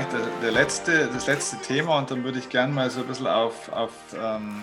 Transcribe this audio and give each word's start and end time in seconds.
vielleicht 0.00 0.12
der, 0.12 0.40
der, 0.42 0.52
letzte, 0.52 1.08
das 1.08 1.26
letzte 1.26 1.56
Thema 1.58 1.98
und 1.98 2.10
dann 2.10 2.24
würde 2.24 2.38
ich 2.38 2.48
gerne 2.48 2.72
mal 2.72 2.90
so 2.90 3.00
ein 3.00 3.06
bisschen 3.06 3.26
auf, 3.26 3.70
auf 3.72 3.92
ähm, 4.14 4.62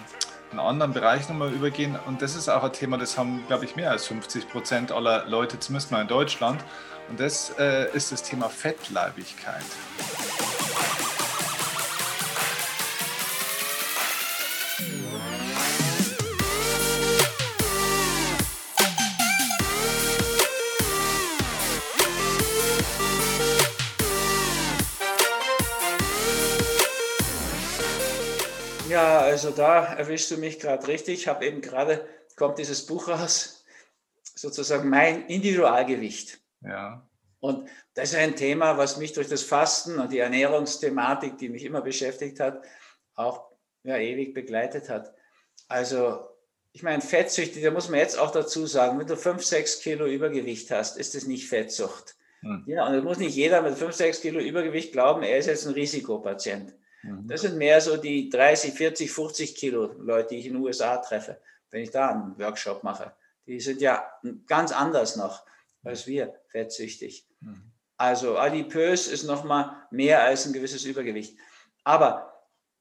einen 0.52 0.60
anderen 0.60 0.94
Bereich 0.94 1.28
nochmal 1.30 1.52
übergehen. 1.52 1.98
Und 2.06 2.22
das 2.22 2.36
ist 2.36 2.50
auch 2.50 2.64
ein 2.64 2.74
Thema, 2.74 2.98
das 2.98 3.18
haben, 3.18 3.44
glaube 3.48 3.66
ich, 3.66 3.76
mehr 3.76 3.92
als 3.92 4.08
50 4.08 4.50
Prozent 4.50 4.92
aller 4.92 5.26
Leute, 5.26 5.60
zumindest 5.60 5.92
mal 5.92 6.02
in 6.02 6.08
Deutschland. 6.08 6.64
Und 7.10 7.20
das 7.20 7.54
äh, 7.60 7.94
ist 7.96 8.12
das 8.12 8.24
Thema 8.24 8.50
Fettleibigkeit. 8.50 9.64
Also 29.38 29.52
da 29.52 29.94
erwischst 29.94 30.32
du 30.32 30.38
mich 30.38 30.58
gerade 30.58 30.88
richtig. 30.88 31.20
Ich 31.20 31.28
habe 31.28 31.46
eben 31.46 31.62
gerade, 31.62 32.08
kommt 32.36 32.58
dieses 32.58 32.88
Buch 32.88 33.08
raus, 33.08 33.64
sozusagen 34.34 34.90
mein 34.90 35.28
Individualgewicht. 35.28 36.40
Ja. 36.62 37.08
Und 37.40 37.70
das 37.94 38.14
ist 38.14 38.16
ein 38.16 38.36
Thema, 38.36 38.80
was 38.80 38.98
mich 38.98 39.14
durch 39.14 39.28
das 39.28 39.44
Fasten 39.44 40.00
und 40.00 40.12
die 40.12 40.18
Ernährungsthematik, 40.18 41.38
die 41.38 41.50
mich 41.50 41.66
immer 41.66 41.82
beschäftigt 41.82 42.40
hat, 42.40 42.64
auch 43.14 43.52
ja, 43.84 43.98
ewig 43.98 44.34
begleitet 44.34 44.90
hat. 44.90 45.14
Also, 45.68 46.28
ich 46.72 46.82
meine, 46.82 47.04
Fettsüchtig, 47.04 47.62
da 47.62 47.70
muss 47.70 47.90
man 47.90 48.00
jetzt 48.00 48.18
auch 48.18 48.32
dazu 48.32 48.66
sagen, 48.66 48.98
wenn 48.98 49.06
du 49.06 49.16
5, 49.16 49.46
6 49.46 49.82
Kilo 49.82 50.08
Übergewicht 50.08 50.72
hast, 50.72 50.98
ist 50.98 51.14
es 51.14 51.28
nicht 51.28 51.48
Fettsucht. 51.48 52.16
Hm. 52.40 52.64
Ja, 52.66 52.88
und 52.88 52.94
da 52.94 53.02
muss 53.02 53.20
nicht 53.20 53.36
jeder 53.36 53.62
mit 53.62 53.76
5, 53.76 53.94
6 53.94 54.22
Kilo 54.22 54.40
Übergewicht 54.40 54.94
glauben, 54.94 55.22
er 55.22 55.38
ist 55.38 55.46
jetzt 55.46 55.68
ein 55.68 55.74
Risikopatient. 55.74 56.74
Mhm. 57.08 57.28
Das 57.28 57.42
sind 57.42 57.58
mehr 57.58 57.82
so 57.82 57.98
die 57.98 58.30
30, 58.30 58.74
40, 58.74 59.12
50 59.12 59.56
Kilo 59.56 59.92
Leute, 60.00 60.30
die 60.30 60.40
ich 60.40 60.46
in 60.46 60.54
den 60.54 60.62
USA 60.62 60.98
treffe, 60.98 61.38
wenn 61.72 61.82
ich 61.82 61.92
da 61.92 62.10
einen 62.10 62.38
Workshop 62.40 62.84
mache. 62.84 63.14
Die 63.46 63.60
sind 63.60 63.82
ja 63.82 64.04
ganz 64.46 64.72
anders 64.72 65.16
noch 65.16 65.46
als 65.84 66.06
wir, 66.06 66.34
fettsüchtig. 66.50 67.26
Mhm. 67.40 67.72
Also 67.98 68.38
adipös 68.38 69.08
ist 69.08 69.24
nochmal 69.24 69.72
mehr 69.90 70.24
als 70.24 70.46
ein 70.46 70.54
gewisses 70.54 70.84
Übergewicht. 70.86 71.38
Aber 71.84 72.34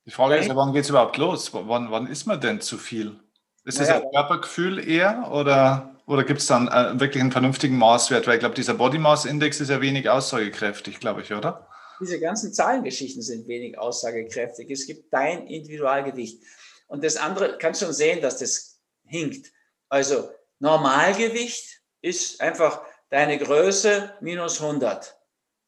die 0.05 0.11
Frage 0.11 0.37
ist 0.37 0.47
ja, 0.47 0.57
wann 0.57 0.73
geht 0.73 0.85
es 0.85 0.91
überhaupt 0.91 1.17
los? 1.17 1.53
Wann, 1.53 1.91
wann 1.91 2.07
ist 2.07 2.27
man 2.27 2.41
denn 2.41 2.61
zu 2.61 2.79
viel? 2.79 3.19
Ist 3.65 3.81
das 3.81 3.89
naja, 3.89 4.03
ein 4.03 4.11
Körpergefühl 4.13 4.89
eher 4.89 5.31
oder, 5.33 5.97
oder 6.07 6.23
gibt 6.23 6.41
es 6.41 6.47
dann 6.47 6.69
äh, 6.69 7.01
wirklich 7.01 7.21
einen 7.21 7.33
vernünftigen 7.33 7.77
Maßwert? 7.79 8.27
Weil 8.27 8.35
ich 8.35 8.41
glaube, 8.41 8.55
dieser 8.55 8.75
Body 8.75 8.99
Mass 8.99 9.25
Index 9.25 9.61
ist 9.61 9.71
ja 9.71 9.81
wenig 9.81 10.09
aussagekräftig, 10.09 11.01
glaube 11.01 11.23
ich, 11.23 11.33
oder? 11.33 11.67
Diese 12.01 12.21
ganzen 12.21 12.53
Zahlengeschichten 12.53 13.23
sind 13.23 13.49
wenig 13.49 13.79
aussagekräftig. 13.79 14.71
Es 14.71 14.87
gibt 14.87 15.13
dein 15.13 15.47
Individualgewicht. 15.47 16.43
Und 16.89 17.03
das 17.03 17.17
andere, 17.17 17.59
kannst 17.59 17.81
schon 17.83 17.93
sehen, 17.93 18.21
dass 18.21 18.39
das 18.39 18.81
hinkt. 19.05 19.53
Also 19.89 20.31
Normalgewicht 20.59 21.83
ist 22.01 22.41
einfach 22.41 22.83
deine 23.11 23.39
Größe 23.39 24.15
minus 24.21 24.61
100. 24.61 25.17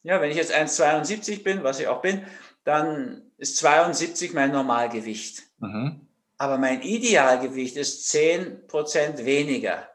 Ja, 0.03 0.21
wenn 0.21 0.31
ich 0.31 0.37
jetzt 0.37 0.53
1,72 0.53 1.43
bin, 1.43 1.63
was 1.63 1.79
ich 1.79 1.87
auch 1.87 2.01
bin, 2.01 2.25
dann 2.63 3.31
ist 3.37 3.57
72 3.57 4.33
mein 4.33 4.51
Normalgewicht. 4.51 5.43
Mhm. 5.57 6.07
Aber 6.37 6.57
mein 6.57 6.81
Idealgewicht 6.81 7.75
ist 7.75 8.09
10% 8.13 9.25
weniger. 9.25 9.89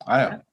Ah 0.00 0.20
ja. 0.20 0.46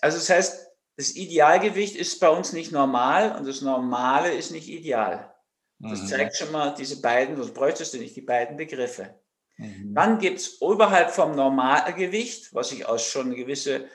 Also 0.00 0.18
das 0.18 0.28
heißt, 0.28 0.67
das 0.98 1.14
Idealgewicht 1.14 1.94
ist 1.94 2.18
bei 2.18 2.28
uns 2.28 2.52
nicht 2.52 2.72
normal 2.72 3.36
und 3.38 3.46
das 3.46 3.62
Normale 3.62 4.34
ist 4.34 4.50
nicht 4.50 4.68
ideal. 4.68 5.32
Das 5.78 6.02
mhm. 6.02 6.06
zeigt 6.08 6.36
schon 6.36 6.50
mal 6.50 6.74
diese 6.74 7.00
beiden, 7.00 7.36
sonst 7.36 7.54
bräuchtest 7.54 7.94
du 7.94 7.98
nicht 7.98 8.16
die 8.16 8.20
beiden 8.20 8.56
Begriffe. 8.56 9.14
Mhm. 9.58 9.94
Dann 9.94 10.18
gibt 10.18 10.40
es 10.40 10.60
oberhalb 10.60 11.12
vom 11.12 11.36
Normalgewicht, 11.36 12.52
was 12.52 12.72
ich 12.72 12.84
aus 12.84 13.06
schon 13.06 13.32
gewisse 13.36 13.86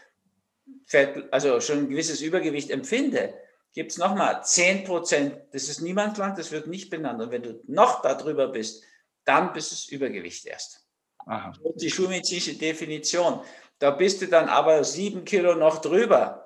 Fett, 0.85 1.27
also 1.33 1.59
schon 1.59 1.79
ein 1.79 1.89
gewisses 1.89 2.21
Übergewicht 2.21 2.69
empfinde, 2.69 3.33
gibt 3.73 3.91
es 3.91 3.97
nochmal 3.97 4.41
10 4.41 4.85
Prozent. 4.85 5.35
Das 5.51 5.67
ist 5.67 5.81
niemand 5.81 6.17
lang, 6.17 6.37
das 6.37 6.51
wird 6.51 6.67
nicht 6.67 6.89
benannt. 6.89 7.21
Und 7.21 7.31
wenn 7.31 7.43
du 7.43 7.59
noch 7.67 8.01
darüber 8.01 8.47
bist, 8.47 8.81
dann 9.25 9.51
bist 9.51 9.73
es 9.73 9.89
Übergewicht 9.89 10.45
erst. 10.45 10.87
Aha. 11.25 11.51
Die 11.75 11.91
schulmedizinische 11.91 12.53
Definition. 12.53 13.41
Da 13.79 13.91
bist 13.91 14.21
du 14.21 14.27
dann 14.27 14.47
aber 14.47 14.85
sieben 14.85 15.25
Kilo 15.25 15.55
noch 15.55 15.81
drüber 15.81 16.42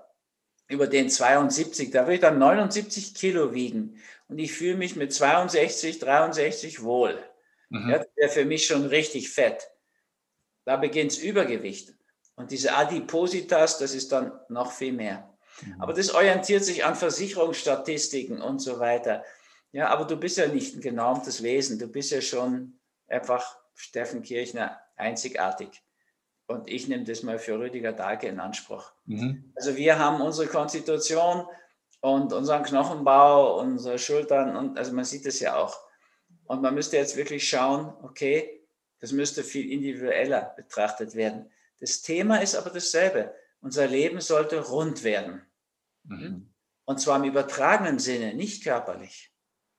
über 0.67 0.87
den 0.87 1.09
72, 1.09 1.91
da 1.91 2.07
will 2.07 2.15
ich 2.15 2.21
dann 2.21 2.39
79 2.39 3.15
Kilo 3.15 3.53
wiegen 3.53 4.01
und 4.27 4.39
ich 4.39 4.51
fühle 4.51 4.75
mich 4.75 4.95
mit 4.95 5.13
62, 5.13 5.99
63 5.99 6.83
wohl. 6.83 7.17
Mhm. 7.69 7.89
Ja, 7.89 7.97
das 7.99 8.07
wäre 8.15 8.29
für 8.29 8.45
mich 8.45 8.65
schon 8.65 8.85
richtig 8.85 9.29
fett. 9.29 9.69
Da 10.65 10.75
beginnt 10.77 11.17
Übergewicht. 11.17 11.93
Und 12.35 12.51
diese 12.51 12.75
Adipositas, 12.75 13.79
das 13.79 13.95
ist 13.95 14.11
dann 14.11 14.31
noch 14.49 14.71
viel 14.71 14.93
mehr. 14.93 15.33
Mhm. 15.61 15.81
Aber 15.81 15.93
das 15.93 16.13
orientiert 16.13 16.63
sich 16.63 16.85
an 16.85 16.95
Versicherungsstatistiken 16.95 18.41
und 18.41 18.59
so 18.59 18.79
weiter. 18.79 19.23
Ja, 19.71 19.87
aber 19.87 20.05
du 20.05 20.17
bist 20.17 20.37
ja 20.37 20.47
nicht 20.47 20.75
ein 20.75 20.81
genormtes 20.81 21.41
Wesen. 21.43 21.79
Du 21.79 21.87
bist 21.87 22.11
ja 22.11 22.21
schon 22.21 22.79
einfach 23.07 23.57
Steffen 23.75 24.21
Kirchner 24.21 24.79
einzigartig. 24.95 25.81
Und 26.47 26.69
ich 26.69 26.87
nehme 26.87 27.03
das 27.03 27.23
mal 27.23 27.39
für 27.39 27.59
Rüdiger 27.59 27.91
Dahlke 27.91 28.27
in 28.27 28.39
Anspruch. 28.39 28.91
Mhm. 29.05 29.51
Also 29.55 29.75
wir 29.75 29.99
haben 29.99 30.21
unsere 30.21 30.47
Konstitution 30.47 31.45
und 31.99 32.31
unseren 32.31 32.63
Knochenbau, 32.63 33.59
unsere 33.59 33.99
Schultern 33.99 34.55
und 34.55 34.77
also 34.77 34.93
man 34.93 35.05
sieht 35.05 35.25
es 35.25 35.39
ja 35.41 35.57
auch. 35.57 35.77
Und 36.45 36.61
man 36.61 36.73
müsste 36.73 36.95
jetzt 36.95 37.17
wirklich 37.17 37.47
schauen, 37.47 37.93
okay, 38.01 38.65
das 38.99 39.11
müsste 39.11 39.43
viel 39.43 39.69
individueller 39.71 40.53
betrachtet 40.55 41.15
werden. 41.15 41.51
Das 41.79 42.01
Thema 42.01 42.37
ist 42.37 42.55
aber 42.55 42.69
dasselbe. 42.69 43.35
Unser 43.59 43.87
Leben 43.87 44.21
sollte 44.21 44.65
rund 44.65 45.03
werden. 45.03 45.41
Mhm. 46.03 46.49
Und 46.85 47.01
zwar 47.01 47.17
im 47.17 47.25
übertragenen 47.25 47.99
Sinne, 47.99 48.33
nicht 48.33 48.63
körperlich. 48.63 49.33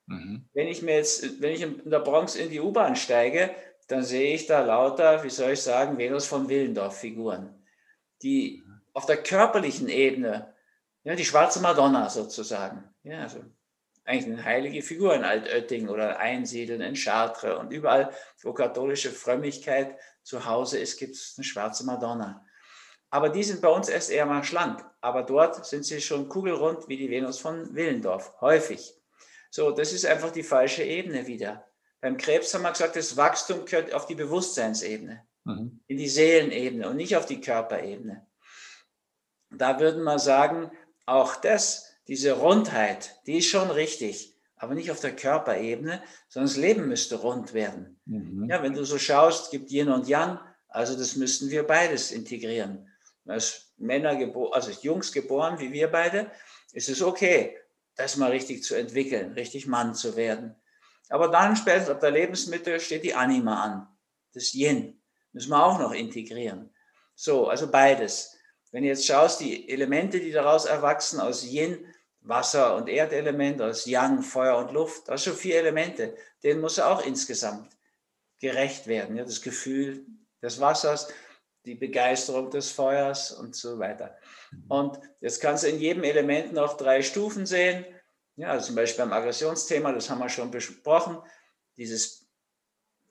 Mhm. 0.05 0.47
Wenn 0.53 0.67
ich 0.67 0.81
mir 0.83 0.95
jetzt, 0.95 1.41
wenn 1.41 1.51
ich 1.51 1.61
in 1.61 1.89
der 1.89 1.99
Bronx 1.99 2.35
in 2.35 2.49
die 2.51 2.59
U-Bahn 2.59 2.95
steige, 2.95 3.53
dann 3.89 4.03
sehe 4.03 4.35
ich 4.35 4.45
da 4.45 4.61
lauter, 4.61 5.23
wie 5.23 5.29
soll 5.29 5.51
ich 5.51 5.61
sagen, 5.61 5.97
Venus 5.97 6.27
von 6.27 6.47
Willendorf-Figuren, 6.47 7.53
die 8.21 8.63
auf 8.93 9.07
der 9.07 9.17
körperlichen 9.17 9.89
Ebene, 9.89 10.53
ja, 11.03 11.15
die 11.15 11.25
schwarze 11.25 11.59
Madonna 11.59 12.09
sozusagen, 12.09 12.83
ja, 13.03 13.21
also 13.23 13.43
eigentlich 14.05 14.33
eine 14.33 14.45
heilige 14.45 14.81
Figur 14.83 15.15
in 15.15 15.23
Altötting 15.23 15.89
oder 15.89 16.19
Einsiedeln 16.19 16.81
in 16.81 16.95
Chartres 16.95 17.57
und 17.57 17.71
überall, 17.71 18.11
wo 18.43 18.53
katholische 18.53 19.11
Frömmigkeit 19.11 19.97
zu 20.23 20.45
Hause 20.45 20.77
ist, 20.79 20.97
gibt 20.97 21.15
es 21.15 21.33
eine 21.37 21.43
schwarze 21.43 21.83
Madonna. 21.83 22.45
Aber 23.09 23.29
die 23.29 23.43
sind 23.43 23.61
bei 23.61 23.69
uns 23.69 23.89
erst 23.89 24.11
eher 24.11 24.27
mal 24.27 24.43
schlank, 24.43 24.85
aber 25.01 25.23
dort 25.23 25.65
sind 25.65 25.83
sie 25.83 25.99
schon 25.99 26.29
kugelrund 26.29 26.87
wie 26.87 26.97
die 26.97 27.09
Venus 27.09 27.39
von 27.39 27.73
Willendorf, 27.73 28.35
häufig. 28.39 28.93
So, 29.49 29.71
das 29.71 29.93
ist 29.93 30.05
einfach 30.05 30.31
die 30.31 30.43
falsche 30.43 30.83
Ebene 30.83 31.25
wieder. 31.25 31.68
Beim 32.01 32.17
Krebs 32.17 32.53
haben 32.53 32.63
wir 32.63 32.71
gesagt, 32.71 32.95
das 32.95 33.17
Wachstum 33.17 33.65
gehört 33.65 33.93
auf 33.93 34.05
die 34.05 34.15
Bewusstseinsebene, 34.15 35.23
mhm. 35.43 35.81
in 35.87 35.97
die 35.97 36.07
Seelenebene 36.07 36.89
und 36.89 36.95
nicht 36.95 37.15
auf 37.15 37.25
die 37.25 37.41
Körperebene. 37.41 38.25
Da 39.51 39.79
würden 39.79 40.03
wir 40.03 40.19
sagen, 40.19 40.71
auch 41.05 41.35
das, 41.35 41.91
diese 42.07 42.33
Rundheit, 42.33 43.19
die 43.25 43.39
ist 43.39 43.47
schon 43.47 43.69
richtig, 43.69 44.35
aber 44.55 44.75
nicht 44.75 44.91
auf 44.91 44.99
der 44.99 45.15
Körperebene, 45.15 46.01
sondern 46.27 46.49
das 46.49 46.57
Leben 46.57 46.87
müsste 46.87 47.15
rund 47.15 47.53
werden. 47.53 47.99
Mhm. 48.05 48.47
Ja, 48.49 48.61
wenn 48.61 48.73
du 48.73 48.83
so 48.83 48.97
schaust, 48.97 49.51
gibt 49.51 49.71
Yin 49.71 49.89
und 49.89 50.07
Yang, 50.07 50.39
also 50.67 50.97
das 50.97 51.15
müssten 51.15 51.49
wir 51.49 51.63
beides 51.63 52.11
integrieren. 52.11 52.87
Als 53.25 53.73
Männer, 53.77 54.11
also 54.51 54.69
als 54.69 54.83
Jungs 54.83 55.11
geboren, 55.11 55.59
wie 55.59 55.71
wir 55.71 55.87
beide, 55.87 56.31
ist 56.73 56.89
es 56.89 57.01
okay, 57.01 57.57
das 57.95 58.17
mal 58.17 58.31
richtig 58.31 58.63
zu 58.63 58.75
entwickeln, 58.75 59.33
richtig 59.33 59.67
Mann 59.67 59.95
zu 59.95 60.15
werden. 60.15 60.55
Aber 61.09 61.27
dann 61.27 61.55
spätestens 61.55 61.89
ab 61.89 61.99
der 61.99 62.11
Lebensmitte 62.11 62.79
steht 62.79 63.03
die 63.03 63.13
Anima 63.13 63.63
an, 63.63 63.87
das 64.33 64.53
Yin. 64.53 65.01
Müssen 65.31 65.49
wir 65.49 65.63
auch 65.63 65.79
noch 65.79 65.91
integrieren. 65.91 66.73
So, 67.15 67.47
also 67.47 67.69
beides. 67.69 68.37
Wenn 68.71 68.83
du 68.83 68.89
jetzt 68.89 69.05
schaust, 69.05 69.39
die 69.39 69.69
Elemente, 69.69 70.19
die 70.19 70.31
daraus 70.31 70.65
erwachsen, 70.65 71.19
aus 71.19 71.43
Yin, 71.43 71.85
Wasser- 72.21 72.75
und 72.75 72.87
Erdelement, 72.87 73.61
aus 73.61 73.85
Yang, 73.85 74.21
Feuer 74.21 74.57
und 74.57 74.71
Luft, 74.71 75.07
das 75.07 75.23
sind 75.23 75.33
schon 75.33 75.41
vier 75.41 75.59
Elemente, 75.59 76.15
denen 76.43 76.61
muss 76.61 76.79
auch 76.79 77.03
insgesamt 77.05 77.75
gerecht 78.39 78.87
werden. 78.87 79.17
Ja, 79.17 79.23
das 79.23 79.41
Gefühl 79.41 80.05
des 80.41 80.59
Wassers, 80.59 81.07
die 81.65 81.75
Begeisterung 81.75 82.49
des 82.51 82.71
Feuers 82.71 83.31
und 83.31 83.55
so 83.55 83.79
weiter. 83.79 84.17
Und 84.67 84.99
jetzt 85.19 85.41
kannst 85.41 85.63
du 85.63 85.67
in 85.67 85.79
jedem 85.79 86.03
Element 86.03 86.53
noch 86.53 86.77
drei 86.77 87.01
Stufen 87.01 87.45
sehen. 87.45 87.85
Ja, 88.39 88.51
also 88.51 88.67
zum 88.67 88.75
Beispiel 88.75 89.03
beim 89.03 89.11
Aggressionsthema, 89.11 89.91
das 89.91 90.09
haben 90.09 90.19
wir 90.19 90.29
schon 90.29 90.49
besprochen, 90.49 91.17
dieses, 91.75 92.25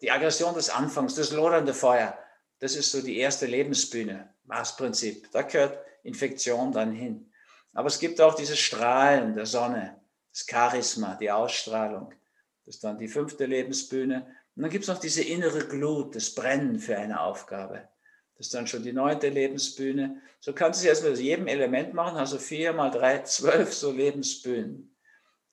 die 0.00 0.10
Aggression 0.10 0.54
des 0.54 0.70
Anfangs, 0.70 1.16
das 1.16 1.32
lodernde 1.32 1.74
Feuer, 1.74 2.18
das 2.60 2.74
ist 2.74 2.90
so 2.90 3.02
die 3.02 3.18
erste 3.18 3.44
Lebensbühne, 3.44 4.34
Marsprinzip. 4.44 5.30
Da 5.30 5.42
gehört 5.42 5.84
Infektion 6.02 6.72
dann 6.72 6.92
hin. 6.92 7.30
Aber 7.74 7.88
es 7.88 7.98
gibt 7.98 8.22
auch 8.22 8.36
dieses 8.36 8.58
Strahlen 8.58 9.34
der 9.34 9.44
Sonne, 9.44 10.00
das 10.32 10.46
Charisma, 10.50 11.14
die 11.16 11.30
Ausstrahlung. 11.30 12.14
Das 12.64 12.76
ist 12.76 12.84
dann 12.84 12.96
die 12.96 13.08
fünfte 13.08 13.44
Lebensbühne. 13.44 14.34
Und 14.56 14.62
dann 14.62 14.70
gibt 14.70 14.84
es 14.84 14.88
noch 14.88 14.98
diese 14.98 15.22
innere 15.22 15.68
Glut, 15.68 16.16
das 16.16 16.34
Brennen 16.34 16.78
für 16.78 16.96
eine 16.96 17.20
Aufgabe. 17.20 17.86
Das 18.38 18.46
ist 18.46 18.54
dann 18.54 18.66
schon 18.66 18.82
die 18.82 18.94
neunte 18.94 19.28
Lebensbühne. 19.28 20.22
So 20.40 20.54
kannst 20.54 20.80
du 20.80 20.86
es 20.86 20.88
erstmal 20.88 21.12
aus 21.12 21.20
jedem 21.20 21.48
Element 21.48 21.92
machen, 21.92 22.16
also 22.16 22.38
vier 22.38 22.72
mal 22.72 22.90
drei, 22.90 23.18
zwölf 23.24 23.74
so 23.74 23.92
Lebensbühnen. 23.92 24.94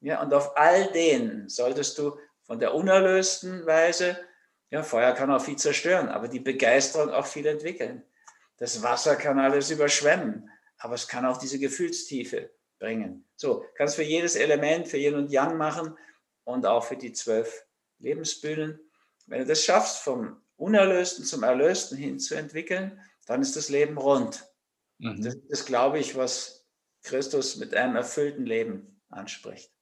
Ja, 0.05 0.21
und 0.21 0.31
auf 0.35 0.55
all 0.55 0.91
denen 0.91 1.49
solltest 1.49 1.97
du 1.97 2.15
von 2.43 2.59
der 2.59 2.75
unerlösten 2.75 3.65
Weise, 3.65 4.19
ja, 4.69 4.83
Feuer 4.83 5.13
kann 5.13 5.31
auch 5.31 5.41
viel 5.41 5.55
zerstören, 5.55 6.09
aber 6.09 6.27
die 6.27 6.39
Begeisterung 6.39 7.09
auch 7.09 7.25
viel 7.25 7.47
entwickeln. 7.47 8.03
Das 8.57 8.83
Wasser 8.83 9.15
kann 9.15 9.39
alles 9.39 9.71
überschwemmen, 9.71 10.47
aber 10.77 10.93
es 10.93 11.07
kann 11.07 11.25
auch 11.25 11.37
diese 11.37 11.57
Gefühlstiefe 11.57 12.51
bringen. 12.77 13.27
So, 13.35 13.65
kannst 13.73 13.95
für 13.95 14.03
jedes 14.03 14.35
Element, 14.35 14.87
für 14.87 14.97
Yin 14.97 15.15
und 15.15 15.31
Yang 15.31 15.57
machen 15.57 15.97
und 16.43 16.67
auch 16.67 16.85
für 16.85 16.97
die 16.97 17.11
zwölf 17.11 17.65
Lebensbühnen. 17.97 18.79
Wenn 19.25 19.39
du 19.39 19.47
das 19.47 19.63
schaffst, 19.63 20.03
vom 20.03 20.39
Unerlösten 20.55 21.25
zum 21.25 21.41
Erlösten 21.41 21.97
hin 21.97 22.19
zu 22.19 22.35
entwickeln, 22.35 23.01
dann 23.25 23.41
ist 23.41 23.55
das 23.55 23.69
Leben 23.69 23.97
rund. 23.97 24.45
Mhm. 24.99 25.23
Das 25.23 25.33
ist, 25.33 25.65
glaube 25.65 25.97
ich, 25.97 26.15
was 26.15 26.63
Christus 27.01 27.55
mit 27.55 27.73
einem 27.73 27.95
erfüllten 27.95 28.45
Leben 28.45 29.01
anspricht. 29.09 29.74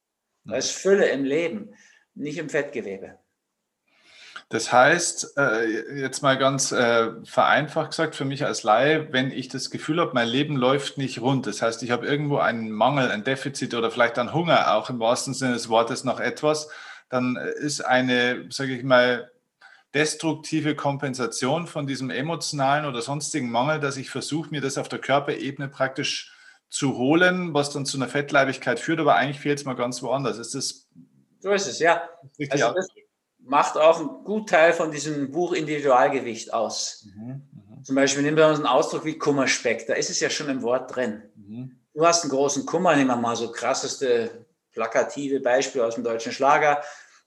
Da 0.46 0.56
ist 0.56 0.72
Fülle 0.72 1.08
im 1.08 1.24
Leben, 1.24 1.74
nicht 2.16 2.38
im 2.38 2.50
Fettgewebe. 2.50 3.18
Das 4.50 4.72
heißt, 4.72 5.36
äh, 5.38 6.00
jetzt 6.00 6.22
mal 6.22 6.38
ganz 6.38 6.72
äh, 6.72 7.12
vereinfacht 7.24 7.92
gesagt, 7.92 8.16
für 8.16 8.26
mich 8.26 8.46
als 8.46 8.64
Laie, 8.64 9.12
wenn 9.12 9.32
ich 9.32 9.48
das 9.48 9.72
Gefühl 9.72 10.00
habe, 10.00 10.12
mein 10.14 10.28
Leben 10.28 10.56
läuft 10.58 10.98
nicht 10.98 11.22
rund, 11.22 11.48
das 11.48 11.62
heißt, 11.62 11.82
ich 11.82 11.92
habe 11.92 12.06
irgendwo 12.06 12.38
einen 12.38 12.70
Mangel, 12.70 13.10
ein 13.10 13.24
Defizit 13.24 13.74
oder 13.74 13.90
vielleicht 13.90 14.20
einen 14.20 14.34
Hunger, 14.34 14.76
auch 14.76 14.90
im 14.90 15.00
wahrsten 15.00 15.34
Sinne 15.34 15.54
des 15.54 15.70
Wortes 15.70 16.04
nach 16.04 16.20
etwas, 16.20 16.70
dann 17.10 17.36
ist 17.36 17.82
eine, 17.82 18.46
sage 18.50 18.76
ich 18.76 18.84
mal, 18.84 19.32
destruktive 19.94 20.76
Kompensation 20.76 21.68
von 21.68 21.88
diesem 21.88 22.10
emotionalen 22.10 22.86
oder 22.86 23.02
sonstigen 23.02 23.50
Mangel, 23.50 23.80
dass 23.80 23.98
ich 23.98 24.10
versuche, 24.10 24.50
mir 24.50 24.62
das 24.62 24.78
auf 24.78 24.90
der 24.90 25.00
Körperebene 25.00 25.70
praktisch 25.70 26.33
zu 26.74 26.98
holen, 26.98 27.54
was 27.54 27.70
dann 27.70 27.86
zu 27.86 27.98
einer 27.98 28.08
Fettleibigkeit 28.08 28.80
führt, 28.80 29.00
aber 29.00 29.14
eigentlich 29.14 29.40
fehlt 29.40 29.60
es 29.60 29.66
mal 29.66 29.76
ganz 29.76 30.02
woanders. 30.02 30.40
Ist 30.40 30.56
das 30.56 30.88
so 31.40 31.52
ist 31.52 31.68
es, 31.68 31.78
ja. 31.78 32.10
Also 32.50 32.74
das, 32.74 32.88
macht 33.46 33.78
auch 33.78 34.00
einen 34.00 34.24
guten 34.24 34.48
Teil 34.48 34.74
von 34.74 34.90
diesem 34.90 35.30
Buch 35.30 35.54
Individualgewicht 35.54 36.52
aus. 36.52 37.06
Mhm, 37.14 37.44
mh. 37.52 37.84
Zum 37.84 37.96
Beispiel 37.96 38.24
nehmen 38.24 38.38
wir 38.38 38.48
uns 38.48 38.58
einen 38.58 38.66
Ausdruck 38.66 39.06
wie 39.06 39.18
Kummerspeck, 39.20 39.86
da 39.86 39.94
ist 39.94 40.10
es 40.10 40.20
ja 40.20 40.30
schon 40.30 40.50
im 40.50 40.64
Wort 40.64 40.96
drin. 40.96 41.22
Mhm. 41.36 41.80
Du 41.94 42.08
hast 42.08 42.24
einen 42.24 42.32
großen 42.32 42.66
Kummer, 42.66 42.96
nehmen 42.96 43.10
wir 43.10 43.18
mal 43.18 43.36
so 43.36 43.52
krasseste 43.52 44.46
plakative 44.72 45.42
Beispiel 45.42 45.82
aus 45.82 45.94
dem 45.94 46.04
deutschen 46.04 46.32
Schlager. 46.32 46.82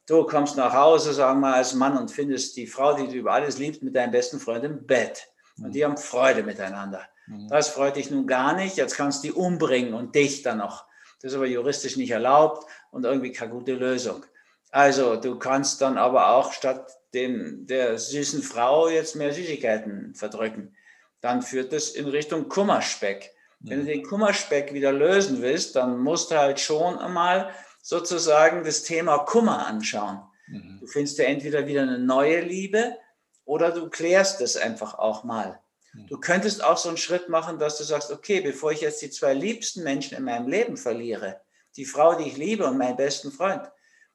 Du 0.09 0.25
kommst 0.25 0.57
nach 0.57 0.73
Hause, 0.73 1.13
sagen 1.13 1.39
wir 1.41 1.51
mal, 1.51 1.55
als 1.55 1.75
Mann 1.75 1.97
und 1.97 2.11
findest 2.11 2.57
die 2.57 2.67
Frau, 2.67 2.95
die 2.95 3.07
du 3.07 3.15
über 3.15 3.33
alles 3.33 3.59
liebst, 3.59 3.83
mit 3.83 3.95
deinem 3.95 4.11
besten 4.11 4.41
Freund 4.41 4.65
im 4.65 4.87
Bett. 4.87 5.29
Und 5.63 5.73
die 5.73 5.85
haben 5.85 5.97
Freude 5.97 6.43
miteinander. 6.43 7.03
Mhm. 7.27 7.49
Das 7.49 7.69
freut 7.69 7.97
dich 7.97 8.11
nun 8.11 8.27
gar 8.27 8.55
nicht. 8.55 8.77
Jetzt 8.77 8.97
kannst 8.97 9.23
du 9.23 9.29
die 9.29 9.33
umbringen 9.33 9.95
und 9.95 10.15
dich 10.15 10.43
dann 10.43 10.59
noch. 10.59 10.87
Das 11.21 11.33
ist 11.33 11.37
aber 11.37 11.47
juristisch 11.47 11.97
nicht 11.97 12.11
erlaubt 12.11 12.67
und 12.91 13.05
irgendwie 13.05 13.33
keine 13.33 13.53
gute 13.53 13.75
Lösung. 13.75 14.25
Also 14.71 15.17
du 15.17 15.39
kannst 15.39 15.81
dann 15.81 15.97
aber 15.97 16.31
auch 16.31 16.53
statt 16.53 16.91
dem, 17.15 17.67
der 17.67 17.99
süßen 17.99 18.43
Frau 18.43 18.89
jetzt 18.89 19.17
mehr 19.17 19.33
Süßigkeiten 19.33 20.15
verdrücken. 20.15 20.77
Dann 21.21 21.43
führt 21.43 21.73
das 21.73 21.91
in 21.91 22.07
Richtung 22.07 22.49
Kummerspeck. 22.49 23.33
Wenn 23.61 23.79
du 23.79 23.85
mhm. 23.85 23.89
den 23.89 24.03
Kummerspeck 24.03 24.75
wieder 24.75 24.93
lösen 24.93 25.41
willst, 25.41 25.77
dann 25.77 25.99
musst 25.99 26.31
du 26.31 26.37
halt 26.37 26.61
schon 26.61 26.99
einmal 26.99 27.51
sozusagen 27.83 28.65
das 28.65 28.83
Thema 28.83 29.19
Kummer 29.19 29.67
anschauen. 29.67 30.21
Mhm. 30.47 30.79
Du 30.81 30.87
findest 30.87 31.19
ja 31.19 31.25
entweder 31.25 31.67
wieder 31.67 31.83
eine 31.83 31.99
neue 31.99 32.41
Liebe 32.41 32.97
oder 33.45 33.71
du 33.71 33.89
klärst 33.89 34.41
es 34.41 34.57
einfach 34.57 34.99
auch 34.99 35.25
mal. 35.25 35.61
Du 36.09 36.19
könntest 36.19 36.63
auch 36.63 36.77
so 36.77 36.89
einen 36.89 36.99
Schritt 36.99 37.29
machen, 37.29 37.59
dass 37.59 37.79
du 37.79 37.85
sagst, 37.85 38.11
okay, 38.11 38.41
bevor 38.41 38.73
ich 38.73 38.81
jetzt 38.81 39.03
die 39.03 39.11
zwei 39.11 39.35
liebsten 39.35 39.83
Menschen 39.83 40.17
in 40.17 40.25
meinem 40.25 40.49
Leben 40.49 40.77
verliere, 40.77 41.41
die 41.77 41.85
Frau, 41.85 42.15
die 42.15 42.29
ich 42.29 42.37
liebe 42.37 42.67
und 42.67 42.79
meinen 42.79 42.97
besten 42.97 43.33
Freund, 43.33 43.63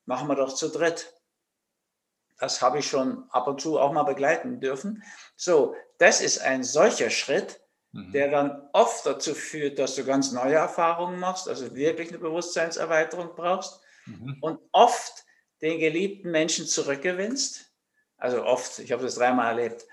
machen 0.06 0.28
wir 0.28 0.36
doch 0.36 0.54
zu 0.54 0.70
dritt. 0.70 1.14
Das 2.40 2.62
habe 2.62 2.80
ich 2.80 2.88
schon 2.88 3.30
ab 3.30 3.48
und 3.48 3.62
zu 3.62 3.80
auch 3.80 3.94
mal 3.94 4.04
begleiten 4.04 4.60
dürfen. 4.60 5.04
So, 5.36 5.76
das 6.00 6.22
ist 6.22 6.40
ein 6.40 6.64
solcher 6.64 7.10
Schritt, 7.10 7.62
mhm. 7.92 8.12
der 8.12 8.32
dann 8.32 8.70
oft 8.74 9.06
dazu 9.06 9.36
führt, 9.36 9.78
dass 9.78 9.96
du 9.96 10.04
ganz 10.04 10.32
neue 10.32 10.56
Erfahrungen 10.56 11.20
machst, 11.20 11.48
also 11.48 11.76
wirklich 11.76 12.10
eine 12.10 12.18
Bewusstseinserweiterung 12.18 13.36
brauchst 13.36 13.80
mhm. 14.06 14.38
und 14.42 14.60
oft 14.72 15.26
den 15.62 15.80
geliebten 15.80 16.32
Menschen 16.32 16.66
zurückgewinnst. 16.66 17.72
Also 18.18 18.44
oft, 18.44 18.80
ich 18.80 18.92
habe 18.92 19.04
das 19.04 19.16
dreimal 19.16 19.58
erlebt, 19.58 19.86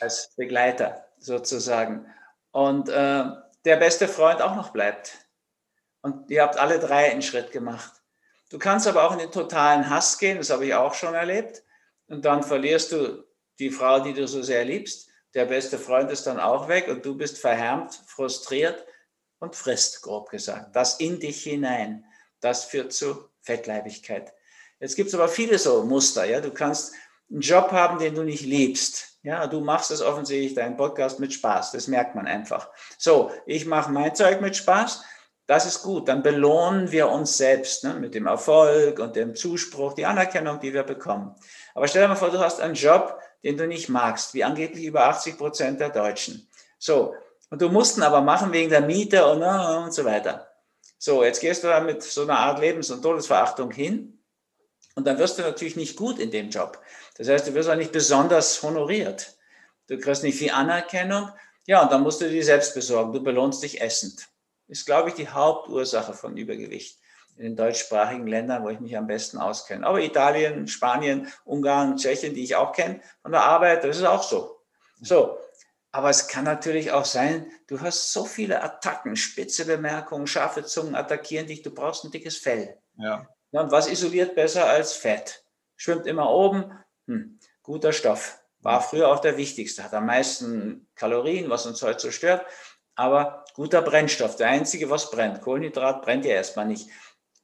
als 0.00 0.30
Begleiter 0.36 1.06
sozusagen. 1.18 2.06
Und 2.52 2.88
äh, 2.88 3.24
der 3.64 3.76
beste 3.76 4.08
Freund 4.08 4.42
auch 4.42 4.54
noch 4.54 4.70
bleibt. 4.70 5.18
Und 6.02 6.30
ihr 6.30 6.42
habt 6.42 6.58
alle 6.58 6.78
drei 6.78 7.10
einen 7.10 7.22
Schritt 7.22 7.50
gemacht. 7.50 7.92
Du 8.50 8.58
kannst 8.58 8.86
aber 8.86 9.04
auch 9.04 9.12
in 9.12 9.18
den 9.18 9.32
totalen 9.32 9.88
Hass 9.88 10.18
gehen, 10.18 10.38
das 10.38 10.50
habe 10.50 10.66
ich 10.66 10.74
auch 10.74 10.94
schon 10.94 11.14
erlebt. 11.14 11.62
Und 12.06 12.24
dann 12.24 12.42
verlierst 12.42 12.92
du 12.92 13.24
die 13.58 13.70
Frau, 13.70 14.00
die 14.00 14.12
du 14.12 14.28
so 14.28 14.42
sehr 14.42 14.64
liebst. 14.64 15.08
Der 15.32 15.46
beste 15.46 15.78
Freund 15.78 16.10
ist 16.10 16.26
dann 16.26 16.38
auch 16.38 16.68
weg 16.68 16.88
und 16.88 17.04
du 17.04 17.16
bist 17.16 17.38
verhärmt, 17.38 17.94
frustriert 18.06 18.84
und 19.40 19.56
frisst, 19.56 20.02
grob 20.02 20.30
gesagt. 20.30 20.76
Das 20.76 21.00
in 21.00 21.18
dich 21.18 21.42
hinein, 21.42 22.04
das 22.40 22.64
führt 22.64 22.92
zu 22.92 23.28
Fettleibigkeit. 23.40 24.32
Jetzt 24.78 24.96
gibt 24.96 25.08
es 25.08 25.14
aber 25.14 25.28
viele 25.28 25.58
so 25.58 25.82
Muster. 25.84 26.24
Ja? 26.24 26.40
Du 26.40 26.52
kannst 26.52 26.94
einen 27.30 27.40
Job 27.40 27.72
haben, 27.72 27.98
den 27.98 28.14
du 28.14 28.22
nicht 28.22 28.44
liebst. 28.44 29.18
Ja, 29.22 29.46
du 29.46 29.60
machst 29.60 29.90
es 29.90 30.02
offensichtlich, 30.02 30.54
deinen 30.54 30.76
Podcast 30.76 31.18
mit 31.18 31.32
Spaß. 31.32 31.72
Das 31.72 31.88
merkt 31.88 32.14
man 32.14 32.26
einfach. 32.26 32.68
So, 32.98 33.30
ich 33.46 33.64
mache 33.64 33.90
mein 33.90 34.14
Zeug 34.14 34.40
mit 34.40 34.56
Spaß 34.56 35.02
das 35.46 35.66
ist 35.66 35.82
gut. 35.82 36.08
Dann 36.08 36.22
belohnen 36.22 36.90
wir 36.90 37.08
uns 37.08 37.36
selbst 37.36 37.84
ne, 37.84 37.94
mit 37.94 38.14
dem 38.14 38.26
Erfolg 38.26 38.98
und 38.98 39.16
dem 39.16 39.34
Zuspruch, 39.34 39.94
die 39.94 40.06
Anerkennung, 40.06 40.60
die 40.60 40.72
wir 40.72 40.82
bekommen. 40.82 41.34
Aber 41.74 41.88
stell 41.88 42.02
dir 42.02 42.08
mal 42.08 42.16
vor, 42.16 42.30
du 42.30 42.38
hast 42.38 42.60
einen 42.60 42.74
Job, 42.74 43.18
den 43.42 43.56
du 43.56 43.66
nicht 43.66 43.88
magst, 43.88 44.32
wie 44.34 44.44
angeblich 44.44 44.84
über 44.84 45.06
80 45.06 45.36
Prozent 45.36 45.80
der 45.80 45.90
Deutschen. 45.90 46.48
So, 46.78 47.14
und 47.50 47.60
du 47.60 47.68
musst 47.68 47.98
ihn 47.98 48.02
aber 48.02 48.22
machen 48.22 48.52
wegen 48.52 48.70
der 48.70 48.80
Miete 48.80 49.26
und, 49.26 49.42
und 49.42 49.92
so 49.92 50.04
weiter. 50.04 50.48
So, 50.98 51.22
jetzt 51.22 51.40
gehst 51.40 51.62
du 51.62 51.68
da 51.68 51.80
mit 51.80 52.02
so 52.02 52.22
einer 52.22 52.38
Art 52.38 52.58
Lebens- 52.60 52.90
und 52.90 53.02
Todesverachtung 53.02 53.70
hin 53.70 54.23
und 54.94 55.06
dann 55.06 55.18
wirst 55.18 55.38
du 55.38 55.42
natürlich 55.42 55.76
nicht 55.76 55.96
gut 55.96 56.18
in 56.18 56.30
dem 56.30 56.50
Job. 56.50 56.80
Das 57.16 57.28
heißt, 57.28 57.46
du 57.46 57.54
wirst 57.54 57.68
auch 57.68 57.76
nicht 57.76 57.92
besonders 57.92 58.62
honoriert. 58.62 59.36
Du 59.86 59.98
kriegst 59.98 60.22
nicht 60.22 60.38
viel 60.38 60.50
Anerkennung. 60.50 61.30
Ja, 61.66 61.82
und 61.82 61.92
dann 61.92 62.02
musst 62.02 62.20
du 62.20 62.28
dir 62.28 62.44
selbst 62.44 62.74
besorgen. 62.74 63.12
Du 63.12 63.22
belohnst 63.22 63.62
dich 63.62 63.80
essend 63.80 64.28
ist, 64.68 64.86
glaube 64.86 65.10
ich, 65.10 65.14
die 65.14 65.28
Hauptursache 65.28 66.14
von 66.14 66.36
Übergewicht 66.36 66.98
in 67.36 67.44
den 67.44 67.56
deutschsprachigen 67.56 68.26
Ländern, 68.26 68.62
wo 68.62 68.68
ich 68.68 68.80
mich 68.80 68.96
am 68.96 69.06
besten 69.06 69.38
auskenne. 69.38 69.86
Aber 69.86 70.00
Italien, 70.00 70.68
Spanien, 70.68 71.28
Ungarn, 71.44 71.96
Tschechien, 71.96 72.34
die 72.34 72.44
ich 72.44 72.54
auch 72.54 72.72
kenne 72.72 73.00
von 73.22 73.32
der 73.32 73.42
Arbeit, 73.42 73.84
das 73.84 73.96
ist 73.96 74.04
auch 74.04 74.22
so. 74.22 74.60
So, 75.00 75.36
aber 75.90 76.10
es 76.10 76.28
kann 76.28 76.44
natürlich 76.44 76.92
auch 76.92 77.04
sein, 77.04 77.50
du 77.66 77.80
hast 77.80 78.12
so 78.12 78.24
viele 78.24 78.62
Attacken, 78.62 79.16
spitze 79.16 79.66
Bemerkungen, 79.66 80.26
scharfe 80.26 80.64
Zungen 80.64 80.94
attackieren 80.94 81.48
dich, 81.48 81.62
du 81.62 81.74
brauchst 81.74 82.04
ein 82.04 82.12
dickes 82.12 82.38
Fell. 82.38 82.78
Ja. 82.96 83.28
Und 83.62 83.70
was 83.70 83.88
isoliert 83.88 84.34
besser 84.34 84.66
als 84.66 84.94
Fett? 84.94 85.44
Schwimmt 85.76 86.06
immer 86.06 86.30
oben, 86.30 86.72
hm, 87.06 87.38
guter 87.62 87.92
Stoff. 87.92 88.40
War 88.60 88.80
früher 88.80 89.08
auch 89.08 89.20
der 89.20 89.36
wichtigste, 89.36 89.84
hat 89.84 89.92
am 89.92 90.06
meisten 90.06 90.88
Kalorien, 90.94 91.50
was 91.50 91.66
uns 91.66 91.82
heute 91.82 92.00
so 92.00 92.10
stört 92.10 92.46
aber 92.94 93.44
guter 93.54 93.82
Brennstoff. 93.82 94.36
Der 94.36 94.48
einzige, 94.48 94.90
was 94.90 95.10
brennt. 95.10 95.40
Kohlenhydrat 95.40 96.02
brennt 96.02 96.24
ja 96.24 96.32
erstmal 96.32 96.66
nicht. 96.66 96.88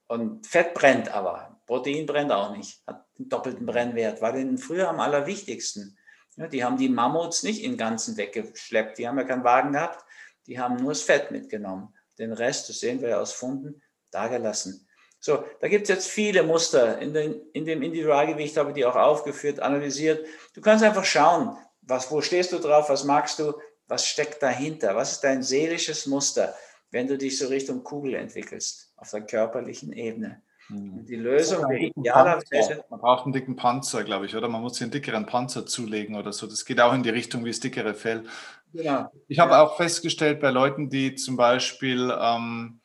Und 0.06 0.46
Fett 0.46 0.74
brennt 0.74 1.08
aber. 1.08 1.60
Protein 1.66 2.06
brennt 2.06 2.32
auch 2.32 2.56
nicht. 2.56 2.82
Hat 2.86 3.06
einen 3.18 3.28
doppelten 3.28 3.66
Brennwert. 3.66 4.20
War 4.22 4.32
denn 4.32 4.58
früher 4.58 4.88
am 4.88 5.00
allerwichtigsten. 5.00 5.98
Ja, 6.36 6.46
die 6.46 6.64
haben 6.64 6.76
die 6.76 6.88
Mammuts 6.88 7.42
nicht 7.42 7.62
im 7.62 7.76
Ganzen 7.76 8.16
weggeschleppt. 8.16 8.98
Die 8.98 9.06
haben 9.06 9.18
ja 9.18 9.24
keinen 9.24 9.44
Wagen 9.44 9.72
gehabt. 9.72 10.04
Die 10.46 10.58
haben 10.58 10.76
nur 10.76 10.92
das 10.92 11.02
Fett 11.02 11.30
mitgenommen. 11.30 11.94
Den 12.18 12.32
Rest, 12.32 12.68
das 12.68 12.80
sehen 12.80 13.00
wir 13.00 13.10
ja 13.10 13.20
aus 13.20 13.32
Funden, 13.32 13.82
dagelassen. 14.10 14.88
So, 15.20 15.44
da 15.60 15.68
gibt 15.68 15.82
es 15.82 15.88
jetzt 15.90 16.08
viele 16.08 16.42
Muster. 16.42 16.98
In, 16.98 17.12
den, 17.12 17.40
in 17.52 17.66
dem 17.66 17.82
Individualgewicht 17.82 18.56
habe 18.56 18.70
ich 18.70 18.74
die 18.74 18.86
auch 18.86 18.96
aufgeführt, 18.96 19.60
analysiert. 19.60 20.26
Du 20.54 20.62
kannst 20.62 20.82
einfach 20.82 21.04
schauen, 21.04 21.56
was, 21.82 22.10
wo 22.10 22.22
stehst 22.22 22.52
du 22.52 22.58
drauf, 22.58 22.88
was 22.88 23.04
magst 23.04 23.38
du, 23.38 23.52
was 23.86 24.06
steckt 24.06 24.42
dahinter? 24.42 24.96
Was 24.96 25.12
ist 25.12 25.20
dein 25.20 25.42
seelisches 25.42 26.06
Muster, 26.06 26.54
wenn 26.90 27.06
du 27.06 27.18
dich 27.18 27.38
so 27.38 27.48
Richtung 27.48 27.84
Kugel 27.84 28.14
entwickelst, 28.14 28.94
auf 28.96 29.10
der 29.10 29.20
körperlichen 29.20 29.92
Ebene? 29.92 30.42
Hm. 30.68 31.04
Die 31.04 31.16
Lösung 31.16 31.68
wäre 31.68 31.80
idealerweise. 31.80 32.84
Man 32.88 33.00
braucht 33.00 33.24
einen 33.24 33.34
dicken 33.34 33.56
Panzer, 33.56 34.04
glaube 34.04 34.24
ich, 34.24 34.34
oder? 34.34 34.48
Man 34.48 34.62
muss 34.62 34.80
einen 34.80 34.90
dickeren 34.90 35.26
Panzer 35.26 35.66
zulegen 35.66 36.16
oder 36.16 36.32
so. 36.32 36.46
Das 36.46 36.64
geht 36.64 36.80
auch 36.80 36.94
in 36.94 37.02
die 37.02 37.10
Richtung 37.10 37.44
wie 37.44 37.50
das 37.50 37.60
dickere 37.60 37.92
Fell. 37.92 38.24
Genau. 38.72 39.10
Ich 39.28 39.38
habe 39.38 39.52
ja. 39.52 39.62
auch 39.62 39.76
festgestellt 39.76 40.40
bei 40.40 40.50
Leuten, 40.50 40.88
die 40.88 41.14
zum 41.16 41.36
Beispiel 41.36 42.16
ähm, 42.18 42.80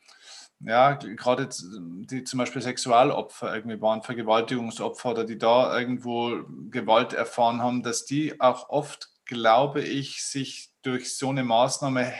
ja, 0.60 0.94
gerade 0.94 1.48
die 1.50 2.24
zum 2.24 2.38
Beispiel 2.38 2.62
Sexualopfer 2.62 3.54
irgendwie 3.54 3.80
waren, 3.80 4.02
Vergewaltigungsopfer 4.02 5.10
oder 5.10 5.24
die 5.24 5.38
da 5.38 5.78
irgendwo 5.78 6.40
Gewalt 6.70 7.12
erfahren 7.12 7.62
haben, 7.62 7.82
dass 7.82 8.04
die 8.04 8.40
auch 8.40 8.70
oft, 8.70 9.10
glaube 9.26 9.82
ich, 9.82 10.24
sich 10.24 10.70
durch 10.82 11.16
so 11.16 11.28
eine 11.30 11.44
Maßnahme, 11.44 12.12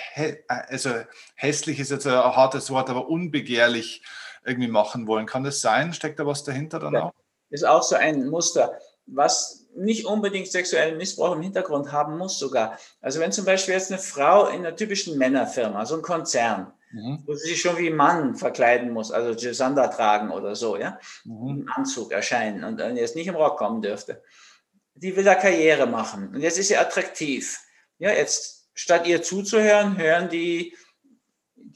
also 0.48 0.90
hässlich 1.34 1.80
ist 1.80 1.90
jetzt 1.90 2.06
ein 2.06 2.14
hartes 2.14 2.70
Wort, 2.70 2.90
aber 2.90 3.08
unbegehrlich 3.08 4.04
irgendwie 4.44 4.68
machen 4.68 5.06
wollen. 5.06 5.26
Kann 5.26 5.44
das 5.44 5.60
sein? 5.60 5.92
Steckt 5.92 6.18
da 6.18 6.26
was 6.26 6.44
dahinter 6.44 6.78
dann 6.78 6.96
auch? 6.96 7.12
Ist 7.48 7.64
auch 7.64 7.82
so 7.82 7.94
ein 7.94 8.28
Muster, 8.28 8.78
was 9.06 9.66
nicht 9.76 10.04
unbedingt 10.04 10.48
sexuellen 10.48 10.98
Missbrauch 10.98 11.36
im 11.36 11.42
Hintergrund 11.42 11.92
haben 11.92 12.18
muss 12.18 12.38
sogar. 12.38 12.76
Also 13.00 13.20
wenn 13.20 13.30
zum 13.32 13.44
Beispiel 13.44 13.74
jetzt 13.74 13.92
eine 13.92 14.00
Frau 14.00 14.48
in 14.48 14.66
einer 14.66 14.74
typischen 14.74 15.16
Männerfirma, 15.16 15.86
so 15.86 15.96
ein 15.96 16.02
Konzern, 16.02 16.72
mhm. 16.92 17.22
wo 17.26 17.34
sie 17.34 17.48
sich 17.48 17.60
schon 17.60 17.78
wie 17.78 17.90
Mann 17.90 18.36
verkleiden 18.36 18.90
muss, 18.90 19.12
also 19.12 19.34
Gisander 19.34 19.90
tragen 19.90 20.30
oder 20.30 20.54
so, 20.54 20.76
ja, 20.76 20.98
mhm. 21.24 21.48
im 21.48 21.72
Anzug 21.74 22.12
erscheinen 22.12 22.64
und 22.64 22.78
jetzt 22.96 23.16
nicht 23.16 23.26
im 23.26 23.36
Rock 23.36 23.58
kommen 23.58 23.82
dürfte, 23.82 24.22
die 24.94 25.14
will 25.16 25.24
da 25.24 25.34
Karriere 25.34 25.86
machen 25.86 26.34
und 26.34 26.40
jetzt 26.40 26.58
ist 26.58 26.68
sie 26.68 26.76
attraktiv. 26.76 27.60
Ja, 27.98 28.10
jetzt 28.10 28.68
statt 28.74 29.06
ihr 29.06 29.22
zuzuhören, 29.22 29.96
hören 29.96 30.28
die 30.28 30.74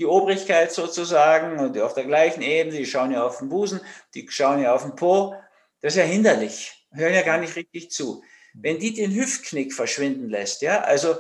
die 0.01 0.07
Obrigkeit 0.07 0.73
sozusagen 0.73 1.59
und 1.59 1.79
auf 1.79 1.93
der 1.93 2.05
gleichen 2.05 2.41
Ebene, 2.41 2.79
die 2.79 2.87
schauen 2.87 3.13
ja 3.13 3.23
auf 3.23 3.39
den 3.39 3.51
Busen, 3.51 3.81
die 4.15 4.27
schauen 4.31 4.63
ja 4.63 4.75
auf 4.75 4.83
den 4.83 4.97
Po. 4.97 5.35
Das 5.83 5.93
ist 5.93 5.99
ja 5.99 6.05
hinderlich, 6.05 6.87
hören 6.93 7.13
ja 7.13 7.21
gar 7.21 7.39
nicht 7.39 7.55
richtig 7.55 7.91
zu. 7.91 8.23
Wenn 8.55 8.79
die 8.79 8.95
den 8.95 9.15
Hüftknick 9.15 9.75
verschwinden 9.75 10.31
lässt, 10.31 10.63
ja, 10.63 10.81
also 10.81 11.17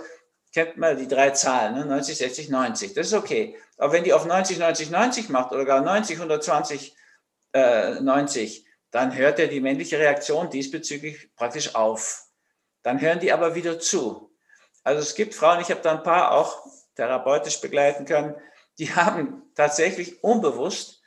kennt 0.52 0.76
man 0.76 0.97
die 0.97 1.09
drei 1.09 1.30
Zahlen, 1.30 1.75
ne? 1.75 1.87
90, 1.87 2.19
60, 2.19 2.49
90, 2.49 2.95
das 2.95 3.09
ist 3.09 3.14
okay. 3.14 3.57
Aber 3.76 3.92
wenn 3.92 4.04
die 4.04 4.12
auf 4.12 4.26
90, 4.26 4.59
90, 4.59 4.90
90 4.90 5.28
macht 5.28 5.52
oder 5.52 5.64
gar 5.64 5.80
90, 5.80 6.16
120, 6.16 6.97
äh, 7.52 8.00
90, 8.00 8.66
dann 8.90 9.14
hört 9.14 9.38
ja 9.38 9.47
die 9.47 9.61
männliche 9.61 9.99
Reaktion 9.99 10.50
diesbezüglich 10.50 11.35
praktisch 11.37 11.75
auf. 11.75 12.26
Dann 12.83 13.00
hören 13.00 13.21
die 13.21 13.33
aber 13.33 13.54
wieder 13.54 13.78
zu. 13.78 14.33
Also 14.83 15.02
es 15.02 15.14
gibt 15.14 15.35
Frauen, 15.35 15.61
ich 15.61 15.71
habe 15.71 15.83
da 15.83 15.92
ein 15.92 16.02
paar 16.02 16.33
auch 16.33 16.64
therapeutisch 16.97 17.61
begleiten 17.61 18.04
können, 18.04 18.35
die 18.78 18.95
haben 18.95 19.42
tatsächlich 19.54 20.23
unbewusst 20.25 21.00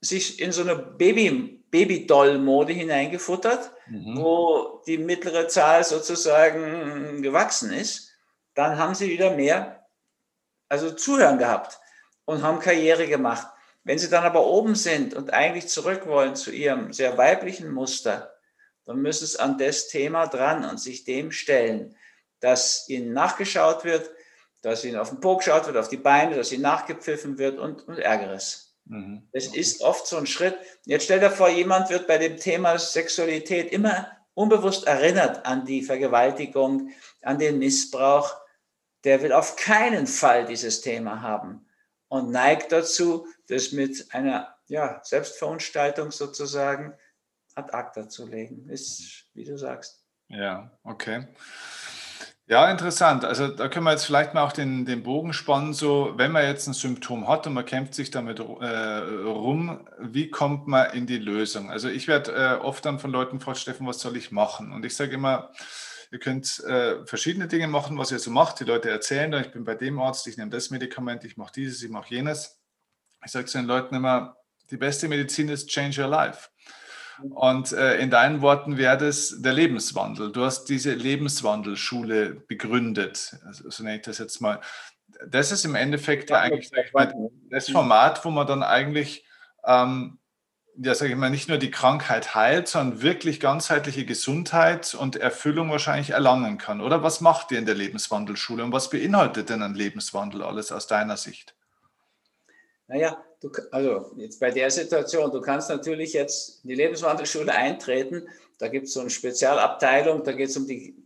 sich 0.00 0.40
in 0.40 0.52
so 0.52 0.62
eine 0.62 0.76
Baby, 0.76 1.64
Babydoll-Mode 1.70 2.72
hineingefuttert, 2.72 3.72
mhm. 3.88 4.16
wo 4.16 4.82
die 4.86 4.98
mittlere 4.98 5.48
Zahl 5.48 5.84
sozusagen 5.84 7.22
gewachsen 7.22 7.72
ist. 7.72 8.05
Dann 8.56 8.78
haben 8.78 8.96
sie 8.96 9.08
wieder 9.08 9.30
mehr, 9.30 9.86
also 10.68 10.90
Zuhören 10.90 11.38
gehabt 11.38 11.78
und 12.24 12.42
haben 12.42 12.58
Karriere 12.58 13.06
gemacht. 13.06 13.46
Wenn 13.84 13.98
sie 13.98 14.10
dann 14.10 14.24
aber 14.24 14.44
oben 14.44 14.74
sind 14.74 15.14
und 15.14 15.32
eigentlich 15.32 15.68
zurück 15.68 16.06
wollen 16.06 16.34
zu 16.34 16.50
ihrem 16.50 16.92
sehr 16.92 17.16
weiblichen 17.16 17.70
Muster, 17.70 18.34
dann 18.84 18.98
müssen 18.98 19.24
es 19.24 19.36
an 19.36 19.58
das 19.58 19.88
Thema 19.88 20.26
dran 20.26 20.64
und 20.64 20.80
sich 20.80 21.04
dem 21.04 21.30
stellen, 21.30 21.94
dass 22.40 22.88
ihnen 22.88 23.12
nachgeschaut 23.12 23.84
wird, 23.84 24.10
dass 24.62 24.84
ihnen 24.84 24.98
auf 24.98 25.10
den 25.10 25.20
Po 25.20 25.36
geschaut 25.36 25.66
wird, 25.66 25.76
auf 25.76 25.88
die 25.88 25.96
Beine, 25.96 26.34
dass 26.34 26.50
ihnen 26.50 26.62
nachgepfiffen 26.62 27.38
wird 27.38 27.58
und, 27.58 27.86
und 27.86 27.98
Ärgeres. 27.98 28.74
Mhm. 28.86 29.28
Das 29.32 29.48
ist 29.48 29.82
oft 29.82 30.06
so 30.06 30.16
ein 30.16 30.26
Schritt. 30.26 30.56
Jetzt 30.86 31.04
stell 31.04 31.20
dir 31.20 31.30
vor, 31.30 31.48
jemand 31.48 31.90
wird 31.90 32.06
bei 32.06 32.18
dem 32.18 32.38
Thema 32.38 32.78
Sexualität 32.78 33.70
immer 33.70 34.10
unbewusst 34.34 34.86
erinnert 34.86 35.44
an 35.44 35.64
die 35.64 35.82
Vergewaltigung, 35.82 36.90
an 37.22 37.38
den 37.38 37.58
Missbrauch. 37.58 38.34
Der 39.04 39.22
will 39.22 39.32
auf 39.32 39.56
keinen 39.56 40.06
Fall 40.06 40.46
dieses 40.46 40.80
Thema 40.80 41.22
haben 41.22 41.66
und 42.08 42.30
neigt 42.30 42.72
dazu, 42.72 43.26
das 43.48 43.72
mit 43.72 44.12
einer 44.12 44.56
ja, 44.66 45.00
Selbstverunstaltung 45.02 46.10
sozusagen 46.10 46.94
ad 47.54 47.72
acta 47.72 48.08
zu 48.08 48.26
legen. 48.26 48.68
Ist, 48.68 49.26
wie 49.34 49.44
du 49.44 49.56
sagst. 49.56 50.04
Ja, 50.28 50.70
okay. 50.82 51.28
Ja, 52.48 52.70
interessant. 52.70 53.24
Also 53.24 53.48
da 53.48 53.68
können 53.68 53.84
wir 53.86 53.90
jetzt 53.90 54.04
vielleicht 54.04 54.32
mal 54.32 54.44
auch 54.44 54.52
den, 54.52 54.86
den 54.86 55.02
Bogen 55.02 55.32
spannen, 55.32 55.74
so 55.74 56.12
wenn 56.16 56.30
man 56.30 56.44
jetzt 56.44 56.68
ein 56.68 56.74
Symptom 56.74 57.26
hat 57.26 57.44
und 57.48 57.54
man 57.54 57.64
kämpft 57.64 57.94
sich 57.94 58.12
damit 58.12 58.38
äh, 58.38 58.42
rum, 58.44 59.88
wie 59.98 60.30
kommt 60.30 60.68
man 60.68 60.90
in 60.92 61.08
die 61.08 61.18
Lösung? 61.18 61.72
Also 61.72 61.88
ich 61.88 62.06
werde 62.06 62.32
äh, 62.32 62.64
oft 62.64 62.84
dann 62.84 63.00
von 63.00 63.10
Leuten 63.10 63.38
gefragt, 63.38 63.58
Steffen, 63.58 63.88
was 63.88 63.98
soll 63.98 64.16
ich 64.16 64.30
machen? 64.30 64.72
Und 64.72 64.84
ich 64.84 64.94
sage 64.94 65.14
immer, 65.14 65.50
ihr 66.16 66.20
könnt 66.20 66.64
äh, 66.64 67.04
verschiedene 67.04 67.46
Dinge 67.46 67.68
machen, 67.68 67.98
was 67.98 68.10
ihr 68.10 68.18
so 68.18 68.30
macht. 68.30 68.60
Die 68.60 68.64
Leute 68.64 68.88
erzählen 68.88 69.30
dann, 69.30 69.42
ich 69.42 69.50
bin 69.50 69.64
bei 69.64 69.74
dem 69.74 70.00
Arzt, 70.00 70.26
ich 70.26 70.38
nehme 70.38 70.50
das 70.50 70.70
Medikament, 70.70 71.24
ich 71.24 71.36
mache 71.36 71.52
dieses, 71.54 71.82
ich 71.82 71.90
mache 71.90 72.14
jenes. 72.14 72.58
Ich 73.22 73.32
sage 73.32 73.44
zu 73.44 73.58
den 73.58 73.66
Leuten 73.66 73.94
immer, 73.94 74.36
die 74.70 74.78
beste 74.78 75.08
Medizin 75.08 75.50
ist 75.50 75.68
Change 75.68 76.00
Your 76.00 76.08
Life. 76.08 76.48
Und 77.30 77.72
äh, 77.72 77.98
in 77.98 78.10
deinen 78.10 78.40
Worten 78.40 78.78
wäre 78.78 78.96
das 78.96 79.42
der 79.42 79.52
Lebenswandel. 79.52 80.32
Du 80.32 80.42
hast 80.42 80.64
diese 80.64 80.94
Lebenswandelschule 80.94 82.30
begründet. 82.48 83.36
Also, 83.44 83.68
so 83.70 83.82
nenne 83.84 83.96
ich 83.96 84.02
das 84.02 84.16
jetzt 84.16 84.40
mal. 84.40 84.60
Das 85.28 85.52
ist 85.52 85.66
im 85.66 85.74
Endeffekt 85.74 86.30
ja, 86.30 86.40
eigentlich 86.40 86.70
das 87.50 87.68
Format, 87.68 88.24
wo 88.24 88.30
man 88.30 88.46
dann 88.46 88.62
eigentlich, 88.62 89.26
ähm, 89.66 90.18
ja, 90.78 90.94
sage 90.94 91.12
ich 91.12 91.16
mal, 91.16 91.30
nicht 91.30 91.48
nur 91.48 91.58
die 91.58 91.70
Krankheit 91.70 92.34
heilt, 92.34 92.68
sondern 92.68 93.02
wirklich 93.02 93.40
ganzheitliche 93.40 94.04
Gesundheit 94.04 94.94
und 94.94 95.16
Erfüllung 95.16 95.70
wahrscheinlich 95.70 96.10
erlangen 96.10 96.58
kann. 96.58 96.80
Oder 96.80 97.02
was 97.02 97.20
macht 97.20 97.50
ihr 97.52 97.58
in 97.58 97.66
der 97.66 97.74
Lebenswandelschule 97.74 98.62
und 98.62 98.72
was 98.72 98.90
beinhaltet 98.90 99.48
denn 99.48 99.62
ein 99.62 99.74
Lebenswandel 99.74 100.42
alles 100.42 100.72
aus 100.72 100.86
deiner 100.86 101.16
Sicht? 101.16 101.54
Naja, 102.88 103.16
du, 103.40 103.50
also 103.72 104.12
jetzt 104.16 104.38
bei 104.38 104.50
der 104.50 104.70
Situation, 104.70 105.30
du 105.30 105.40
kannst 105.40 105.70
natürlich 105.70 106.12
jetzt 106.12 106.62
in 106.64 106.70
die 106.70 106.76
Lebenswandelschule 106.76 107.52
eintreten. 107.52 108.28
Da 108.58 108.68
gibt 108.68 108.86
es 108.86 108.92
so 108.92 109.00
eine 109.00 109.10
Spezialabteilung, 109.10 110.24
da 110.24 110.32
geht 110.32 110.50
es 110.50 110.56
um 110.56 110.66
die 110.66 110.96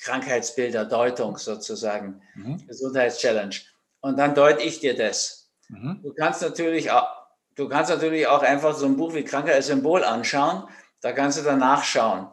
Krankheitsbilder, 0.00 0.84
Deutung 0.84 1.38
sozusagen, 1.38 2.20
mhm. 2.34 2.66
Gesundheitschallenge. 2.66 3.56
Und 4.00 4.18
dann 4.18 4.34
deute 4.34 4.62
ich 4.62 4.80
dir 4.80 4.96
das. 4.96 5.50
Mhm. 5.68 6.00
Du 6.02 6.12
kannst 6.12 6.42
natürlich 6.42 6.90
auch, 6.90 7.06
du 7.56 7.68
kannst 7.68 7.90
natürlich 7.90 8.26
auch 8.26 8.42
einfach 8.42 8.74
so 8.74 8.86
ein 8.86 8.96
Buch 8.96 9.14
wie 9.14 9.24
Krankheit 9.24 9.54
als 9.54 9.66
Symbol 9.66 10.04
anschauen. 10.04 10.64
Da 11.00 11.12
kannst 11.12 11.38
du 11.38 11.42
dann 11.42 11.58
nachschauen 11.58 12.28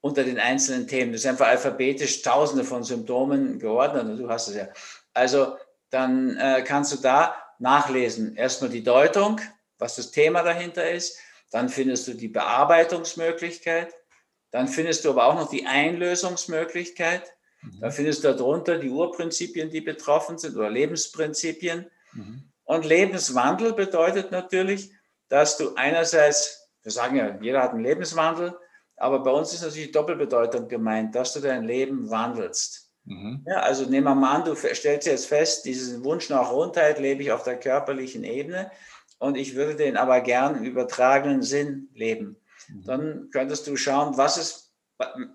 unter 0.00 0.24
den 0.24 0.38
einzelnen 0.38 0.86
Themen. 0.86 1.12
Das 1.12 1.22
ist 1.22 1.26
einfach 1.26 1.48
alphabetisch 1.48 2.22
tausende 2.22 2.64
von 2.64 2.84
Symptomen 2.84 3.58
geordnet 3.58 4.04
und 4.04 4.18
du 4.18 4.28
hast 4.28 4.48
es 4.48 4.56
ja. 4.56 4.68
Also 5.14 5.56
dann 5.90 6.36
äh, 6.36 6.62
kannst 6.66 6.92
du 6.92 6.96
da 6.96 7.34
nachlesen. 7.58 8.36
Erstmal 8.36 8.70
die 8.70 8.82
Deutung, 8.82 9.40
was 9.78 9.96
das 9.96 10.10
Thema 10.10 10.42
dahinter 10.42 10.88
ist. 10.90 11.18
Dann 11.50 11.68
findest 11.68 12.06
du 12.08 12.14
die 12.14 12.28
Bearbeitungsmöglichkeit. 12.28 13.94
Dann 14.50 14.68
findest 14.68 15.04
du 15.04 15.10
aber 15.10 15.26
auch 15.26 15.34
noch 15.34 15.50
die 15.50 15.66
Einlösungsmöglichkeit. 15.66 17.24
Mhm. 17.62 17.80
Da 17.80 17.90
findest 17.90 18.24
du 18.24 18.34
darunter 18.34 18.78
die 18.78 18.90
Urprinzipien, 18.90 19.70
die 19.70 19.80
betroffen 19.80 20.38
sind 20.38 20.56
oder 20.56 20.70
Lebensprinzipien. 20.70 21.90
Mhm. 22.12 22.47
Und 22.68 22.84
Lebenswandel 22.84 23.72
bedeutet 23.72 24.30
natürlich, 24.30 24.92
dass 25.30 25.56
du 25.56 25.74
einerseits, 25.76 26.68
wir 26.82 26.92
sagen 26.92 27.16
ja, 27.16 27.38
jeder 27.40 27.62
hat 27.62 27.70
einen 27.70 27.82
Lebenswandel, 27.82 28.54
aber 28.96 29.22
bei 29.22 29.30
uns 29.30 29.54
ist 29.54 29.62
natürlich 29.62 29.90
Doppelbedeutung 29.90 30.68
gemeint, 30.68 31.14
dass 31.14 31.32
du 31.32 31.40
dein 31.40 31.64
Leben 31.64 32.10
wandelst. 32.10 32.90
Mhm. 33.04 33.42
Ja, 33.46 33.60
also 33.60 33.86
nehmen 33.86 34.04
wir 34.04 34.14
mal 34.14 34.34
an, 34.34 34.44
du 34.44 34.54
stellst 34.54 35.06
jetzt 35.06 35.26
fest, 35.26 35.64
diesen 35.64 36.04
Wunsch 36.04 36.28
nach 36.28 36.52
Rundheit 36.52 36.98
lebe 36.98 37.22
ich 37.22 37.32
auf 37.32 37.42
der 37.42 37.58
körperlichen 37.58 38.22
Ebene 38.22 38.70
und 39.18 39.38
ich 39.38 39.54
würde 39.54 39.74
den 39.74 39.96
aber 39.96 40.20
gern 40.20 40.56
im 40.56 40.64
übertragenen 40.64 41.40
Sinn 41.40 41.88
leben. 41.94 42.36
Mhm. 42.68 42.84
Dann 42.84 43.30
könntest 43.32 43.66
du 43.66 43.76
schauen, 43.76 44.18
was 44.18 44.36
ist 44.36 44.67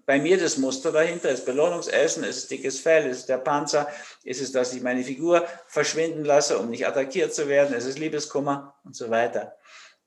bei 0.05 0.19
mir 0.19 0.37
das 0.37 0.57
Muster 0.57 0.91
dahinter? 0.91 1.29
Ist 1.29 1.45
Belohnungsessen? 1.45 2.23
Ist 2.23 2.37
es 2.37 2.47
dickes 2.47 2.79
Fell? 2.79 3.09
Ist 3.09 3.19
es 3.19 3.25
der 3.25 3.37
Panzer? 3.37 3.87
Ist 4.23 4.41
es, 4.41 4.51
dass 4.51 4.73
ich 4.73 4.81
meine 4.81 5.03
Figur 5.03 5.45
verschwinden 5.67 6.25
lasse, 6.25 6.59
um 6.59 6.69
nicht 6.69 6.85
attackiert 6.85 7.33
zu 7.33 7.47
werden? 7.47 7.73
Ist 7.73 7.85
es 7.85 7.97
Liebeskummer 7.97 8.75
und 8.83 8.95
so 8.95 9.09
weiter? 9.09 9.55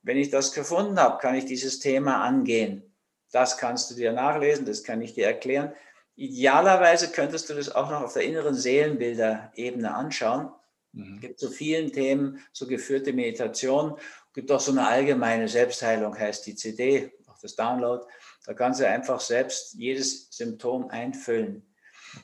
Wenn 0.02 0.18
ich 0.18 0.30
das 0.30 0.52
gefunden 0.52 1.00
habe, 1.00 1.18
kann 1.18 1.34
ich 1.34 1.46
dieses 1.46 1.80
Thema 1.80 2.22
angehen. 2.22 2.94
Das 3.32 3.58
kannst 3.58 3.90
du 3.90 3.94
dir 3.94 4.12
nachlesen, 4.12 4.66
das 4.66 4.84
kann 4.84 5.00
ich 5.00 5.14
dir 5.14 5.26
erklären. 5.26 5.72
Idealerweise 6.14 7.10
könntest 7.10 7.50
du 7.50 7.54
das 7.54 7.74
auch 7.74 7.90
noch 7.90 8.02
auf 8.02 8.12
der 8.12 8.22
inneren 8.22 8.54
Seelenbilder-Ebene 8.54 9.94
anschauen. 9.94 10.50
Mhm. 10.92 11.14
Es 11.14 11.20
gibt 11.20 11.40
zu 11.40 11.50
vielen 11.50 11.92
Themen 11.92 12.40
so 12.52 12.66
geführte 12.66 13.12
Meditation. 13.12 13.98
Es 13.98 14.34
gibt 14.34 14.52
auch 14.52 14.60
so 14.60 14.72
eine 14.72 14.86
allgemeine 14.86 15.48
Selbstheilung, 15.48 16.18
heißt 16.18 16.46
die 16.46 16.54
CD, 16.54 17.12
auch 17.26 17.38
das 17.38 17.56
Download. 17.56 18.06
Da 18.46 18.54
kannst 18.54 18.80
du 18.80 18.88
einfach 18.88 19.20
selbst 19.20 19.74
jedes 19.74 20.28
Symptom 20.30 20.88
einfüllen. 20.88 21.66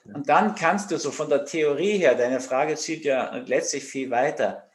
Okay. 0.04 0.14
Und 0.14 0.28
dann 0.28 0.54
kannst 0.54 0.90
du 0.90 0.98
so 0.98 1.10
von 1.10 1.28
der 1.28 1.44
Theorie 1.44 1.98
her, 1.98 2.14
deine 2.14 2.40
Frage 2.40 2.76
zielt 2.76 3.04
ja 3.04 3.36
letztlich 3.36 3.84
viel 3.84 4.10
weiter. 4.10 4.70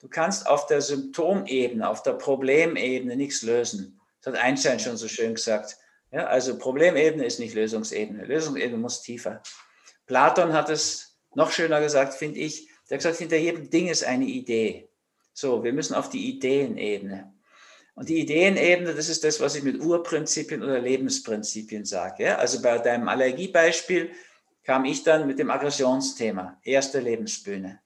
Du 0.00 0.08
kannst 0.08 0.46
auf 0.46 0.66
der 0.66 0.80
Symptomebene, 0.80 1.88
auf 1.88 2.02
der 2.02 2.12
Problemebene 2.12 3.16
nichts 3.16 3.42
lösen. 3.42 4.00
Das 4.20 4.34
hat 4.34 4.42
Einstein 4.42 4.80
schon 4.80 4.96
so 4.96 5.08
schön 5.08 5.34
gesagt. 5.34 5.76
Ja, 6.12 6.26
also 6.26 6.58
Problemebene 6.58 7.24
ist 7.24 7.40
nicht 7.40 7.54
Lösungsebene. 7.54 8.24
Lösungsebene 8.24 8.78
muss 8.78 9.02
tiefer. 9.02 9.42
Platon 10.06 10.52
hat 10.52 10.70
es 10.70 11.18
noch 11.34 11.50
schöner 11.50 11.80
gesagt, 11.80 12.14
finde 12.14 12.38
ich. 12.38 12.68
Der 12.88 12.96
hat 12.96 13.04
gesagt, 13.04 13.18
hinter 13.18 13.36
jedem 13.36 13.70
Ding 13.70 13.88
ist 13.88 14.04
eine 14.04 14.26
Idee. 14.26 14.88
So, 15.32 15.64
wir 15.64 15.72
müssen 15.72 15.94
auf 15.94 16.10
die 16.10 16.28
Ideenebene. 16.28 17.32
Und 17.94 18.08
die 18.08 18.20
Ideenebene, 18.20 18.94
das 18.94 19.08
ist 19.08 19.22
das, 19.22 19.40
was 19.40 19.54
ich 19.54 19.62
mit 19.62 19.80
Urprinzipien 19.80 20.62
oder 20.62 20.80
Lebensprinzipien 20.80 21.84
sage. 21.84 22.38
Also 22.38 22.62
bei 22.62 22.78
deinem 22.78 23.08
Allergiebeispiel 23.08 24.10
kam 24.64 24.84
ich 24.84 25.02
dann 25.04 25.26
mit 25.26 25.38
dem 25.38 25.50
Aggressionsthema, 25.50 26.58
erste 26.62 27.00
Lebensbühne. 27.00 27.80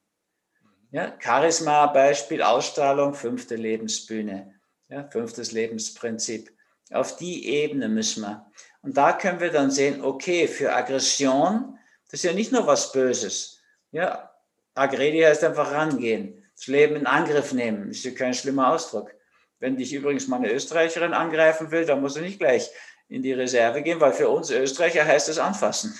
Ja? 0.91 1.13
Charisma-Beispiel, 1.19 2.41
Ausstrahlung, 2.41 3.13
fünfte 3.13 3.55
Lebensbühne, 3.55 4.53
ja? 4.89 5.09
fünftes 5.09 5.51
Lebensprinzip. 5.51 6.51
Auf 6.91 7.17
die 7.17 7.47
Ebene 7.47 7.89
müssen 7.89 8.21
wir. 8.23 8.49
Und 8.81 8.95
da 8.95 9.11
können 9.11 9.41
wir 9.41 9.51
dann 9.51 9.71
sehen, 9.71 10.01
okay, 10.01 10.47
für 10.47 10.73
Aggression, 10.73 11.77
das 12.05 12.21
ist 12.21 12.23
ja 12.23 12.31
nicht 12.31 12.53
nur 12.53 12.65
was 12.65 12.93
Böses. 12.93 13.59
Ja, 13.91 14.31
Agredi 14.73 15.19
heißt 15.19 15.43
einfach 15.43 15.71
rangehen, 15.71 16.45
das 16.55 16.67
Leben 16.67 16.95
in 16.95 17.07
Angriff 17.07 17.51
nehmen, 17.51 17.89
ist 17.89 18.05
ja 18.05 18.11
kein 18.11 18.33
schlimmer 18.33 18.71
Ausdruck. 18.71 19.13
Wenn 19.59 19.77
dich 19.77 19.93
übrigens 19.93 20.27
mal 20.27 20.37
eine 20.37 20.51
Österreicherin 20.51 21.13
angreifen 21.13 21.71
will, 21.71 21.85
dann 21.85 22.01
musst 22.01 22.15
du 22.15 22.21
nicht 22.21 22.39
gleich 22.39 22.69
in 23.09 23.23
die 23.23 23.33
Reserve 23.33 23.81
gehen, 23.81 23.99
weil 23.99 24.13
für 24.13 24.29
uns 24.29 24.49
Österreicher 24.49 25.05
heißt 25.05 25.29
es 25.29 25.39
anfassen. 25.39 25.97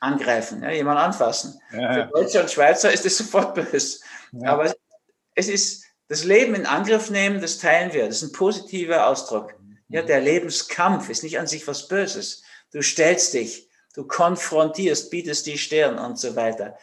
Angreifen, 0.00 0.62
ja, 0.62 0.70
jemand 0.70 0.98
anfassen. 0.98 1.60
Ja. 1.72 1.92
Für 1.92 2.10
Deutsche 2.12 2.40
und 2.40 2.50
Schweizer 2.50 2.92
ist 2.92 3.06
es 3.06 3.16
sofort 3.16 3.54
böse. 3.54 4.00
Ja. 4.32 4.50
Aber 4.50 4.74
es 5.34 5.48
ist 5.48 5.84
das 6.08 6.24
Leben 6.24 6.54
in 6.54 6.66
Angriff 6.66 7.10
nehmen, 7.10 7.40
das 7.40 7.58
teilen 7.58 7.92
wir. 7.92 8.06
Das 8.06 8.16
ist 8.16 8.30
ein 8.30 8.32
positiver 8.32 9.06
Ausdruck. 9.06 9.54
Ja, 9.88 10.02
der 10.02 10.20
Lebenskampf 10.20 11.08
ist 11.08 11.22
nicht 11.22 11.38
an 11.38 11.46
sich 11.46 11.66
was 11.66 11.88
Böses. 11.88 12.42
Du 12.72 12.82
stellst 12.82 13.34
dich, 13.34 13.68
du 13.94 14.06
konfrontierst, 14.06 15.10
bietest 15.10 15.46
die 15.46 15.58
Stirn 15.58 15.98
und 15.98 16.18
so 16.18 16.36
weiter. 16.36 16.76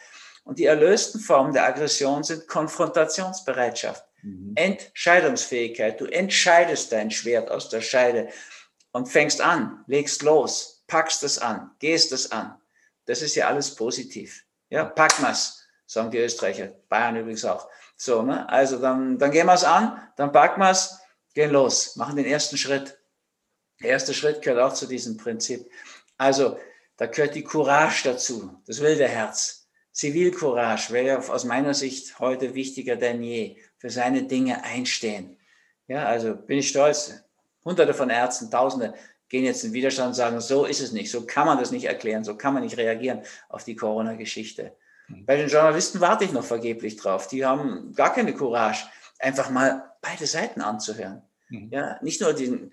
Und 0.44 0.58
die 0.58 0.64
erlösten 0.64 1.20
Formen 1.20 1.52
der 1.52 1.66
Aggression 1.66 2.24
sind 2.24 2.48
Konfrontationsbereitschaft, 2.48 4.04
mhm. 4.22 4.52
Entscheidungsfähigkeit. 4.54 6.00
Du 6.00 6.06
entscheidest 6.06 6.92
dein 6.92 7.10
Schwert 7.10 7.50
aus 7.50 7.68
der 7.68 7.80
Scheide 7.80 8.28
und 8.92 9.08
fängst 9.08 9.40
an, 9.40 9.84
legst 9.86 10.22
los, 10.22 10.84
packst 10.86 11.22
es 11.22 11.38
an, 11.38 11.70
gehst 11.78 12.12
es 12.12 12.32
an. 12.32 12.60
Das 13.06 13.22
ist 13.22 13.34
ja 13.34 13.48
alles 13.48 13.74
positiv. 13.74 14.44
Ja, 14.70 14.84
pack 14.84 15.20
mal's, 15.20 15.66
sagen 15.86 16.10
die 16.10 16.18
Österreicher, 16.18 16.68
Bayern 16.88 17.16
übrigens 17.16 17.44
auch. 17.44 17.68
So, 17.96 18.22
ne? 18.22 18.48
Also 18.48 18.78
dann, 18.78 19.18
dann 19.18 19.30
gehen 19.30 19.46
wir 19.46 19.54
es 19.54 19.64
an, 19.64 20.00
dann 20.16 20.32
packen 20.32 20.60
wir 20.60 20.70
es, 20.70 20.98
gehen 21.34 21.50
los, 21.50 21.96
machen 21.96 22.16
den 22.16 22.26
ersten 22.26 22.56
Schritt. 22.56 22.98
Der 23.80 23.90
erste 23.90 24.14
Schritt 24.14 24.42
gehört 24.42 24.60
auch 24.60 24.74
zu 24.74 24.86
diesem 24.86 25.16
Prinzip. 25.16 25.70
Also, 26.16 26.58
da 26.96 27.06
gehört 27.06 27.34
die 27.34 27.42
Courage 27.42 28.04
dazu, 28.04 28.60
das 28.66 28.80
wilde 28.80 29.08
Herz. 29.08 29.68
Zivilcourage 29.92 30.92
wäre 30.92 31.18
aus 31.18 31.44
meiner 31.44 31.74
Sicht 31.74 32.18
heute 32.18 32.54
wichtiger 32.54 32.96
denn 32.96 33.22
je. 33.22 33.56
Für 33.82 33.90
seine 33.90 34.22
Dinge 34.22 34.62
einstehen. 34.62 35.36
Ja, 35.88 36.04
also 36.04 36.36
bin 36.36 36.58
ich 36.58 36.68
stolz. 36.68 37.24
Hunderte 37.64 37.94
von 37.94 38.10
Ärzten, 38.10 38.48
Tausende 38.48 38.94
gehen 39.28 39.44
jetzt 39.44 39.64
in 39.64 39.72
Widerstand 39.72 40.10
und 40.10 40.14
sagen, 40.14 40.40
so 40.40 40.66
ist 40.66 40.80
es 40.80 40.92
nicht, 40.92 41.10
so 41.10 41.26
kann 41.26 41.46
man 41.46 41.58
das 41.58 41.72
nicht 41.72 41.86
erklären, 41.86 42.22
so 42.22 42.36
kann 42.36 42.54
man 42.54 42.62
nicht 42.62 42.76
reagieren 42.76 43.22
auf 43.48 43.64
die 43.64 43.74
Corona-Geschichte. 43.74 44.76
Mhm. 45.08 45.26
Bei 45.26 45.36
den 45.36 45.48
Journalisten 45.48 46.00
warte 46.00 46.24
ich 46.24 46.32
noch 46.32 46.44
vergeblich 46.44 46.96
drauf. 46.96 47.26
Die 47.26 47.44
haben 47.44 47.92
gar 47.96 48.12
keine 48.12 48.34
Courage, 48.34 48.84
einfach 49.18 49.50
mal 49.50 49.96
beide 50.00 50.26
Seiten 50.26 50.60
anzuhören. 50.60 51.22
Mhm. 51.48 51.70
Ja, 51.72 51.98
nicht 52.02 52.20
nur 52.20 52.34
die, 52.34 52.70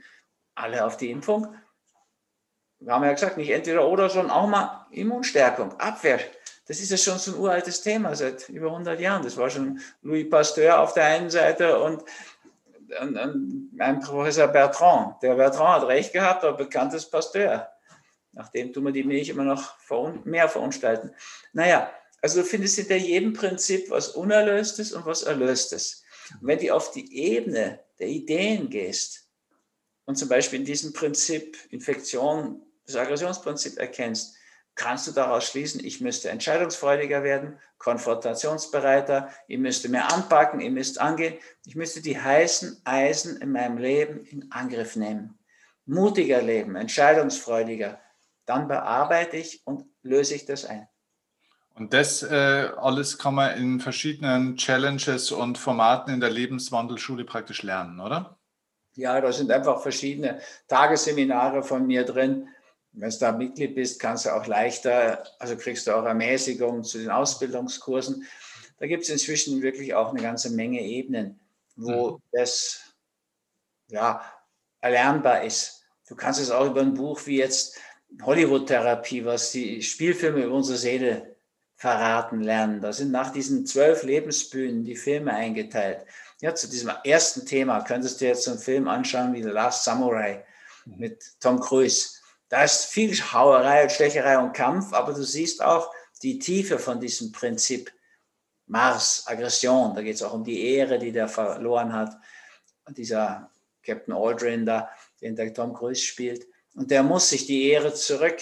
alle 0.54 0.86
auf 0.86 0.96
die 0.96 1.10
Impfung. 1.10 1.56
Wir 2.80 2.94
haben 2.94 3.04
ja 3.04 3.14
gesagt, 3.14 3.38
nicht 3.38 3.50
entweder 3.50 3.88
oder, 3.88 4.12
sondern 4.12 4.30
auch 4.30 4.48
mal 4.48 4.86
Immunstärkung, 4.92 5.80
Abwehr. 5.80 6.20
Das 6.70 6.80
ist 6.80 6.92
ja 6.92 6.98
schon 6.98 7.18
so 7.18 7.32
ein 7.32 7.40
uraltes 7.40 7.82
Thema 7.82 8.16
seit 8.16 8.48
über 8.48 8.68
100 8.68 9.00
Jahren. 9.00 9.24
Das 9.24 9.36
war 9.38 9.50
schon 9.50 9.80
Louis 10.04 10.30
Pasteur 10.30 10.80
auf 10.80 10.94
der 10.94 11.06
einen 11.06 11.32
Seite 11.32 11.80
und, 11.80 12.04
und, 13.02 13.18
und 13.18 13.72
ein 13.80 14.00
Professor 14.00 14.48
Bertrand. 14.48 15.16
Der 15.24 15.34
Bertrand 15.34 15.82
hat 15.82 15.88
recht 15.88 16.14
gehabt, 16.14 16.44
aber 16.44 16.58
bekanntes 16.58 17.10
Pasteur. 17.10 17.68
Nachdem 18.34 18.72
tun 18.72 18.84
wir 18.84 18.92
die 18.92 19.04
Milch 19.04 19.30
immer 19.30 19.46
noch 19.46 19.78
mehr 20.26 20.48
verunstalten. 20.48 21.16
Naja, 21.54 21.92
also 22.22 22.42
du 22.42 22.46
findest 22.46 22.76
hinter 22.76 22.98
jedem 22.98 23.34
Prinzip 23.34 23.90
was 23.90 24.10
Unerlöstes 24.10 24.94
und 24.94 25.08
was 25.08 25.24
Erlöstes. 25.24 26.04
Und 26.40 26.50
wenn 26.50 26.60
du 26.60 26.70
auf 26.76 26.92
die 26.92 27.18
Ebene 27.18 27.80
der 27.98 28.10
Ideen 28.10 28.70
gehst 28.70 29.28
und 30.06 30.18
zum 30.18 30.30
Beispiel 30.30 30.60
in 30.60 30.66
diesem 30.66 30.94
Prinzip 30.94 31.58
Infektion, 31.72 32.62
das 32.86 32.96
Aggressionsprinzip 32.96 33.80
erkennst, 33.80 34.36
kannst 34.80 35.08
du 35.08 35.12
daraus 35.12 35.46
schließen, 35.46 35.84
ich 35.84 36.00
müsste 36.00 36.30
entscheidungsfreudiger 36.30 37.22
werden, 37.22 37.60
konfrontationsbereiter, 37.80 39.30
ich 39.48 39.60
müsste 39.60 39.90
mehr 39.90 40.12
anpacken, 40.14 40.62
ich 40.62 40.72
müsste 40.72 41.02
angehen, 41.02 41.36
ich 41.66 41.76
müsste 41.76 42.02
die 42.02 42.20
heißen 42.20 42.82
Eisen 42.86 43.42
in 43.42 43.52
meinem 43.52 43.78
Leben 43.78 44.24
in 44.24 44.50
Angriff 44.52 44.96
nehmen. 44.96 45.38
Mutiger 45.86 46.42
leben, 46.42 46.78
entscheidungsfreudiger, 46.78 48.00
dann 48.46 48.70
bearbeite 48.70 49.36
ich 49.36 49.62
und 49.66 49.84
löse 50.02 50.36
ich 50.36 50.46
das 50.46 50.64
ein. 50.64 50.88
Und 51.76 51.94
das 51.94 52.24
äh, 52.24 52.70
alles 52.78 53.18
kann 53.18 53.36
man 53.36 53.58
in 53.58 53.80
verschiedenen 53.82 54.56
Challenges 54.56 55.32
und 55.32 55.58
Formaten 55.58 56.14
in 56.14 56.22
der 56.22 56.30
Lebenswandelschule 56.30 57.26
praktisch 57.26 57.64
lernen, 57.64 58.00
oder? 58.00 58.38
Ja, 58.96 59.20
da 59.20 59.32
sind 59.34 59.52
einfach 59.52 59.82
verschiedene 59.82 60.40
Tagesseminare 60.70 61.64
von 61.64 61.86
mir 61.86 62.06
drin. 62.06 62.48
Wenn 62.92 63.10
du 63.10 63.18
da 63.20 63.32
Mitglied 63.32 63.76
bist, 63.76 64.00
kannst 64.00 64.26
du 64.26 64.36
auch 64.36 64.48
leichter, 64.48 65.24
also 65.40 65.56
kriegst 65.56 65.88
du 65.88 65.96
auch 65.96 66.06
Ermäßigung 66.06 66.84
zu 66.84 66.98
den 66.98 67.10
Ausbildungskursen. 67.10 68.26
Da 68.80 68.88
gibt 68.88 69.04
es 69.04 69.10
inzwischen 69.10 69.62
wirklich 69.62 69.94
auch 69.94 70.10
eine 70.10 70.22
ganze 70.22 70.50
Menge 70.50 70.82
Ebenen, 70.82 71.40
wo 71.76 72.12
mhm. 72.12 72.22
das 72.32 72.82
ja, 73.90 74.22
erlernbar 74.82 75.44
ist. 75.44 75.84
Du 76.08 76.16
kannst 76.16 76.40
es 76.40 76.52
auch 76.52 76.66
über 76.66 76.82
ein 76.82 76.94
Buch 76.94 77.22
wie 77.26 77.38
jetzt 77.38 77.80
Hollywood-Therapie, 78.22 79.26
was 79.26 79.52
die 79.52 79.82
Spielfilme 79.82 80.44
über 80.44 80.56
unsere 80.56 80.78
Seele 80.78 81.36
verraten 81.76 82.42
lernen. 82.42 82.82
Da 82.82 82.92
sind 82.92 83.12
nach 83.12 83.32
diesen 83.32 83.66
zwölf 83.66 84.04
Lebensbühnen 84.04 84.84
die 84.84 84.96
Filme 84.96 85.34
eingeteilt. 85.34 86.06
Ja, 86.42 86.56
zu 86.56 86.70
diesem 86.70 86.92
ersten 87.04 87.46
Thema 87.46 87.82
könntest 87.82 88.20
du 88.20 88.26
jetzt 88.26 88.44
so 88.44 88.52
einen 88.52 88.60
Film 88.60 88.88
anschauen 88.88 89.34
wie 89.34 89.44
The 89.44 89.50
Last 89.50 89.84
Samurai 89.84 90.44
mit 90.86 91.24
Tom 91.40 91.60
Cruise. 91.60 92.19
Da 92.50 92.64
ist 92.64 92.86
viel 92.86 93.16
Hauerei 93.16 93.84
und 93.84 93.92
Stecherei 93.92 94.38
und 94.40 94.54
Kampf, 94.54 94.92
aber 94.94 95.14
du 95.14 95.24
siehst 95.24 95.64
auch 95.64 95.94
die 96.24 96.40
Tiefe 96.40 96.80
von 96.80 97.00
diesem 97.00 97.32
Prinzip 97.32 97.94
Mars, 98.66 99.24
Aggression. 99.28 99.96
Da 99.96 100.02
geht 100.02 100.16
es 100.16 100.24
auch 100.24 100.34
um 100.34 100.44
die 100.44 100.66
Ehre, 100.76 100.98
die 100.98 101.12
der 101.12 101.28
verloren 101.28 101.94
hat. 101.94 102.16
Und 102.86 102.98
dieser 102.98 103.52
Captain 103.84 104.14
Aldrin 104.14 104.66
da, 104.66 104.90
den 105.22 105.36
der 105.36 105.54
Tom 105.54 105.74
Cruise 105.74 106.02
spielt. 106.02 106.48
Und 106.74 106.90
der 106.92 107.04
muss 107.04 107.30
sich 107.30 107.46
die 107.46 107.70
Ehre 107.70 107.94
zurück 107.94 108.42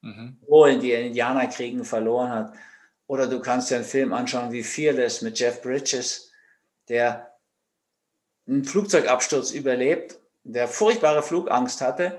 mhm. 0.00 0.40
holen, 0.46 0.80
die 0.80 0.92
in 0.92 1.08
Indianerkriegen 1.08 1.84
verloren 1.84 2.30
hat. 2.30 2.54
Oder 3.06 3.26
du 3.26 3.40
kannst 3.40 3.70
dir 3.70 3.76
einen 3.76 3.84
Film 3.84 4.12
anschauen 4.14 4.52
wie 4.52 4.62
Fearless 4.62 5.20
mit 5.20 5.38
Jeff 5.38 5.60
Bridges, 5.60 6.30
der 6.88 7.34
einen 8.46 8.64
Flugzeugabsturz 8.64 9.50
überlebt, 9.50 10.18
der 10.42 10.68
furchtbare 10.68 11.22
Flugangst 11.22 11.82
hatte 11.82 12.18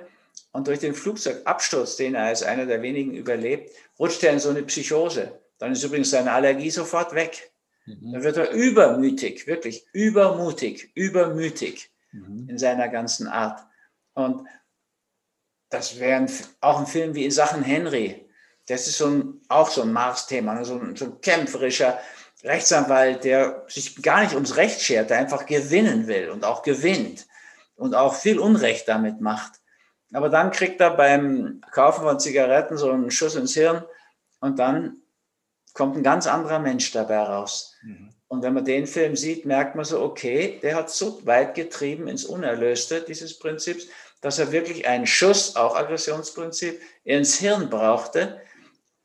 und 0.51 0.67
durch 0.67 0.79
den 0.79 0.93
Flugzeugabsturz, 0.93 1.95
den 1.95 2.15
er 2.15 2.25
als 2.25 2.43
einer 2.43 2.65
der 2.65 2.81
wenigen 2.81 3.13
überlebt, 3.13 3.71
rutscht 3.99 4.23
er 4.23 4.33
in 4.33 4.39
so 4.39 4.49
eine 4.49 4.63
Psychose. 4.63 5.39
Dann 5.57 5.71
ist 5.71 5.83
übrigens 5.83 6.09
seine 6.09 6.31
Allergie 6.31 6.71
sofort 6.71 7.15
weg. 7.15 7.51
Mhm. 7.85 8.11
Dann 8.13 8.23
wird 8.23 8.37
er 8.37 8.51
übermütig, 8.51 9.47
wirklich 9.47 9.85
übermutig, 9.93 10.91
übermütig 10.95 11.91
mhm. 12.11 12.47
in 12.49 12.57
seiner 12.57 12.89
ganzen 12.89 13.27
Art. 13.27 13.65
Und 14.13 14.47
das 15.69 15.99
wäre 15.99 16.25
auch 16.59 16.79
ein 16.79 16.87
Film 16.87 17.15
wie 17.15 17.25
in 17.25 17.31
Sachen 17.31 17.63
Henry. 17.63 18.27
Das 18.67 18.87
ist 18.87 18.97
so 18.97 19.07
ein, 19.07 19.41
auch 19.47 19.69
so 19.69 19.81
ein 19.83 19.93
Mars-Thema, 19.93 20.55
ne? 20.55 20.65
so, 20.65 20.77
ein, 20.77 20.95
so 20.95 21.05
ein 21.05 21.21
kämpferischer 21.21 21.99
Rechtsanwalt, 22.43 23.23
der 23.23 23.63
sich 23.67 24.01
gar 24.01 24.21
nicht 24.21 24.33
ums 24.33 24.57
Recht 24.57 24.81
schert, 24.81 25.09
der 25.09 25.19
einfach 25.19 25.45
gewinnen 25.45 26.07
will 26.07 26.29
und 26.29 26.43
auch 26.43 26.61
gewinnt 26.61 27.27
und 27.75 27.95
auch 27.95 28.15
viel 28.15 28.39
Unrecht 28.39 28.87
damit 28.87 29.21
macht. 29.21 29.61
Aber 30.13 30.29
dann 30.29 30.51
kriegt 30.51 30.81
er 30.81 30.91
beim 30.91 31.61
Kaufen 31.71 32.03
von 32.03 32.19
Zigaretten 32.19 32.77
so 32.77 32.91
einen 32.91 33.11
Schuss 33.11 33.35
ins 33.35 33.53
Hirn 33.53 33.83
und 34.39 34.59
dann 34.59 34.97
kommt 35.73 35.95
ein 35.95 36.03
ganz 36.03 36.27
anderer 36.27 36.59
Mensch 36.59 36.91
dabei 36.91 37.19
raus. 37.19 37.75
Mhm. 37.83 38.09
Und 38.27 38.43
wenn 38.43 38.53
man 38.53 38.65
den 38.65 38.87
Film 38.87 39.15
sieht, 39.15 39.45
merkt 39.45 39.75
man 39.75 39.85
so, 39.85 40.01
okay, 40.01 40.59
der 40.61 40.75
hat 40.75 40.89
so 40.89 41.25
weit 41.25 41.55
getrieben 41.55 42.07
ins 42.07 42.23
Unerlöste 42.23 43.01
dieses 43.01 43.37
Prinzips, 43.37 43.87
dass 44.21 44.39
er 44.39 44.51
wirklich 44.51 44.87
einen 44.87 45.07
Schuss, 45.07 45.55
auch 45.55 45.75
Aggressionsprinzip, 45.75 46.79
ins 47.03 47.39
Hirn 47.39 47.69
brauchte, 47.69 48.39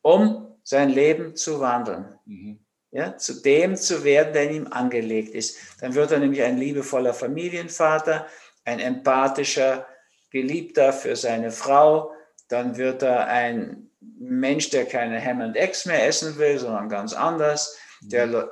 um 0.03 0.55
sein 0.63 0.91
Leben 0.91 1.35
zu 1.35 1.61
wandeln. 1.61 2.19
Mhm. 2.25 2.61
Ja, 2.93 3.17
zu 3.17 3.43
dem 3.43 3.77
zu 3.77 4.05
werden, 4.05 4.33
der 4.33 4.45
in 4.45 4.55
ihm 4.55 4.67
angelegt 4.69 5.35
ist. 5.35 5.59
Dann 5.81 5.95
wird 5.95 6.13
er 6.13 6.19
nämlich 6.19 6.43
ein 6.43 6.57
liebevoller 6.57 7.13
Familienvater, 7.13 8.27
ein 8.65 8.79
empathischer 8.79 9.87
Geliebter 10.37 10.93
für 10.93 11.17
seine 11.17 11.51
Frau. 11.51 12.13
Dann 12.49 12.77
wird 12.77 13.03
er 13.03 13.27
ein 13.27 13.91
Mensch, 14.19 14.71
der 14.71 14.87
keine 14.87 15.23
Ham 15.25 15.41
and 15.41 15.57
Eggs 15.57 15.87
mehr 15.87 16.07
essen 16.07 16.39
will, 16.39 16.59
sondern 16.59 16.89
ganz 16.89 17.13
anders. 17.13 17.77
Der 18.03 18.51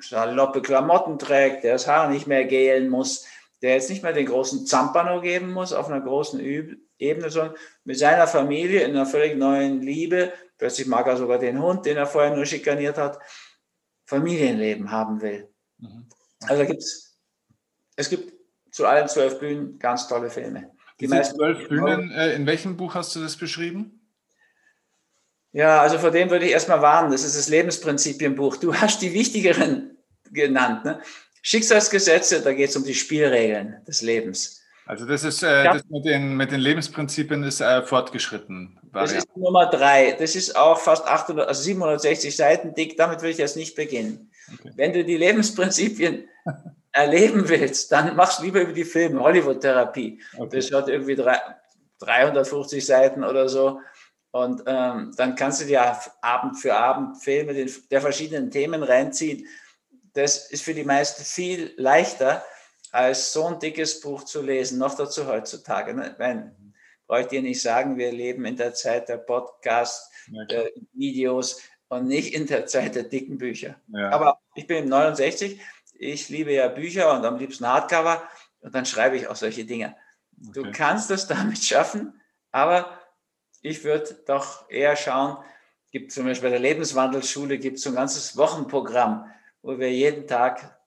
saloppe 0.00 0.62
Klamotten 0.62 1.18
trägt, 1.18 1.64
der 1.64 1.74
das 1.74 1.86
Haar 1.86 2.08
nicht 2.08 2.26
mehr 2.26 2.44
gelen 2.44 2.88
muss, 2.88 3.26
der 3.62 3.74
jetzt 3.74 3.90
nicht 3.90 4.02
mehr 4.02 4.12
den 4.12 4.26
großen 4.26 4.66
Zampano 4.66 5.20
geben 5.20 5.52
muss 5.52 5.72
auf 5.72 5.88
einer 5.88 6.00
großen 6.00 6.40
Ebene, 6.98 7.30
sondern 7.30 7.56
mit 7.84 7.98
seiner 7.98 8.26
Familie 8.26 8.82
in 8.82 8.90
einer 8.90 9.06
völlig 9.06 9.36
neuen 9.36 9.80
Liebe, 9.82 10.32
plötzlich 10.58 10.86
mag 10.86 11.06
er 11.06 11.16
sogar 11.16 11.38
den 11.38 11.60
Hund, 11.60 11.86
den 11.86 11.96
er 11.96 12.06
vorher 12.06 12.34
nur 12.34 12.46
schikaniert 12.46 12.98
hat, 12.98 13.18
Familienleben 14.06 14.90
haben 14.90 15.20
will. 15.20 15.48
Mhm. 15.78 16.08
Also 16.46 16.64
gibt's, 16.64 17.18
es 17.96 18.08
gibt 18.08 18.32
zu 18.70 18.86
allen 18.86 19.08
zwölf 19.08 19.40
Bühnen 19.40 19.78
ganz 19.78 20.06
tolle 20.08 20.30
Filme. 20.30 20.70
Die 21.00 21.06
Diese 21.06 21.22
zwölf 21.22 21.68
Bühnen, 21.68 22.10
äh, 22.10 22.34
in 22.34 22.46
welchem 22.46 22.76
Buch 22.76 22.94
hast 22.94 23.14
du 23.14 23.20
das 23.20 23.36
beschrieben? 23.36 24.00
Ja, 25.52 25.80
also 25.80 25.98
vor 25.98 26.10
dem 26.10 26.30
würde 26.30 26.44
ich 26.44 26.52
erstmal 26.52 26.82
warnen. 26.82 27.10
Das 27.10 27.24
ist 27.24 27.36
das 27.36 27.48
Lebensprinzipienbuch. 27.48 28.56
Du 28.56 28.74
hast 28.74 29.00
die 29.00 29.14
wichtigeren 29.14 29.96
genannt. 30.30 30.84
Ne? 30.84 31.00
Schicksalsgesetze, 31.42 32.42
da 32.42 32.52
geht 32.52 32.70
es 32.70 32.76
um 32.76 32.84
die 32.84 32.94
Spielregeln 32.94 33.82
des 33.86 34.02
Lebens. 34.02 34.60
Also 34.86 35.04
das 35.04 35.22
ist 35.22 35.42
äh, 35.42 35.64
ja. 35.64 35.74
das 35.74 35.84
mit, 35.88 36.04
den, 36.04 36.36
mit 36.36 36.50
den 36.50 36.60
Lebensprinzipien 36.60 37.42
ist 37.42 37.60
äh, 37.60 37.82
fortgeschritten. 37.82 38.78
Das 38.92 39.12
ist 39.12 39.28
Nummer 39.36 39.66
drei. 39.66 40.16
Das 40.18 40.34
ist 40.34 40.56
auch 40.56 40.78
fast 40.78 41.06
800, 41.06 41.46
also 41.46 41.62
760 41.62 42.34
Seiten 42.34 42.74
dick. 42.74 42.96
Damit 42.96 43.20
will 43.22 43.30
ich 43.30 43.38
jetzt 43.38 43.56
nicht 43.56 43.76
beginnen. 43.76 44.30
Okay. 44.52 44.72
Wenn 44.76 44.92
du 44.94 45.04
die 45.04 45.16
Lebensprinzipien 45.16 46.26
erleben 46.98 47.48
willst, 47.48 47.92
dann 47.92 48.16
machst 48.16 48.40
du 48.40 48.44
lieber 48.44 48.60
über 48.60 48.72
die 48.72 48.84
Filme, 48.84 49.20
Hollywood-Therapie. 49.20 50.20
Okay. 50.36 50.56
Das 50.56 50.72
hat 50.72 50.88
irgendwie 50.88 51.14
drei, 51.14 51.38
350 52.00 52.84
Seiten 52.84 53.24
oder 53.24 53.48
so. 53.48 53.80
Und 54.30 54.62
ähm, 54.66 55.12
dann 55.16 55.34
kannst 55.36 55.60
du 55.60 55.64
dir 55.64 55.96
Abend 56.20 56.58
für 56.58 56.74
Abend 56.74 57.22
Filme 57.22 57.54
der 57.90 58.00
verschiedenen 58.00 58.50
Themen 58.50 58.82
reinziehen. 58.82 59.46
Das 60.12 60.50
ist 60.50 60.62
für 60.62 60.74
die 60.74 60.84
meisten 60.84 61.22
viel 61.22 61.72
leichter, 61.76 62.44
als 62.90 63.32
so 63.32 63.46
ein 63.46 63.58
dickes 63.58 64.00
Buch 64.00 64.24
zu 64.24 64.42
lesen, 64.42 64.78
noch 64.78 64.94
dazu 64.94 65.26
heutzutage. 65.26 65.94
Ne? 65.94 66.14
Wenn, 66.18 66.74
brauche 67.06 67.22
ich 67.22 67.26
dir 67.28 67.42
nicht 67.42 67.62
sagen, 67.62 67.96
wir 67.96 68.12
leben 68.12 68.44
in 68.44 68.56
der 68.56 68.74
Zeit 68.74 69.08
der 69.08 69.18
Podcasts, 69.18 70.10
der 70.50 70.70
Videos 70.92 71.62
und 71.88 72.06
nicht 72.06 72.34
in 72.34 72.46
der 72.46 72.66
Zeit 72.66 72.96
der 72.96 73.04
dicken 73.04 73.38
Bücher. 73.38 73.76
Ja. 73.88 74.10
Aber 74.10 74.40
ich 74.54 74.66
bin 74.66 74.88
69, 74.88 75.60
ich 75.98 76.28
liebe 76.28 76.52
ja 76.52 76.68
Bücher 76.68 77.12
und 77.12 77.24
am 77.24 77.36
liebsten 77.36 77.66
Hardcover 77.66 78.22
und 78.60 78.74
dann 78.74 78.86
schreibe 78.86 79.16
ich 79.16 79.28
auch 79.28 79.36
solche 79.36 79.64
Dinge. 79.64 79.96
Okay. 80.40 80.52
Du 80.54 80.72
kannst 80.72 81.10
das 81.10 81.26
damit 81.28 81.58
schaffen, 81.58 82.20
aber 82.50 82.98
ich 83.60 83.84
würde 83.84 84.16
doch 84.26 84.70
eher 84.70 84.96
schauen, 84.96 85.36
gibt 85.90 86.12
zum 86.12 86.24
Beispiel 86.24 86.48
bei 86.48 86.58
der 86.58 86.60
Lebenswandelsschule 86.60 87.58
gibt 87.58 87.78
es 87.78 87.82
so 87.82 87.90
ein 87.90 87.96
ganzes 87.96 88.36
Wochenprogramm, 88.36 89.30
wo 89.62 89.78
wir 89.78 89.92
jeden 89.92 90.26
Tag 90.26 90.77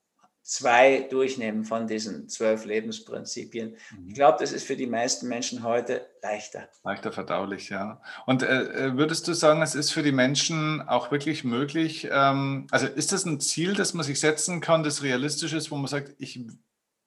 zwei 0.42 1.06
durchnehmen 1.10 1.64
von 1.64 1.86
diesen 1.86 2.28
zwölf 2.28 2.64
Lebensprinzipien. 2.64 3.76
Mhm. 3.96 4.08
Ich 4.08 4.14
glaube, 4.14 4.38
das 4.40 4.52
ist 4.52 4.66
für 4.66 4.76
die 4.76 4.86
meisten 4.86 5.28
Menschen 5.28 5.62
heute 5.62 6.06
leichter. 6.22 6.68
Leichter 6.82 7.12
verdaulich, 7.12 7.68
ja. 7.68 8.00
Und 8.26 8.42
äh, 8.42 8.62
äh, 8.62 8.96
würdest 8.96 9.28
du 9.28 9.34
sagen, 9.34 9.62
es 9.62 9.74
ist 9.74 9.92
für 9.92 10.02
die 10.02 10.12
Menschen 10.12 10.82
auch 10.88 11.10
wirklich 11.10 11.44
möglich, 11.44 12.08
ähm, 12.10 12.66
also 12.70 12.86
ist 12.86 13.12
das 13.12 13.24
ein 13.24 13.40
Ziel, 13.40 13.74
das 13.74 13.94
man 13.94 14.04
sich 14.04 14.18
setzen 14.20 14.60
kann, 14.60 14.82
das 14.82 15.02
realistisch 15.02 15.52
ist, 15.52 15.70
wo 15.70 15.76
man 15.76 15.86
sagt, 15.86 16.14
ich 16.18 16.40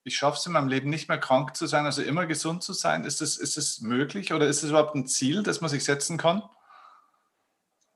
ich 0.08 0.18
schaffe 0.18 0.38
es 0.38 0.46
in 0.46 0.52
meinem 0.52 0.68
Leben 0.68 0.92
nicht 0.92 1.10
mehr 1.10 1.18
krank 1.18 1.56
zu 1.56 1.66
sein, 1.66 1.86
also 1.86 2.04
immer 2.04 2.28
gesund 2.28 2.62
zu 2.62 2.74
sein. 2.74 3.06
Ist 3.06 3.22
das, 3.22 3.38
ist 3.38 3.58
das 3.58 3.82
möglich 3.82 4.34
oder 4.34 4.48
ist 4.48 4.62
das 4.62 4.70
überhaupt 4.70 4.94
ein 4.94 5.08
Ziel, 5.08 5.42
das 5.42 5.62
man 5.62 5.70
sich 5.70 5.84
setzen 5.84 6.18
kann? 6.18 6.44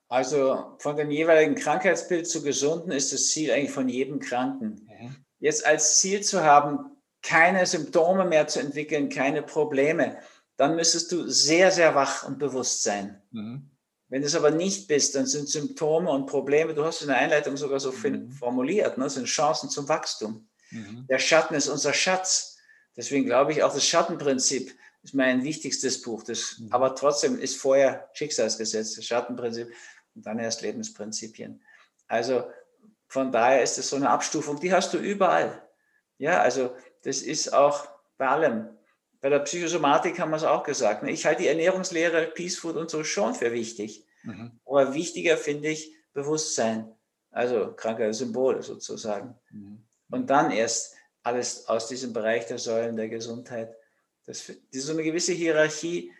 Also 0.08 0.74
von 0.78 0.96
dem 0.96 1.12
jeweiligen 1.12 1.54
Krankheitsbild 1.54 2.28
zu 2.28 2.42
gesunden 2.42 2.90
ist 2.90 3.12
das 3.12 3.28
Ziel 3.28 3.52
eigentlich 3.52 3.70
von 3.70 3.88
jedem 3.88 4.18
Kranken. 4.18 4.88
Mhm. 4.88 5.24
Jetzt 5.40 5.66
als 5.66 5.98
Ziel 5.98 6.22
zu 6.22 6.44
haben, 6.44 6.96
keine 7.22 7.66
Symptome 7.66 8.24
mehr 8.24 8.46
zu 8.46 8.60
entwickeln, 8.60 9.08
keine 9.08 9.42
Probleme, 9.42 10.18
dann 10.56 10.76
müsstest 10.76 11.10
du 11.12 11.28
sehr, 11.28 11.70
sehr 11.70 11.94
wach 11.94 12.24
und 12.24 12.38
bewusst 12.38 12.82
sein. 12.82 13.20
Mhm. 13.30 13.70
Wenn 14.08 14.22
du 14.22 14.26
es 14.26 14.34
aber 14.34 14.50
nicht 14.50 14.88
bist, 14.88 15.14
dann 15.14 15.26
sind 15.26 15.48
Symptome 15.48 16.10
und 16.10 16.26
Probleme, 16.26 16.74
du 16.74 16.84
hast 16.84 17.02
in 17.02 17.08
der 17.08 17.18
Einleitung 17.18 17.56
sogar 17.56 17.80
so 17.80 17.92
mhm. 17.92 18.30
formuliert, 18.30 18.98
ne, 18.98 19.08
sind 19.08 19.26
Chancen 19.26 19.70
zum 19.70 19.88
Wachstum. 19.88 20.48
Mhm. 20.70 21.06
Der 21.08 21.18
Schatten 21.18 21.54
ist 21.54 21.68
unser 21.68 21.92
Schatz. 21.92 22.58
Deswegen 22.96 23.24
glaube 23.24 23.52
ich, 23.52 23.62
auch 23.62 23.72
das 23.72 23.86
Schattenprinzip 23.86 24.76
ist 25.02 25.14
mein 25.14 25.44
wichtigstes 25.44 26.02
Buch. 26.02 26.24
Das, 26.24 26.58
mhm. 26.58 26.72
Aber 26.72 26.94
trotzdem 26.94 27.38
ist 27.38 27.56
vorher 27.56 28.10
Schicksalsgesetz, 28.12 28.96
das 28.96 29.04
Schattenprinzip 29.06 29.72
und 30.14 30.26
dann 30.26 30.38
erst 30.38 30.62
Lebensprinzipien. 30.62 31.62
Also 32.08 32.44
von 33.10 33.30
daher 33.30 33.62
ist 33.62 33.76
es 33.76 33.90
so 33.90 33.96
eine 33.96 34.08
Abstufung, 34.08 34.58
die 34.58 34.72
hast 34.72 34.94
du 34.94 34.98
überall. 34.98 35.62
Ja, 36.16 36.40
also 36.40 36.74
das 37.02 37.20
ist 37.20 37.52
auch 37.52 37.86
bei 38.16 38.28
allem. 38.28 38.68
Bei 39.20 39.28
der 39.28 39.40
Psychosomatik 39.40 40.18
haben 40.18 40.30
wir 40.30 40.38
es 40.38 40.44
auch 40.44 40.62
gesagt. 40.62 41.02
Ne? 41.02 41.10
Ich 41.10 41.26
halte 41.26 41.42
die 41.42 41.48
Ernährungslehre, 41.48 42.28
Peace 42.28 42.56
Food 42.56 42.76
und 42.76 42.88
so 42.88 43.04
schon 43.04 43.34
für 43.34 43.52
wichtig. 43.52 44.06
Mhm. 44.22 44.58
Aber 44.64 44.94
wichtiger 44.94 45.36
finde 45.36 45.68
ich 45.68 45.94
Bewusstsein, 46.14 46.90
also 47.30 47.74
kranke 47.74 48.14
Symbole 48.14 48.62
sozusagen. 48.62 49.38
Mhm 49.50 49.84
und 50.10 50.28
dann 50.28 50.50
erst 50.50 50.96
alles 51.22 51.66
aus 51.68 51.88
diesem 51.88 52.12
Bereich 52.12 52.46
der 52.46 52.58
Säulen 52.58 52.96
der 52.96 53.08
Gesundheit. 53.08 53.74
Das, 54.26 54.46
das 54.46 54.56
ist 54.70 54.86
so 54.86 54.92
eine 54.92 55.02
gewisse 55.02 55.32
Hierarchie. 55.32 56.12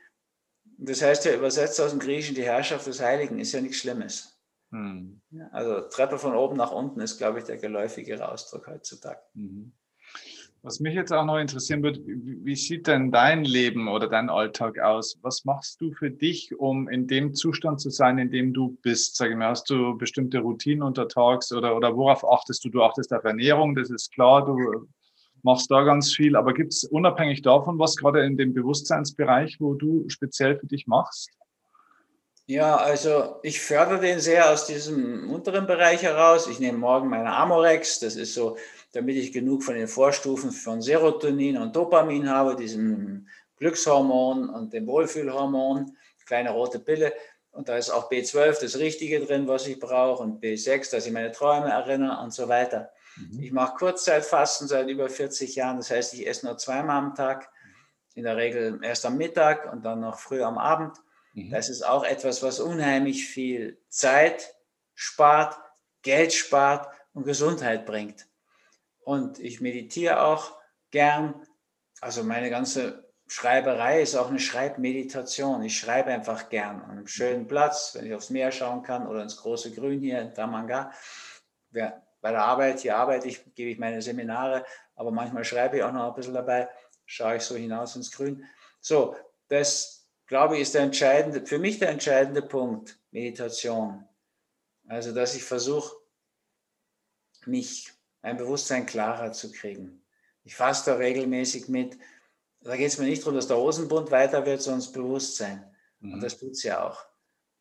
Das 0.78 1.02
heißt 1.02 1.24
ja 1.24 1.34
übersetzt 1.34 1.80
aus 1.80 1.90
dem 1.90 1.98
Griechischen, 1.98 2.34
die 2.34 2.44
Herrschaft 2.44 2.86
des 2.86 3.00
Heiligen 3.00 3.38
ist 3.38 3.52
ja 3.52 3.60
nichts 3.60 3.78
Schlimmes. 3.78 4.39
Hm. 4.70 5.20
Also 5.52 5.80
Treppe 5.80 6.18
von 6.18 6.34
oben 6.34 6.56
nach 6.56 6.72
unten 6.72 7.00
ist, 7.00 7.18
glaube 7.18 7.38
ich, 7.38 7.44
der 7.44 7.56
geläufigere 7.56 8.30
Ausdruck 8.30 8.68
heutzutage. 8.68 9.20
Mhm. 9.34 9.72
Was 10.62 10.78
mich 10.78 10.94
jetzt 10.94 11.10
auch 11.10 11.24
noch 11.24 11.38
interessieren 11.38 11.82
würde, 11.82 12.00
wie 12.04 12.54
sieht 12.54 12.86
denn 12.86 13.10
dein 13.10 13.44
Leben 13.44 13.88
oder 13.88 14.08
dein 14.08 14.28
Alltag 14.28 14.78
aus? 14.78 15.18
Was 15.22 15.46
machst 15.46 15.80
du 15.80 15.92
für 15.92 16.10
dich, 16.10 16.54
um 16.58 16.86
in 16.86 17.06
dem 17.06 17.34
Zustand 17.34 17.80
zu 17.80 17.88
sein, 17.88 18.18
in 18.18 18.30
dem 18.30 18.52
du 18.52 18.76
bist? 18.82 19.16
Sag 19.16 19.30
ich 19.30 19.36
mal, 19.36 19.48
hast 19.48 19.70
du 19.70 19.96
bestimmte 19.96 20.40
Routinen 20.40 20.82
untertags 20.82 21.50
oder, 21.52 21.74
oder 21.74 21.96
worauf 21.96 22.30
achtest 22.30 22.62
du? 22.64 22.68
Du 22.68 22.82
achtest 22.82 23.10
auf 23.14 23.24
Ernährung, 23.24 23.74
das 23.74 23.88
ist 23.88 24.12
klar, 24.12 24.44
du 24.44 24.86
machst 25.42 25.70
da 25.70 25.82
ganz 25.82 26.12
viel, 26.14 26.36
aber 26.36 26.52
gibt 26.52 26.74
es 26.74 26.84
unabhängig 26.84 27.40
davon 27.40 27.78
was 27.78 27.96
gerade 27.96 28.22
in 28.26 28.36
dem 28.36 28.52
Bewusstseinsbereich, 28.52 29.56
wo 29.60 29.72
du 29.72 30.04
speziell 30.08 30.58
für 30.58 30.66
dich 30.66 30.86
machst? 30.86 31.30
Ja, 32.50 32.78
also 32.78 33.38
ich 33.44 33.60
fördere 33.60 34.00
den 34.00 34.18
sehr 34.18 34.50
aus 34.50 34.66
diesem 34.66 35.30
unteren 35.30 35.68
Bereich 35.68 36.02
heraus. 36.02 36.48
Ich 36.48 36.58
nehme 36.58 36.78
morgen 36.78 37.08
meine 37.08 37.32
Amorex, 37.32 38.00
das 38.00 38.16
ist 38.16 38.34
so 38.34 38.56
damit 38.92 39.14
ich 39.14 39.32
genug 39.32 39.62
von 39.62 39.76
den 39.76 39.86
Vorstufen 39.86 40.50
von 40.50 40.82
Serotonin 40.82 41.58
und 41.58 41.76
Dopamin 41.76 42.28
habe, 42.28 42.56
diesem 42.56 43.28
Glückshormon 43.56 44.48
und 44.48 44.72
dem 44.72 44.88
Wohlfühlhormon, 44.88 45.96
kleine 46.26 46.50
rote 46.50 46.80
Pille. 46.80 47.12
Und 47.52 47.68
da 47.68 47.76
ist 47.76 47.90
auch 47.90 48.10
B12 48.10 48.60
das 48.60 48.78
Richtige 48.78 49.20
drin, 49.20 49.46
was 49.46 49.68
ich 49.68 49.78
brauche, 49.78 50.20
und 50.20 50.42
B6, 50.42 50.90
dass 50.90 51.06
ich 51.06 51.12
meine 51.12 51.30
Träume 51.30 51.70
erinnere 51.70 52.20
und 52.20 52.32
so 52.32 52.48
weiter. 52.48 52.90
Mhm. 53.16 53.42
Ich 53.44 53.52
mache 53.52 53.76
Kurzzeitfasten 53.76 54.66
seit 54.66 54.88
über 54.88 55.08
40 55.08 55.54
Jahren, 55.54 55.76
das 55.76 55.92
heißt, 55.92 56.14
ich 56.14 56.26
esse 56.26 56.46
nur 56.46 56.58
zweimal 56.58 56.96
am 56.96 57.14
Tag, 57.14 57.48
in 58.16 58.24
der 58.24 58.36
Regel 58.36 58.80
erst 58.82 59.06
am 59.06 59.16
Mittag 59.16 59.72
und 59.72 59.84
dann 59.84 60.00
noch 60.00 60.18
früh 60.18 60.42
am 60.42 60.58
Abend. 60.58 60.96
Mhm. 61.34 61.50
Das 61.50 61.68
ist 61.68 61.82
auch 61.82 62.04
etwas, 62.04 62.42
was 62.42 62.60
unheimlich 62.60 63.26
viel 63.26 63.78
Zeit 63.88 64.54
spart, 64.94 65.58
Geld 66.02 66.32
spart 66.32 66.92
und 67.12 67.24
Gesundheit 67.24 67.86
bringt. 67.86 68.26
Und 69.04 69.38
ich 69.38 69.60
meditiere 69.60 70.22
auch 70.22 70.56
gern. 70.90 71.46
Also 72.00 72.22
meine 72.24 72.50
ganze 72.50 73.10
Schreiberei 73.26 74.02
ist 74.02 74.16
auch 74.16 74.28
eine 74.28 74.40
Schreibmeditation. 74.40 75.62
Ich 75.62 75.78
schreibe 75.78 76.10
einfach 76.10 76.48
gern 76.48 76.82
an 76.82 76.90
einem 76.90 77.06
schönen 77.06 77.46
Platz, 77.46 77.94
wenn 77.94 78.06
ich 78.06 78.14
aufs 78.14 78.30
Meer 78.30 78.50
schauen 78.50 78.82
kann 78.82 79.06
oder 79.06 79.22
ins 79.22 79.36
große 79.36 79.72
Grün 79.72 80.00
hier 80.00 80.20
in 80.20 80.34
Damanga. 80.34 80.92
Bei 81.70 82.32
der 82.32 82.44
Arbeit, 82.44 82.80
hier 82.80 82.96
arbeite 82.96 83.28
ich, 83.28 83.54
gebe 83.54 83.70
ich 83.70 83.78
meine 83.78 84.02
Seminare, 84.02 84.64
aber 84.94 85.10
manchmal 85.10 85.44
schreibe 85.44 85.76
ich 85.76 85.82
auch 85.82 85.92
noch 85.92 86.08
ein 86.08 86.14
bisschen 86.14 86.34
dabei, 86.34 86.68
schaue 87.06 87.36
ich 87.36 87.42
so 87.42 87.56
hinaus 87.56 87.96
ins 87.96 88.10
Grün. 88.10 88.44
So, 88.80 89.16
das 89.48 89.99
glaube 90.30 90.54
ich 90.54 90.62
ist 90.62 90.74
der 90.74 90.82
entscheidende, 90.82 91.44
für 91.44 91.58
mich 91.58 91.80
der 91.80 91.88
entscheidende 91.88 92.40
Punkt, 92.40 92.96
Meditation. 93.10 94.04
Also, 94.86 95.12
dass 95.12 95.34
ich 95.34 95.42
versuche, 95.42 95.96
mich 97.46 97.92
mein 98.22 98.36
Bewusstsein 98.36 98.86
klarer 98.86 99.32
zu 99.32 99.50
kriegen. 99.50 100.04
Ich 100.44 100.54
fasse 100.54 100.92
da 100.92 100.96
regelmäßig 100.96 101.68
mit. 101.68 101.98
Da 102.60 102.76
geht 102.76 102.86
es 102.86 102.98
mir 102.98 103.06
nicht 103.06 103.22
darum, 103.22 103.34
dass 103.34 103.48
der 103.48 103.56
Hosenbund 103.56 104.12
weiter 104.12 104.46
wird, 104.46 104.62
sondern 104.62 104.80
das 104.80 104.92
Bewusstsein. 104.92 105.68
Mhm. 105.98 106.14
Und 106.14 106.22
das 106.22 106.38
tut 106.38 106.52
es 106.52 106.62
ja 106.62 106.88
auch. 106.88 107.04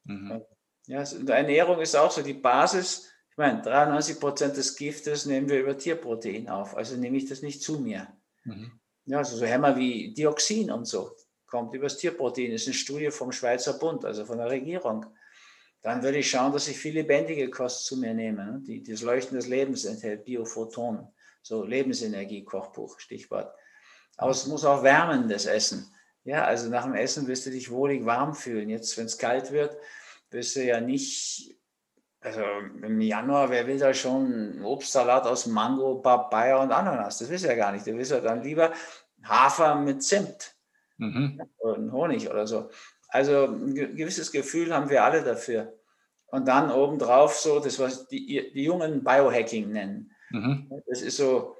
Mhm. 0.03 0.43
Ja, 0.85 0.99
und 0.99 1.29
Ernährung 1.29 1.81
ist 1.81 1.95
auch 1.95 2.11
so 2.11 2.21
die 2.21 2.33
Basis. 2.33 3.09
Ich 3.31 3.37
meine, 3.37 3.63
93 3.63 4.19
Prozent 4.19 4.57
des 4.57 4.75
Giftes 4.75 5.25
nehmen 5.25 5.49
wir 5.49 5.59
über 5.59 5.75
Tierprotein 5.75 6.49
auf. 6.49 6.77
Also 6.77 6.97
nehme 6.97 7.17
ich 7.17 7.27
das 7.27 7.41
nicht 7.41 7.63
zu 7.63 7.79
mir. 7.79 8.07
Mhm. 8.43 8.79
Ja, 9.05 9.19
also 9.19 9.37
so 9.37 9.45
Hämmer 9.45 9.75
wie 9.75 10.13
Dioxin 10.13 10.69
und 10.69 10.85
so 10.85 11.15
kommt 11.49 11.73
über 11.73 11.85
das 11.85 11.97
Tierprotein. 11.97 12.51
Ist 12.51 12.67
eine 12.67 12.73
Studie 12.73 13.11
vom 13.11 13.31
Schweizer 13.31 13.73
Bund, 13.73 14.05
also 14.05 14.25
von 14.25 14.37
der 14.37 14.49
Regierung. 14.49 15.05
dann 15.81 16.03
würde 16.03 16.17
ich 16.17 16.29
schauen, 16.29 16.51
dass 16.51 16.67
ich 16.67 16.77
viel 16.77 16.93
lebendige 16.93 17.49
Kost 17.49 17.85
zu 17.85 17.97
mir 17.97 18.13
nehme, 18.13 18.45
ne? 18.45 18.61
die 18.65 18.83
das 18.83 19.01
Leuchten 19.01 19.37
des 19.37 19.47
Lebens 19.47 19.85
enthält, 19.85 20.25
Biophotonen, 20.25 21.07
so 21.41 21.63
Lebensenergie-Kochbuch, 21.63 22.99
Stichwort. 22.99 23.53
Aber 24.17 24.31
es 24.31 24.45
muss 24.45 24.65
auch 24.65 24.83
wärmendes 24.83 25.45
Essen. 25.45 25.93
Ja, 26.25 26.43
also 26.43 26.69
nach 26.69 26.83
dem 26.83 26.95
Essen 26.95 27.27
wirst 27.27 27.45
du 27.45 27.49
dich 27.49 27.71
wohlig 27.71 28.05
warm 28.05 28.33
fühlen. 28.33 28.69
Jetzt, 28.69 28.97
wenn 28.97 29.05
es 29.05 29.17
kalt 29.17 29.51
wird, 29.51 29.77
wirst 30.31 30.57
du 30.57 30.63
ja 30.65 30.81
nicht, 30.81 31.55
also 32.19 32.41
im 32.83 32.99
Januar, 32.99 33.49
wer 33.49 33.65
will 33.65 33.79
da 33.79 33.93
schon 33.93 34.61
Obstsalat 34.65 35.25
aus 35.25 35.45
Mango, 35.45 35.95
Papaya 36.01 36.61
und 36.61 36.73
Ananas? 36.73 37.19
Das 37.19 37.29
willst 37.29 37.45
du 37.45 37.49
ja 37.49 37.55
gar 37.55 37.71
nicht. 37.71 37.87
Du 37.87 37.95
willst 37.95 38.11
ja 38.11 38.19
dann 38.19 38.43
lieber 38.43 38.73
Hafer 39.23 39.75
mit 39.75 40.03
Zimt 40.03 40.58
mhm. 40.99 41.41
und 41.57 41.91
Honig 41.91 42.29
oder 42.29 42.45
so. 42.45 42.69
Also 43.07 43.45
ein 43.45 43.73
gewisses 43.73 44.31
Gefühl 44.31 44.73
haben 44.73 44.89
wir 44.89 45.03
alle 45.03 45.23
dafür. 45.23 45.73
Und 46.27 46.47
dann 46.47 46.71
obendrauf 46.71 47.35
so, 47.35 47.59
das 47.59 47.79
was 47.79 48.07
die, 48.07 48.51
die 48.53 48.63
Jungen 48.63 49.03
Biohacking 49.03 49.71
nennen. 49.71 50.11
Mhm. 50.29 50.71
Das 50.87 51.01
ist 51.01 51.17
so, 51.17 51.55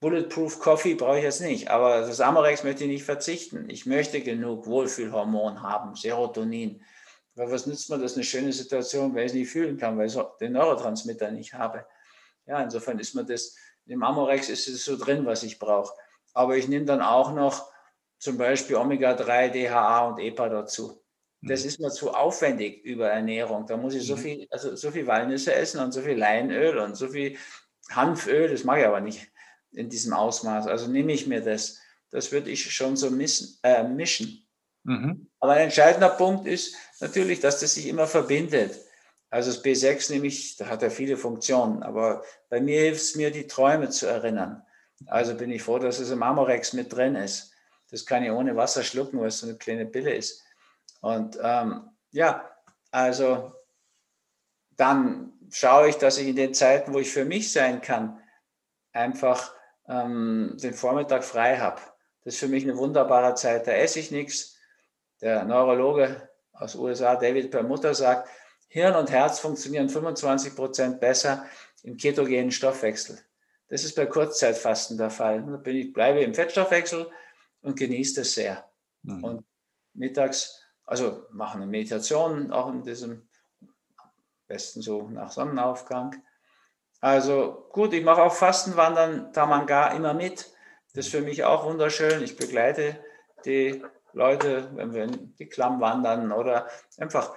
Bulletproof 0.00 0.60
Coffee 0.60 0.94
brauche 0.94 1.18
ich 1.18 1.24
jetzt 1.24 1.40
nicht, 1.40 1.68
aber 1.70 2.02
das 2.02 2.20
Amorex 2.20 2.62
möchte 2.62 2.84
ich 2.84 2.90
nicht 2.90 3.04
verzichten. 3.04 3.68
Ich 3.68 3.86
möchte 3.86 4.20
genug 4.20 4.66
Wohlfühlhormon 4.66 5.62
haben, 5.62 5.96
Serotonin. 5.96 6.82
Weil 7.34 7.50
was 7.50 7.66
nützt 7.66 7.90
mir 7.90 7.98
das 7.98 8.14
eine 8.14 8.24
schöne 8.24 8.52
Situation, 8.52 9.14
weil 9.14 9.24
ich 9.24 9.32
es 9.32 9.34
nicht 9.34 9.50
fühlen 9.50 9.76
kann, 9.76 9.98
weil 9.98 10.06
ich 10.06 10.18
den 10.40 10.52
Neurotransmitter 10.52 11.30
nicht 11.30 11.54
habe. 11.54 11.84
Ja, 12.46 12.62
insofern 12.62 12.98
ist 12.98 13.14
mir 13.14 13.24
das, 13.24 13.56
im 13.86 14.02
Amorex 14.02 14.48
ist 14.48 14.68
es 14.68 14.84
so 14.84 14.96
drin, 14.96 15.26
was 15.26 15.42
ich 15.42 15.58
brauche. 15.58 15.92
Aber 16.32 16.56
ich 16.56 16.68
nehme 16.68 16.84
dann 16.84 17.02
auch 17.02 17.32
noch 17.34 17.70
zum 18.26 18.38
Beispiel 18.38 18.74
Omega-3, 18.74 19.50
DHA 19.50 20.08
und 20.08 20.18
EPA 20.18 20.48
dazu. 20.48 21.00
Das 21.42 21.62
mhm. 21.62 21.68
ist 21.68 21.78
mir 21.78 21.90
zu 21.90 22.10
aufwendig 22.10 22.84
über 22.84 23.08
Ernährung. 23.08 23.66
Da 23.68 23.76
muss 23.76 23.94
ich 23.94 24.04
so 24.04 24.16
mhm. 24.16 24.20
viel, 24.20 24.46
also 24.50 24.74
so 24.74 24.90
viel 24.90 25.06
Walnüsse 25.06 25.54
essen 25.54 25.78
und 25.78 25.92
so 25.92 26.02
viel 26.02 26.18
Leinöl 26.18 26.78
und 26.78 26.96
so 26.96 27.08
viel 27.08 27.36
Hanföl, 27.88 28.48
das 28.48 28.64
mag 28.64 28.80
ich 28.80 28.86
aber 28.86 29.00
nicht 29.00 29.30
in 29.70 29.88
diesem 29.88 30.12
Ausmaß. 30.12 30.66
Also 30.66 30.88
nehme 30.88 31.12
ich 31.12 31.28
mir 31.28 31.40
das. 31.40 31.78
Das 32.10 32.32
würde 32.32 32.50
ich 32.50 32.72
schon 32.72 32.96
so 32.96 33.10
missen, 33.10 33.58
äh, 33.62 33.84
mischen. 33.84 34.44
Mhm. 34.82 35.28
Aber 35.38 35.52
ein 35.52 35.66
entscheidender 35.66 36.08
Punkt 36.08 36.48
ist 36.48 36.74
natürlich, 36.98 37.38
dass 37.38 37.60
das 37.60 37.74
sich 37.74 37.86
immer 37.86 38.08
verbindet. 38.08 38.72
Also 39.30 39.52
das 39.52 39.64
B6 39.64 40.10
nehme 40.10 40.26
ich, 40.26 40.56
da 40.56 40.66
hat 40.66 40.82
er 40.82 40.90
viele 40.90 41.16
Funktionen, 41.16 41.84
aber 41.84 42.24
bei 42.48 42.60
mir 42.60 42.80
hilft 42.80 43.02
es 43.02 43.14
mir, 43.14 43.30
die 43.30 43.46
Träume 43.46 43.90
zu 43.90 44.06
erinnern. 44.06 44.62
Also 45.06 45.36
bin 45.36 45.52
ich 45.52 45.62
froh, 45.62 45.78
dass 45.78 46.00
es 46.00 46.10
im 46.10 46.24
Amorex 46.24 46.72
mit 46.72 46.92
drin 46.92 47.14
ist. 47.14 47.52
Das 47.96 48.04
kann 48.04 48.22
ich 48.22 48.30
ohne 48.30 48.54
Wasser 48.56 48.82
schlucken, 48.82 49.18
weil 49.18 49.28
es 49.28 49.38
so 49.38 49.46
eine 49.46 49.56
kleine 49.56 49.86
Pille 49.86 50.14
ist. 50.14 50.44
Und 51.00 51.38
ähm, 51.42 51.88
ja, 52.10 52.46
also 52.90 53.54
dann 54.76 55.32
schaue 55.50 55.88
ich, 55.88 55.96
dass 55.96 56.18
ich 56.18 56.28
in 56.28 56.36
den 56.36 56.52
Zeiten, 56.52 56.92
wo 56.92 56.98
ich 56.98 57.10
für 57.10 57.24
mich 57.24 57.50
sein 57.50 57.80
kann, 57.80 58.20
einfach 58.92 59.50
ähm, 59.88 60.58
den 60.62 60.74
Vormittag 60.74 61.24
frei 61.24 61.56
habe. 61.56 61.80
Das 62.22 62.34
ist 62.34 62.40
für 62.40 62.48
mich 62.48 62.64
eine 62.64 62.76
wunderbare 62.76 63.34
Zeit. 63.34 63.66
Da 63.66 63.72
esse 63.72 63.98
ich 63.98 64.10
nichts. 64.10 64.58
Der 65.22 65.44
Neurologe 65.44 66.28
aus 66.52 66.74
USA, 66.74 67.16
David 67.16 67.50
Permutter, 67.50 67.94
sagt, 67.94 68.28
Hirn 68.68 68.94
und 68.94 69.10
Herz 69.10 69.38
funktionieren 69.38 69.88
25 69.88 70.54
Prozent 70.54 71.00
besser 71.00 71.46
im 71.82 71.96
ketogenen 71.96 72.50
Stoffwechsel. 72.50 73.18
Das 73.68 73.84
ist 73.84 73.96
bei 73.96 74.04
Kurzzeitfasten 74.04 74.98
der 74.98 75.08
Fall. 75.08 75.62
Ich 75.64 75.94
bleibe 75.94 76.20
im 76.20 76.34
Fettstoffwechsel 76.34 77.10
und 77.66 77.76
genieße 77.76 78.20
das 78.20 78.32
sehr. 78.32 78.64
Mhm. 79.02 79.24
Und 79.24 79.44
mittags, 79.92 80.62
also 80.84 81.26
mache 81.32 81.56
eine 81.56 81.66
Meditation, 81.66 82.52
auch 82.52 82.72
in 82.72 82.82
diesem, 82.82 83.28
besten 84.46 84.80
so 84.82 85.08
nach 85.08 85.32
Sonnenaufgang. 85.32 86.22
Also 87.00 87.66
gut, 87.72 87.92
ich 87.92 88.04
mache 88.04 88.22
auch 88.22 88.32
Fastenwandern, 88.32 89.32
Tamanga 89.32 89.88
immer 89.88 90.14
mit. 90.14 90.52
Das 90.94 91.06
ist 91.06 91.10
für 91.10 91.22
mich 91.22 91.42
auch 91.42 91.64
wunderschön. 91.64 92.22
Ich 92.22 92.36
begleite 92.36 93.04
die 93.44 93.82
Leute, 94.12 94.70
wenn 94.74 94.94
wir 94.94 95.04
in 95.04 95.34
die 95.34 95.48
Klamm 95.48 95.80
wandern 95.80 96.30
oder 96.30 96.68
einfach 96.98 97.34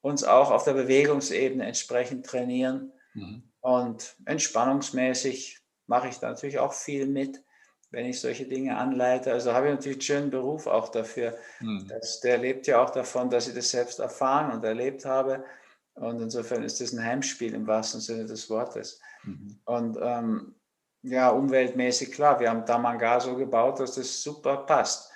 uns 0.00 0.24
auch 0.24 0.50
auf 0.50 0.64
der 0.64 0.72
Bewegungsebene 0.72 1.66
entsprechend 1.66 2.24
trainieren. 2.24 2.92
Mhm. 3.12 3.42
Und 3.60 4.16
entspannungsmäßig 4.24 5.60
mache 5.86 6.08
ich 6.08 6.18
da 6.18 6.30
natürlich 6.30 6.58
auch 6.58 6.72
viel 6.72 7.06
mit, 7.06 7.42
wenn 7.90 8.06
ich 8.06 8.20
solche 8.20 8.46
Dinge 8.46 8.76
anleite. 8.76 9.32
Also 9.32 9.52
habe 9.52 9.68
ich 9.68 9.74
natürlich 9.74 9.96
einen 9.96 10.02
schönen 10.02 10.30
Beruf 10.30 10.66
auch 10.66 10.88
dafür. 10.88 11.36
Mhm. 11.60 11.86
Das, 11.88 12.20
der 12.20 12.38
lebt 12.38 12.66
ja 12.66 12.82
auch 12.82 12.90
davon, 12.90 13.30
dass 13.30 13.48
ich 13.48 13.54
das 13.54 13.70
selbst 13.70 13.98
erfahren 13.98 14.52
und 14.52 14.64
erlebt 14.64 15.04
habe. 15.04 15.44
Und 15.94 16.20
insofern 16.20 16.62
ist 16.62 16.80
das 16.80 16.92
ein 16.92 17.04
Heimspiel 17.04 17.52
im 17.54 17.66
wahrsten 17.66 18.00
Sinne 18.00 18.24
des 18.24 18.48
Wortes. 18.48 19.00
Mhm. 19.24 19.58
Und 19.64 19.98
ähm, 20.00 20.54
ja, 21.02 21.30
umweltmäßig 21.30 22.12
klar, 22.12 22.38
wir 22.40 22.50
haben 22.50 22.64
Damanga 22.64 23.20
so 23.20 23.36
gebaut, 23.36 23.80
dass 23.80 23.96
das 23.96 24.22
super 24.22 24.58
passt. 24.58 25.10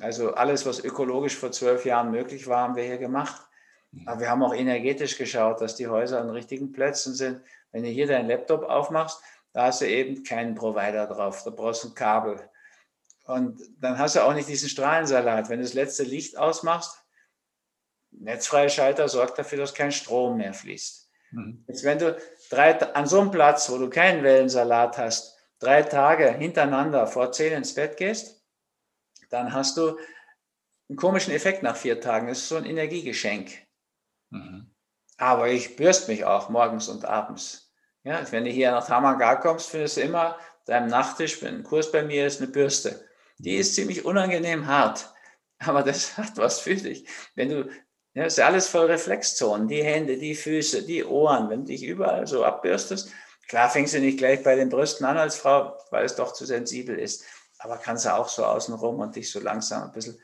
Also 0.00 0.34
alles, 0.34 0.64
was 0.66 0.84
ökologisch 0.84 1.36
vor 1.36 1.50
zwölf 1.50 1.84
Jahren 1.84 2.10
möglich 2.10 2.46
war, 2.46 2.62
haben 2.62 2.76
wir 2.76 2.84
hier 2.84 2.98
gemacht. 2.98 3.42
Mhm. 3.90 4.06
Aber 4.06 4.20
wir 4.20 4.30
haben 4.30 4.42
auch 4.42 4.54
energetisch 4.54 5.18
geschaut, 5.18 5.60
dass 5.60 5.74
die 5.74 5.88
Häuser 5.88 6.20
an 6.20 6.30
richtigen 6.30 6.70
Plätzen 6.70 7.14
sind. 7.14 7.42
Wenn 7.72 7.82
du 7.82 7.88
hier 7.88 8.06
deinen 8.06 8.28
Laptop 8.28 8.62
aufmachst, 8.62 9.20
da 9.52 9.66
hast 9.66 9.80
du 9.80 9.86
eben 9.86 10.22
keinen 10.22 10.54
Provider 10.54 11.06
drauf, 11.06 11.42
da 11.44 11.50
brauchst 11.50 11.84
du 11.84 11.88
ein 11.88 11.94
Kabel. 11.94 12.48
Und 13.24 13.60
dann 13.78 13.98
hast 13.98 14.16
du 14.16 14.20
auch 14.24 14.34
nicht 14.34 14.48
diesen 14.48 14.68
Strahlensalat. 14.68 15.48
Wenn 15.48 15.58
du 15.58 15.64
das 15.64 15.74
letzte 15.74 16.02
Licht 16.02 16.36
ausmachst, 16.36 17.00
Netzfreischalter 18.12 19.08
sorgt 19.08 19.38
dafür, 19.38 19.58
dass 19.58 19.74
kein 19.74 19.92
Strom 19.92 20.36
mehr 20.36 20.52
fließt. 20.52 21.10
Mhm. 21.30 21.64
Jetzt, 21.68 21.84
wenn 21.84 21.98
du 21.98 22.18
drei, 22.50 22.78
an 22.94 23.06
so 23.06 23.20
einem 23.20 23.30
Platz, 23.30 23.70
wo 23.70 23.78
du 23.78 23.88
keinen 23.88 24.22
Wellensalat 24.22 24.98
hast, 24.98 25.36
drei 25.58 25.82
Tage 25.82 26.32
hintereinander 26.32 27.06
vor 27.06 27.30
zehn 27.32 27.52
ins 27.52 27.74
Bett 27.74 27.96
gehst, 27.96 28.44
dann 29.30 29.52
hast 29.52 29.76
du 29.76 29.96
einen 30.88 30.96
komischen 30.96 31.32
Effekt 31.32 31.62
nach 31.62 31.76
vier 31.76 32.00
Tagen. 32.00 32.26
Das 32.26 32.38
ist 32.38 32.48
so 32.48 32.56
ein 32.56 32.64
Energiegeschenk. 32.64 33.52
Mhm. 34.30 34.74
Aber 35.18 35.48
ich 35.48 35.76
bürste 35.76 36.10
mich 36.10 36.24
auch 36.24 36.48
morgens 36.48 36.88
und 36.88 37.04
abends. 37.04 37.69
Ja, 38.02 38.24
wenn 38.32 38.44
du 38.44 38.50
hier 38.50 38.70
nach 38.70 38.88
Hamagar 38.88 39.40
kommst, 39.40 39.70
findest 39.70 39.98
du 39.98 40.00
immer 40.00 40.38
deinem 40.66 40.88
Nachttisch, 40.88 41.42
wenn 41.42 41.56
ein 41.56 41.62
Kurs 41.62 41.92
bei 41.92 42.02
mir 42.02 42.26
ist, 42.26 42.40
eine 42.40 42.50
Bürste. 42.50 43.04
Die 43.38 43.56
ist 43.56 43.74
ziemlich 43.74 44.04
unangenehm 44.04 44.66
hart, 44.66 45.12
aber 45.58 45.82
das 45.82 46.16
hat 46.16 46.36
was 46.36 46.60
für 46.60 46.74
dich. 46.74 47.06
Wenn 47.34 47.48
du 47.50 47.70
ja, 48.14 48.24
ist 48.24 48.40
alles 48.40 48.66
voll 48.66 48.86
Reflexzonen, 48.86 49.68
die 49.68 49.84
Hände, 49.84 50.18
die 50.18 50.34
Füße, 50.34 50.82
die 50.82 51.04
Ohren, 51.04 51.48
wenn 51.48 51.60
du 51.60 51.66
dich 51.66 51.84
überall 51.84 52.26
so 52.26 52.44
abbürstest. 52.44 53.10
Klar 53.48 53.70
fängst 53.70 53.94
du 53.94 54.00
nicht 54.00 54.18
gleich 54.18 54.42
bei 54.42 54.56
den 54.56 54.68
Brüsten 54.68 55.06
an 55.06 55.16
als 55.16 55.36
Frau, 55.36 55.78
weil 55.90 56.04
es 56.04 56.16
doch 56.16 56.32
zu 56.32 56.44
sensibel 56.44 56.98
ist. 56.98 57.24
Aber 57.58 57.76
kannst 57.76 58.06
du 58.06 58.14
auch 58.14 58.28
so 58.28 58.44
außenrum 58.44 58.98
und 58.98 59.14
dich 59.14 59.30
so 59.30 59.38
langsam 59.38 59.84
ein 59.84 59.92
bisschen 59.92 60.20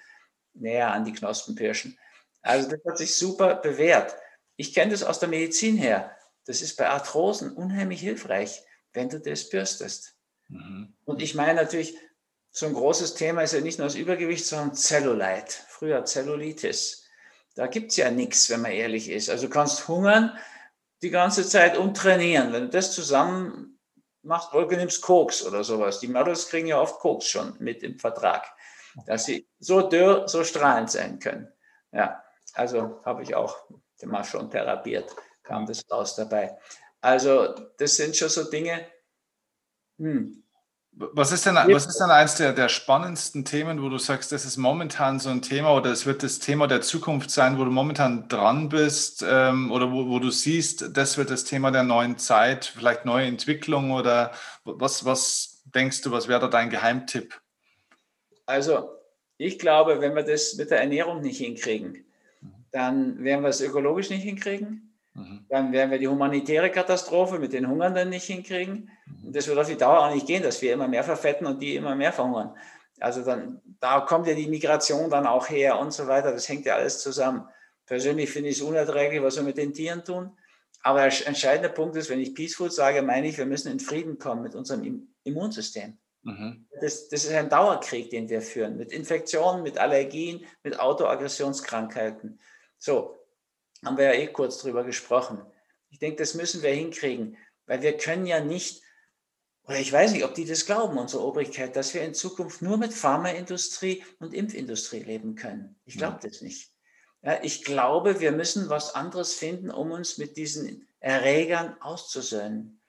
näher 0.55 0.91
an 0.93 1.05
die 1.05 1.12
Knospen 1.12 1.55
pirschen. 1.55 1.97
Also 2.43 2.69
das 2.69 2.81
hat 2.89 2.99
sich 2.99 3.15
super 3.15 3.55
bewährt. 3.57 4.17
Ich 4.57 4.75
kenne 4.75 4.93
das 4.93 5.05
aus 5.05 5.21
der 5.21 5.29
Medizin 5.29 5.77
her. 5.77 6.17
Das 6.47 6.63
ist 6.63 6.77
bei 6.77 6.89
Arthrosen 6.89 7.53
unheimlich 7.53 8.01
hilfreich, 8.01 8.63
wenn 8.93 9.09
du 9.09 9.21
das 9.21 9.49
bürstest. 9.49 10.17
Mhm. 10.49 10.95
Und 11.05 11.23
ich 11.23 11.35
meine 11.35 11.55
natürlich, 11.55 11.97
so 12.51 12.67
ein 12.67 12.73
großes 12.73 13.15
Thema 13.15 13.43
ist 13.43 13.53
ja 13.53 13.61
nicht 13.61 13.79
nur 13.79 13.89
das 13.89 13.97
Übergewicht, 13.97 14.47
sondern 14.47 14.75
Zellulite, 14.75 15.55
früher 15.69 16.05
Zellulitis. 16.05 17.05
Da 17.55 17.67
gibt 17.67 17.91
es 17.91 17.97
ja 17.97 18.11
nichts, 18.11 18.49
wenn 18.49 18.63
man 18.63 18.73
ehrlich 18.73 19.11
ist. 19.11 19.29
Also 19.29 19.47
du 19.47 19.53
kannst 19.53 19.89
hungern 19.89 20.37
die 21.03 21.11
ganze 21.11 21.47
Zeit 21.47 21.77
und 21.77 21.97
trainieren. 21.97 22.53
Wenn 22.53 22.65
du 22.65 22.69
das 22.71 22.93
zusammen 22.93 23.77
machst, 24.27 24.53
oder 24.53 24.67
du 24.67 24.77
nimmst 24.77 25.03
Koks 25.03 25.45
oder 25.45 25.65
sowas. 25.65 26.01
Die 26.01 26.09
Models 26.09 26.49
kriegen 26.49 26.67
ja 26.67 26.81
oft 26.81 26.99
Koks 26.99 27.27
schon 27.27 27.57
mit 27.59 27.83
im 27.83 27.99
Vertrag, 27.99 28.47
dass 29.07 29.25
sie 29.25 29.49
so 29.59 29.89
dürr, 29.89 30.29
so 30.29 30.45
strahlend 30.45 30.91
sein 30.91 31.19
können. 31.19 31.49
Ja, 31.93 32.23
also 32.55 33.01
habe 33.05 33.23
ich 33.23 33.35
auch 33.35 33.57
mal 34.03 34.25
schon 34.25 34.51
therapiert, 34.51 35.15
kam 35.47 35.67
das 35.67 35.85
raus 35.91 36.17
dabei. 36.17 36.57
Also 37.01 37.55
das 37.79 37.97
sind 37.97 38.17
schon 38.17 38.29
so 38.29 38.51
Dinge, 38.51 38.87
hm, 39.99 40.43
was 40.99 41.31
ist 41.31 41.45
denn, 41.45 41.57
was 41.57 41.85
ist 41.85 41.99
denn 41.99 42.11
eines 42.11 42.37
der, 42.37 42.55
der 42.55 42.71
spannendsten 42.71 43.45
Themen, 43.45 43.83
wo 43.83 43.91
du 43.91 43.99
sagst, 43.99 44.33
das 44.33 44.47
ist 44.47 44.57
momentan 44.57 45.19
so 45.19 45.29
ein 45.29 45.43
Thema 45.43 45.75
oder 45.75 45.91
es 45.91 46.07
wird 46.07 46.23
das 46.23 46.39
Thema 46.39 46.67
der 46.67 46.81
Zukunft 46.81 47.31
sein, 47.31 47.59
wo 47.59 47.65
du 47.65 47.71
momentan 47.71 48.29
dran 48.29 48.71
bist 48.71 49.23
ähm, 49.29 49.71
oder 49.73 49.93
wo, 49.93 50.09
wo 50.09 50.19
du 50.21 50.31
siehst, 50.31 50.97
das 50.97 51.19
wird 51.19 51.29
das 51.29 51.45
Thema 51.45 51.71
der 51.71 51.83
neuen 51.83 52.17
Zeit, 52.17 52.73
vielleicht 52.75 53.05
neue 53.05 53.27
Entwicklung 53.27 53.91
oder 53.91 54.33
was, 54.65 55.05
was 55.05 55.61
denkst 55.67 56.01
du, 56.01 56.13
was 56.13 56.29
wäre 56.29 56.41
da 56.41 56.49
dein 56.49 56.71
Geheimtipp? 56.71 57.43
Also 58.47 58.89
ich 59.37 59.59
glaube, 59.59 60.01
wenn 60.01 60.15
wir 60.15 60.23
das 60.23 60.55
mit 60.55 60.71
der 60.71 60.81
Ernährung 60.81 61.21
nicht 61.21 61.37
hinkriegen, 61.37 62.07
dann 62.73 63.23
werden 63.23 63.43
wir 63.43 63.51
es 63.51 63.61
ökologisch 63.61 64.09
nicht 64.09 64.23
hinkriegen. 64.23 64.86
Mhm. 65.16 65.46
Dann 65.48 65.72
werden 65.72 65.90
wir 65.90 65.98
die 65.98 66.09
humanitäre 66.09 66.70
Katastrophe 66.70 67.38
mit 67.38 67.52
den 67.52 67.68
Hungernden 67.68 68.11
nicht 68.11 68.26
hinkriegen. 68.26 68.90
Und 69.24 69.35
das 69.35 69.48
wird 69.48 69.59
auf 69.59 69.66
die 69.66 69.76
Dauer 69.76 70.07
auch 70.07 70.14
nicht 70.14 70.26
gehen, 70.26 70.42
dass 70.42 70.61
wir 70.61 70.74
immer 70.74 70.88
mehr 70.88 71.05
verfetten 71.05 71.46
und 71.46 71.61
die 71.61 71.74
immer 71.74 71.94
mehr 71.94 72.12
verhungern. 72.12 72.55
Also 73.00 73.24
dann, 73.24 73.61
da 73.81 74.00
kommt 74.00 74.26
ja 74.26 74.35
die 74.35 74.46
Migration 74.46 75.11
dann 75.11 75.26
auch 75.26 75.48
her 75.48 75.79
und 75.79 75.92
so 75.92 76.07
weiter. 76.07 76.33
Das 76.33 76.48
hängt 76.48 76.66
ja 76.66 76.76
alles 76.76 77.00
zusammen. 77.00 77.46
Persönlich 77.87 78.31
finde 78.31 78.50
ich 78.50 78.57
es 78.57 78.62
unerträglich, 78.62 79.22
was 79.22 79.37
wir 79.37 79.42
mit 79.42 79.57
den 79.57 79.72
Tieren 79.72 80.05
tun. 80.05 80.37
Aber 80.83 81.00
der 81.00 81.26
entscheidende 81.26 81.70
Punkt 81.70 81.96
ist, 81.96 82.11
wenn 82.11 82.20
ich 82.20 82.35
Peaceful 82.35 82.70
sage, 82.70 83.02
meine 83.02 83.29
ich, 83.29 83.38
wir 83.38 83.46
müssen 83.46 83.72
in 83.72 83.81
Frieden 83.81 84.18
kommen 84.18 84.42
mit 84.42 84.55
unserem 84.55 85.09
Immunsystem. 85.24 85.98
Mhm. 86.22 86.66
Das, 86.81 87.09
das, 87.09 87.24
ist 87.24 87.33
ein 87.33 87.48
Dauerkrieg, 87.48 88.11
den 88.11 88.29
wir 88.29 88.42
führen, 88.42 88.76
mit 88.76 88.92
Infektionen, 88.92 89.62
mit 89.62 89.79
Allergien, 89.79 90.44
mit 90.62 90.79
Autoaggressionskrankheiten. 90.79 92.38
So, 92.79 93.16
haben 93.85 93.97
wir 93.97 94.15
ja 94.15 94.21
eh 94.21 94.27
kurz 94.29 94.59
drüber 94.59 94.85
gesprochen. 94.85 95.43
Ich 95.91 95.99
denke, 95.99 96.17
das 96.17 96.35
müssen 96.35 96.62
wir 96.62 96.73
hinkriegen, 96.73 97.37
weil 97.67 97.83
wir 97.83 97.97
können 97.97 98.27
ja 98.27 98.41
nicht, 98.41 98.83
oder 99.65 99.79
ich 99.79 99.93
weiß 99.93 100.12
nicht, 100.12 100.25
ob 100.25 100.35
die 100.35 100.45
das 100.45 100.67
glauben, 100.67 100.99
unsere 100.99 101.25
Obrigkeit, 101.25 101.77
dass 101.77 101.95
wir 101.95 102.03
in 102.03 102.15
Zukunft 102.15 102.62
nur 102.62 102.77
mit 102.79 102.93
Pharmaindustrie 102.93 104.05
und 104.19 104.35
Impfindustrie 104.35 105.01
leben 105.01 105.35
können. 105.35 105.79
Ich 105.85 105.97
glaube 105.97 106.19
das 106.23 106.41
nicht. 106.41 106.73
Ja, 107.23 107.43
ich 107.43 107.65
glaube, 107.65 108.21
wir 108.21 108.31
müssen 108.31 108.69
was 108.69 108.95
anderes 108.95 109.35
finden, 109.35 109.71
um 109.71 109.91
uns 109.91 110.19
mit 110.19 110.37
diesen 110.37 110.87
Erregern 111.01 111.77
auszusöhnen. 111.81 112.81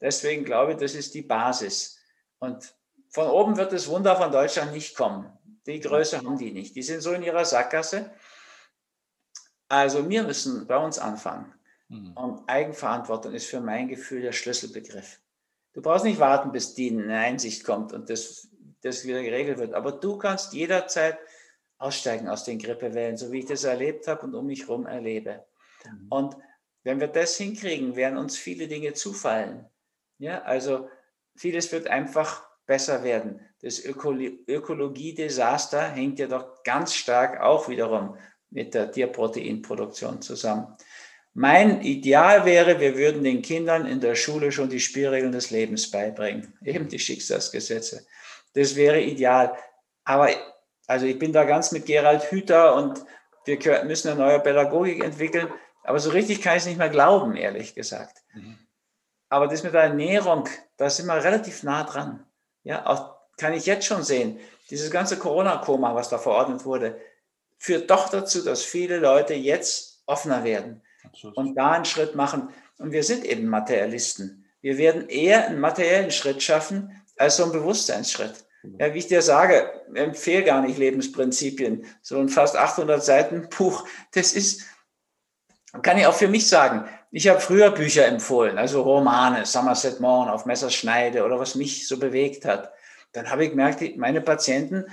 Deswegen 0.00 0.44
glaube 0.44 0.72
ich, 0.72 0.78
das 0.78 0.94
ist 0.94 1.14
die 1.14 1.22
Basis. 1.22 1.98
Und 2.38 2.74
von 3.10 3.28
oben 3.28 3.56
wird 3.56 3.72
das 3.72 3.88
Wunder 3.88 4.16
von 4.16 4.32
Deutschland 4.32 4.72
nicht 4.72 4.96
kommen. 4.96 5.32
Die 5.66 5.80
Größe 5.80 6.18
haben 6.18 6.38
die 6.38 6.50
nicht. 6.50 6.76
Die 6.76 6.82
sind 6.82 7.00
so 7.00 7.12
in 7.12 7.22
ihrer 7.22 7.44
Sackgasse. 7.44 8.12
Also 9.68 10.08
wir 10.08 10.22
müssen 10.22 10.66
bei 10.66 10.76
uns 10.76 10.98
anfangen. 10.98 11.52
Mhm. 11.88 12.16
Und 12.16 12.48
Eigenverantwortung 12.48 13.34
ist 13.34 13.46
für 13.46 13.60
mein 13.60 13.88
Gefühl 13.88 14.22
der 14.22 14.32
Schlüsselbegriff. 14.32 15.20
Du 15.74 15.82
brauchst 15.82 16.04
nicht 16.04 16.18
warten, 16.18 16.52
bis 16.52 16.74
die 16.74 16.90
eine 16.90 17.18
Einsicht 17.18 17.64
kommt 17.64 17.92
und 17.92 18.10
das, 18.10 18.48
das 18.82 19.04
wieder 19.04 19.22
geregelt 19.22 19.58
wird. 19.58 19.74
Aber 19.74 19.92
du 19.92 20.16
kannst 20.16 20.52
jederzeit 20.52 21.18
aussteigen 21.78 22.28
aus 22.28 22.44
den 22.44 22.58
Grippewellen, 22.58 23.16
so 23.16 23.30
wie 23.30 23.38
ich 23.40 23.46
das 23.46 23.64
erlebt 23.64 24.08
habe 24.08 24.22
und 24.22 24.34
um 24.34 24.46
mich 24.46 24.62
herum 24.62 24.86
erlebe. 24.86 25.44
Mhm. 25.84 26.06
Und 26.08 26.36
wenn 26.82 27.00
wir 27.00 27.08
das 27.08 27.36
hinkriegen, 27.36 27.96
werden 27.96 28.18
uns 28.18 28.38
viele 28.38 28.68
Dinge 28.68 28.94
zufallen. 28.94 29.66
Ja, 30.18 30.42
also 30.42 30.88
vieles 31.36 31.70
wird 31.70 31.88
einfach 31.88 32.48
besser 32.66 33.04
werden. 33.04 33.40
Das 33.60 33.84
Ökologie-Desaster 33.84 35.88
hängt 35.88 36.18
ja 36.18 36.28
doch 36.28 36.62
ganz 36.62 36.94
stark 36.94 37.40
auch 37.40 37.68
wiederum 37.68 38.16
mit 38.50 38.74
der 38.74 38.90
Tierproteinproduktion 38.90 40.22
zusammen. 40.22 40.76
Mein 41.34 41.82
Ideal 41.82 42.44
wäre, 42.44 42.80
wir 42.80 42.96
würden 42.96 43.22
den 43.22 43.42
Kindern 43.42 43.86
in 43.86 44.00
der 44.00 44.14
Schule 44.14 44.50
schon 44.50 44.70
die 44.70 44.80
Spielregeln 44.80 45.32
des 45.32 45.50
Lebens 45.50 45.90
beibringen, 45.90 46.56
eben 46.64 46.88
die 46.88 46.98
Schicksalsgesetze. 46.98 48.06
Das 48.54 48.74
wäre 48.74 49.00
ideal. 49.00 49.56
Aber 50.04 50.30
also 50.86 51.06
ich 51.06 51.18
bin 51.18 51.32
da 51.32 51.44
ganz 51.44 51.70
mit 51.70 51.86
Gerald 51.86 52.24
Hüther 52.32 52.74
und 52.74 53.04
wir 53.44 53.84
müssen 53.84 54.08
eine 54.08 54.20
neue 54.20 54.40
Pädagogik 54.40 55.04
entwickeln. 55.04 55.48
Aber 55.84 56.00
so 56.00 56.10
richtig 56.10 56.42
kann 56.42 56.56
ich 56.56 56.62
es 56.62 56.66
nicht 56.66 56.78
mehr 56.78 56.88
glauben, 56.88 57.36
ehrlich 57.36 57.74
gesagt. 57.74 58.22
Mhm. 58.34 58.58
Aber 59.28 59.46
das 59.46 59.62
mit 59.62 59.74
der 59.74 59.82
Ernährung, 59.82 60.48
da 60.76 60.88
sind 60.88 61.06
wir 61.06 61.22
relativ 61.22 61.62
nah 61.62 61.84
dran. 61.84 62.26
Ja, 62.64 62.86
auch 62.86 63.16
kann 63.36 63.52
ich 63.52 63.66
jetzt 63.66 63.86
schon 63.86 64.02
sehen, 64.02 64.40
dieses 64.70 64.90
ganze 64.90 65.18
Corona-Koma, 65.18 65.94
was 65.94 66.08
da 66.08 66.18
verordnet 66.18 66.64
wurde, 66.64 67.00
führt 67.58 67.90
doch 67.90 68.08
dazu, 68.08 68.42
dass 68.42 68.62
viele 68.62 68.98
Leute 68.98 69.34
jetzt 69.34 70.02
offener 70.06 70.44
werden 70.44 70.82
Absolut. 71.04 71.36
und 71.36 71.54
da 71.54 71.72
einen 71.72 71.84
Schritt 71.84 72.14
machen. 72.14 72.48
Und 72.78 72.92
wir 72.92 73.02
sind 73.02 73.24
eben 73.24 73.46
Materialisten. 73.46 74.44
Wir 74.60 74.78
werden 74.78 75.08
eher 75.08 75.46
einen 75.46 75.60
materiellen 75.60 76.10
Schritt 76.10 76.42
schaffen 76.42 77.02
als 77.16 77.36
so 77.36 77.44
einen 77.44 77.52
Bewusstseinsschritt. 77.52 78.44
Ja, 78.78 78.92
wie 78.92 78.98
ich 78.98 79.06
dir 79.06 79.22
sage, 79.22 79.70
empfehle 79.94 80.44
gar 80.44 80.62
nicht 80.62 80.78
Lebensprinzipien. 80.78 81.86
So 82.02 82.18
ein 82.18 82.28
fast 82.28 82.56
800 82.56 83.02
Seiten 83.02 83.48
Buch, 83.48 83.86
das 84.12 84.32
ist, 84.32 84.64
kann 85.82 85.96
ich 85.96 86.06
auch 86.06 86.14
für 86.14 86.28
mich 86.28 86.48
sagen. 86.48 86.88
Ich 87.10 87.28
habe 87.28 87.40
früher 87.40 87.70
Bücher 87.70 88.06
empfohlen, 88.06 88.58
also 88.58 88.82
Romane, 88.82 89.46
Somerset 89.46 90.00
Maugham 90.00 90.28
auf 90.28 90.44
Messerschneide 90.44 91.24
oder 91.24 91.38
was 91.38 91.54
mich 91.54 91.86
so 91.86 91.98
bewegt 91.98 92.44
hat. 92.44 92.72
Dann 93.12 93.30
habe 93.30 93.44
ich 93.44 93.50
gemerkt, 93.50 93.96
meine 93.96 94.20
Patienten 94.20 94.84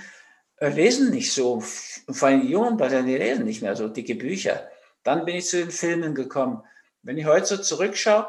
lesen 0.60 1.10
nicht 1.10 1.32
so, 1.32 1.60
vor 1.60 2.28
allem 2.28 2.42
die 2.42 2.48
jungen 2.48 2.76
Patienten, 2.76 3.08
die 3.08 3.16
lesen 3.16 3.44
nicht 3.44 3.62
mehr 3.62 3.76
so 3.76 3.88
dicke 3.88 4.14
Bücher. 4.14 4.68
Dann 5.02 5.24
bin 5.24 5.36
ich 5.36 5.46
zu 5.46 5.58
den 5.58 5.70
Filmen 5.70 6.14
gekommen. 6.14 6.62
Wenn 7.02 7.18
ich 7.18 7.26
heute 7.26 7.46
so 7.46 7.56
zurückschaue, 7.58 8.28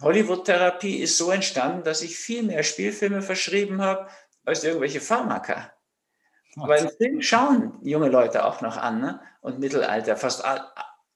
Hollywood-Therapie 0.00 0.98
ist 0.98 1.18
so 1.18 1.30
entstanden, 1.30 1.84
dass 1.84 2.02
ich 2.02 2.16
viel 2.16 2.42
mehr 2.42 2.62
Spielfilme 2.62 3.22
verschrieben 3.22 3.82
habe 3.82 4.08
als 4.44 4.64
irgendwelche 4.64 5.00
Pharmaka. 5.00 5.72
Aber 6.56 6.78
im 6.78 6.90
Film 6.90 7.22
schauen 7.22 7.78
junge 7.82 8.08
Leute 8.08 8.44
auch 8.44 8.60
noch 8.60 8.76
an 8.76 9.00
ne? 9.00 9.20
und 9.40 9.58
Mittelalter, 9.58 10.16
fast 10.16 10.44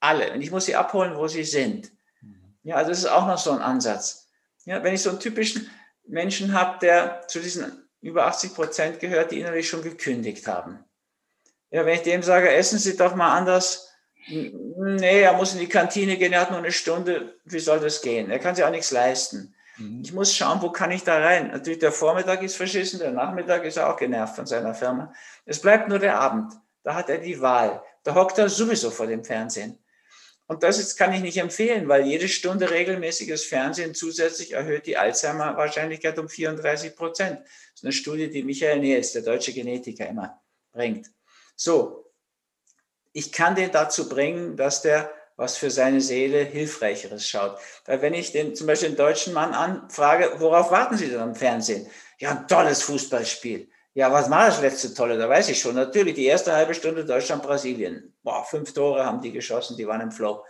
alle. 0.01 0.33
Und 0.33 0.40
ich 0.40 0.51
muss 0.51 0.66
sie 0.66 0.77
abholen, 0.77 1.16
wo 1.16 1.29
sie 1.29 1.45
sind. 1.45 1.92
Mhm. 2.23 2.57
Ja, 2.62 2.77
also 2.77 2.90
das 2.90 3.01
ist 3.01 3.07
auch 3.07 3.27
noch 3.27 3.38
so 3.38 3.51
ein 3.53 3.61
Ansatz. 3.61 4.29
Ja, 4.64 4.83
wenn 4.83 4.95
ich 4.95 5.03
so 5.03 5.11
einen 5.11 5.21
typischen 5.21 5.71
Menschen 6.07 6.53
habe, 6.53 6.79
der 6.79 7.27
zu 7.29 7.40
diesen 7.40 7.86
über 8.07 8.27
80 8.27 8.55
Prozent 8.55 9.01
gehört, 9.01 9.31
die 9.31 9.40
innerlich 9.40 9.69
schon 9.69 9.83
gekündigt 9.83 10.47
haben. 10.47 10.85
Ja, 11.71 11.85
wenn 11.85 11.95
ich 11.95 12.03
dem 12.03 12.23
sage, 12.23 12.51
essen 12.51 12.79
Sie 12.79 12.97
doch 12.97 13.14
mal 13.14 13.37
anders, 13.37 13.92
nee, 14.29 15.21
er 15.21 15.33
muss 15.35 15.53
in 15.53 15.61
die 15.61 15.69
Kantine 15.69 16.16
gehen, 16.16 16.33
er 16.33 16.42
hat 16.42 16.51
nur 16.51 16.61
eine 16.61 16.73
Stunde, 16.73 17.35
wie 17.45 17.59
soll 17.59 17.81
das 17.81 18.01
gehen? 18.03 18.31
Er 18.31 18.38
kann 18.38 18.55
sich 18.55 18.64
auch 18.64 18.71
nichts 18.71 18.90
leisten. 18.90 19.55
Mhm. 19.77 20.03
Ich 20.05 20.12
muss 20.12 20.35
schauen, 20.35 20.62
wo 20.62 20.71
kann 20.71 20.90
ich 20.90 21.05
da 21.05 21.19
rein? 21.19 21.49
Natürlich, 21.49 21.81
der 21.81 21.92
Vormittag 21.92 22.42
ist 22.42 22.57
verschissen, 22.57 23.01
der 23.01 23.11
Nachmittag 23.11 23.64
ist 23.64 23.77
er 23.77 23.92
auch 23.92 23.97
genervt 23.97 24.37
von 24.37 24.47
seiner 24.47 24.75
Firma. 24.75 25.12
Es 25.45 25.61
bleibt 25.61 25.88
nur 25.88 25.99
der 25.99 26.19
Abend. 26.19 26.53
Da 26.83 26.95
hat 26.95 27.09
er 27.09 27.19
die 27.19 27.40
Wahl. 27.40 27.83
Da 28.05 28.14
hockt 28.14 28.38
er 28.38 28.49
sowieso 28.49 28.90
vor 28.90 29.09
dem 29.09 29.25
Fernsehen. 29.25 29.79
Und 30.48 30.62
das 30.62 30.78
ist, 30.78 30.96
kann 30.96 31.12
ich 31.12 31.20
nicht 31.20 31.38
empfehlen, 31.38 31.88
weil 31.88 32.06
jede 32.06 32.28
Stunde 32.28 32.70
regelmäßiges 32.70 33.44
Fernsehen 33.44 33.94
zusätzlich 33.94 34.52
erhöht 34.52 34.87
die 34.87 34.96
Alzheimer-Wahrscheinlichkeit 34.96 36.18
um 36.18 36.28
34 36.28 36.94
Prozent. 36.94 37.40
Das 37.40 37.74
ist 37.74 37.85
eine 37.85 37.92
Studie, 37.92 38.30
die 38.30 38.44
Michael 38.44 38.78
Nils, 38.78 39.12
der 39.12 39.22
deutsche 39.22 39.52
Genetiker, 39.52 40.09
immer 40.09 40.40
bringt. 40.72 41.11
So, 41.56 42.12
ich 43.12 43.32
kann 43.32 43.56
den 43.56 43.72
dazu 43.72 44.09
bringen, 44.09 44.56
dass 44.56 44.82
der 44.82 45.12
was 45.37 45.59
für 45.59 45.70
seine 45.70 46.00
Seele 46.00 46.44
Hilfreicheres 46.44 47.28
schaut. 47.28 47.59
Weil 47.85 48.00
wenn 48.00 48.14
ich 48.14 48.32
den, 48.32 48.54
zum 48.54 48.66
Beispiel 48.66 48.90
den 48.90 48.96
deutschen 48.96 49.35
Mann 49.35 49.52
anfrage, 49.52 50.32
worauf 50.38 50.70
warten 50.70 50.96
Sie 50.96 51.09
denn 51.09 51.20
am 51.20 51.35
Fernsehen? 51.35 51.87
Ja, 52.18 52.30
ein 52.30 52.48
tolles 52.48 52.82
Fußballspiel. 52.82 53.68
Ja, 53.96 54.12
was 54.12 54.28
war 54.28 54.44
das 54.44 54.61
letzte 54.61 54.92
Tolle? 54.92 55.16
Da 55.16 55.26
weiß 55.26 55.48
ich 55.48 55.59
schon. 55.59 55.74
Natürlich, 55.74 56.16
die 56.16 56.26
erste 56.26 56.52
halbe 56.52 56.74
Stunde 56.74 57.06
Deutschland-Brasilien. 57.06 58.14
Boah, 58.22 58.44
fünf 58.44 58.74
Tore 58.74 59.06
haben 59.06 59.22
die 59.22 59.32
geschossen, 59.32 59.74
die 59.78 59.87
waren 59.87 60.02
im 60.02 60.12
Flow. 60.12 60.44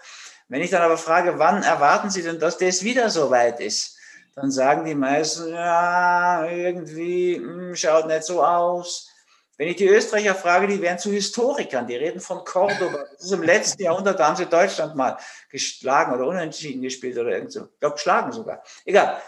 Wenn 0.49 0.63
ich 0.63 0.71
dann 0.71 0.83
aber 0.83 0.99
frage, 0.99 1.39
wann 1.39 1.63
erwarten 1.63 2.11
Sie 2.11 2.25
denn, 2.25 2.41
dass 2.41 2.59
das 2.59 2.83
wieder 2.83 3.09
so 3.09 3.31
weit 3.31 3.61
ist? 3.61 3.97
Dann 4.35 4.51
sagen 4.51 4.85
die 4.85 4.97
meisten, 4.97 5.51
ja, 5.51 6.45
irgendwie, 6.45 7.39
mh, 7.39 7.53
hm, 7.69 7.77
schaut 7.77 8.09
nicht 8.09 8.25
so 8.25 8.45
aus. 8.45 9.13
Wenn 9.57 9.69
ich 9.69 9.77
die 9.77 9.87
Österreicher 9.87 10.35
frage, 10.35 10.67
die 10.67 10.83
wären 10.83 10.99
zu 10.99 11.13
Historikern, 11.13 11.87
die 11.87 11.95
reden 11.95 12.21
von 12.21 12.45
Cordoba. 12.45 13.05
Das 13.13 13.27
ist 13.27 13.33
im 13.33 13.45
letzten 13.45 13.81
Jahrhundert, 13.81 14.19
da 14.19 14.27
haben 14.27 14.37
sie 14.37 14.47
Deutschland 14.47 14.97
mal 14.97 15.19
geschlagen 15.51 16.13
oder 16.13 16.27
unentschieden 16.27 16.83
gespielt 16.83 17.17
oder 17.17 17.31
irgend 17.31 17.53
so. 17.53 17.67
Ich 17.67 17.79
glaube, 17.79 17.95
geschlagen 17.95 18.33
sogar. 18.33 18.65
Egal. 18.85 19.23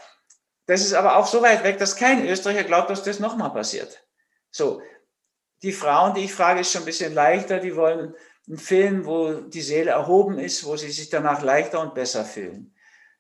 Das 0.66 0.81
ist 0.81 0.94
aber 0.94 1.16
auch 1.18 1.26
so 1.28 1.40
weit 1.40 1.62
weg, 1.62 1.78
dass 1.78 1.94
kein 1.94 2.26
Österreicher 2.26 2.64
glaubt, 2.64 2.90
dass 2.90 3.04
das 3.04 3.20
nochmal 3.20 3.52
passiert. 3.52 4.02
So. 4.59 4.83
Die 5.62 5.73
Frauen, 5.73 6.14
die 6.14 6.25
ich 6.25 6.35
frage, 6.35 6.61
ist 6.61 6.73
schon 6.73 6.83
ein 6.83 6.87
bisschen 6.87 7.14
leichter. 7.14 7.59
Die 7.59 7.75
wollen 7.75 8.14
einen 8.47 8.59
Film, 8.59 9.07
wo 9.07 9.33
die 9.33 9.61
Seele 9.61 9.92
erhoben 9.92 10.38
ist, 10.38 10.64
wo 10.64 10.77
sie 10.77 10.90
sich 10.90 11.11
danach 11.11 11.42
leichter 11.42 11.81
und 11.81 11.94
besser 11.94 12.25
fühlen. 12.25 12.75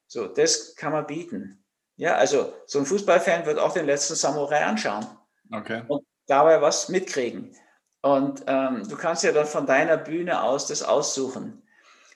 So, 0.06 0.26
das 0.26 0.74
kann 0.76 0.92
man 0.92 1.06
bieten. 1.06 1.64
Ja, 1.96 2.14
also 2.14 2.52
so 2.66 2.78
ein 2.78 2.86
Fußballfan 2.86 3.44
wird 3.46 3.58
auch 3.58 3.72
den 3.72 3.86
letzten 3.86 4.14
Samurai 4.14 4.64
anschauen. 4.64 5.06
Okay. 5.52 5.82
Und 5.88 6.06
dabei 6.26 6.60
was 6.60 6.88
mitkriegen. 6.88 7.56
Und 8.02 8.44
ähm, 8.46 8.88
du 8.88 8.96
kannst 8.96 9.24
ja 9.24 9.32
dann 9.32 9.46
von 9.46 9.66
deiner 9.66 9.96
Bühne 9.96 10.42
aus 10.42 10.66
das 10.66 10.82
aussuchen. 10.82 11.62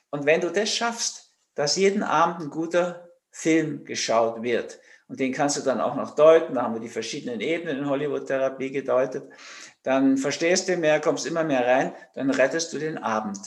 Und 0.09 0.25
wenn 0.25 0.41
du 0.41 0.51
das 0.51 0.69
schaffst, 0.69 1.31
dass 1.55 1.75
jeden 1.75 2.03
Abend 2.03 2.41
ein 2.41 2.49
guter 2.49 3.09
Film 3.29 3.83
geschaut 3.83 4.41
wird, 4.41 4.79
und 5.07 5.19
den 5.19 5.33
kannst 5.33 5.57
du 5.57 5.61
dann 5.61 5.81
auch 5.81 5.95
noch 5.95 6.15
deuten, 6.15 6.55
da 6.55 6.63
haben 6.63 6.73
wir 6.73 6.81
die 6.81 6.89
verschiedenen 6.89 7.41
Ebenen 7.41 7.79
in 7.79 7.89
Hollywood-Therapie 7.89 8.71
gedeutet, 8.71 9.29
dann 9.83 10.17
verstehst 10.17 10.67
du 10.69 10.77
mehr, 10.77 10.99
kommst 10.99 11.25
immer 11.25 11.43
mehr 11.43 11.65
rein, 11.65 11.93
dann 12.13 12.29
rettest 12.29 12.73
du 12.73 12.79
den 12.79 12.97
Abend. 12.97 13.39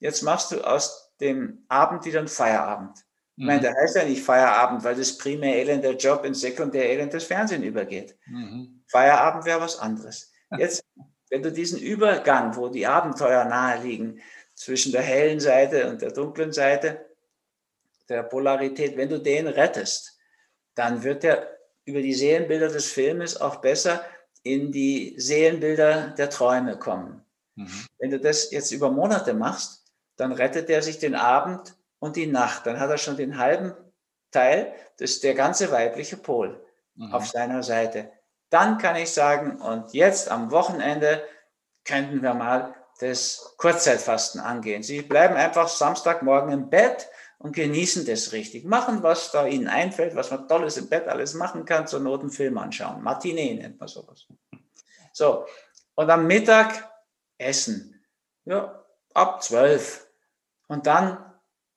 Jetzt 0.00 0.22
machst 0.22 0.52
du 0.52 0.60
aus 0.60 1.12
dem 1.20 1.64
Abend 1.68 2.04
wieder 2.04 2.20
einen 2.20 2.28
Feierabend. 2.28 3.04
Ich 3.36 3.44
meine, 3.44 3.58
mhm. 3.58 3.62
der 3.62 3.74
heißt 3.74 3.96
ja 3.96 4.04
nicht 4.04 4.22
Feierabend, 4.22 4.82
weil 4.84 4.96
das 4.96 5.16
primär 5.16 5.56
Elend 5.56 5.84
der 5.84 5.96
Job 5.96 6.24
in 6.24 6.34
sekundär 6.34 6.90
Elend 6.90 7.12
des 7.12 7.24
Fernsehen 7.24 7.62
übergeht. 7.62 8.16
Mhm. 8.26 8.82
Feierabend 8.88 9.44
wäre 9.44 9.60
was 9.60 9.78
anderes. 9.78 10.32
Jetzt, 10.56 10.84
wenn 11.30 11.42
du 11.42 11.52
diesen 11.52 11.78
Übergang, 11.78 12.56
wo 12.56 12.68
die 12.68 12.86
Abenteuer 12.86 13.44
nahe 13.44 13.80
liegen, 13.82 14.20
zwischen 14.54 14.90
der 14.90 15.02
hellen 15.02 15.38
Seite 15.38 15.88
und 15.88 16.02
der 16.02 16.10
dunklen 16.10 16.52
Seite, 16.52 17.06
der 18.08 18.24
Polarität, 18.24 18.96
wenn 18.96 19.08
du 19.08 19.20
den 19.20 19.46
rettest, 19.46 20.17
dann 20.78 21.02
wird 21.02 21.24
er 21.24 21.48
über 21.84 22.00
die 22.00 22.14
Seelenbilder 22.14 22.68
des 22.68 22.92
Filmes 22.92 23.40
auch 23.40 23.56
besser 23.56 24.04
in 24.42 24.70
die 24.70 25.14
Seelenbilder 25.18 26.10
der 26.10 26.30
Träume 26.30 26.78
kommen. 26.78 27.24
Mhm. 27.56 27.86
Wenn 27.98 28.10
du 28.10 28.20
das 28.20 28.50
jetzt 28.52 28.70
über 28.70 28.90
Monate 28.90 29.34
machst, 29.34 29.84
dann 30.16 30.32
rettet 30.32 30.70
er 30.70 30.82
sich 30.82 30.98
den 30.98 31.14
Abend 31.14 31.74
und 31.98 32.16
die 32.16 32.26
Nacht. 32.26 32.66
Dann 32.66 32.78
hat 32.78 32.90
er 32.90 32.98
schon 32.98 33.16
den 33.16 33.38
halben 33.38 33.72
Teil, 34.30 34.72
das 34.98 35.10
ist 35.10 35.24
der 35.24 35.34
ganze 35.34 35.70
weibliche 35.72 36.16
Pol 36.16 36.64
mhm. 36.94 37.12
auf 37.12 37.26
seiner 37.26 37.62
Seite. 37.62 38.10
Dann 38.50 38.78
kann 38.78 38.96
ich 38.96 39.10
sagen, 39.10 39.60
und 39.60 39.92
jetzt 39.92 40.30
am 40.30 40.50
Wochenende 40.50 41.22
könnten 41.84 42.22
wir 42.22 42.34
mal 42.34 42.74
das 43.00 43.54
Kurzzeitfasten 43.58 44.40
angehen. 44.40 44.82
Sie 44.82 45.02
bleiben 45.02 45.34
einfach 45.34 45.68
Samstagmorgen 45.68 46.52
im 46.52 46.70
Bett 46.70 47.08
und 47.38 47.54
genießen 47.54 48.04
das 48.04 48.32
richtig. 48.32 48.64
Machen, 48.64 49.02
was 49.02 49.30
da 49.30 49.46
Ihnen 49.46 49.68
einfällt, 49.68 50.14
was 50.14 50.30
man 50.30 50.48
Tolles 50.48 50.76
im 50.76 50.88
Bett 50.88 51.08
alles 51.08 51.34
machen 51.34 51.64
kann, 51.64 51.86
zur 51.86 52.00
Not 52.00 52.20
einen 52.20 52.30
Film 52.30 52.58
anschauen. 52.58 53.02
Matinee 53.02 53.54
nennt 53.54 53.78
man 53.78 53.88
sowas. 53.88 54.26
So, 55.12 55.46
und 55.94 56.10
am 56.10 56.26
Mittag 56.26 56.92
essen. 57.38 58.04
Ja, 58.44 58.84
ab 59.14 59.42
zwölf. 59.42 60.06
Und 60.66 60.86
dann 60.86 61.24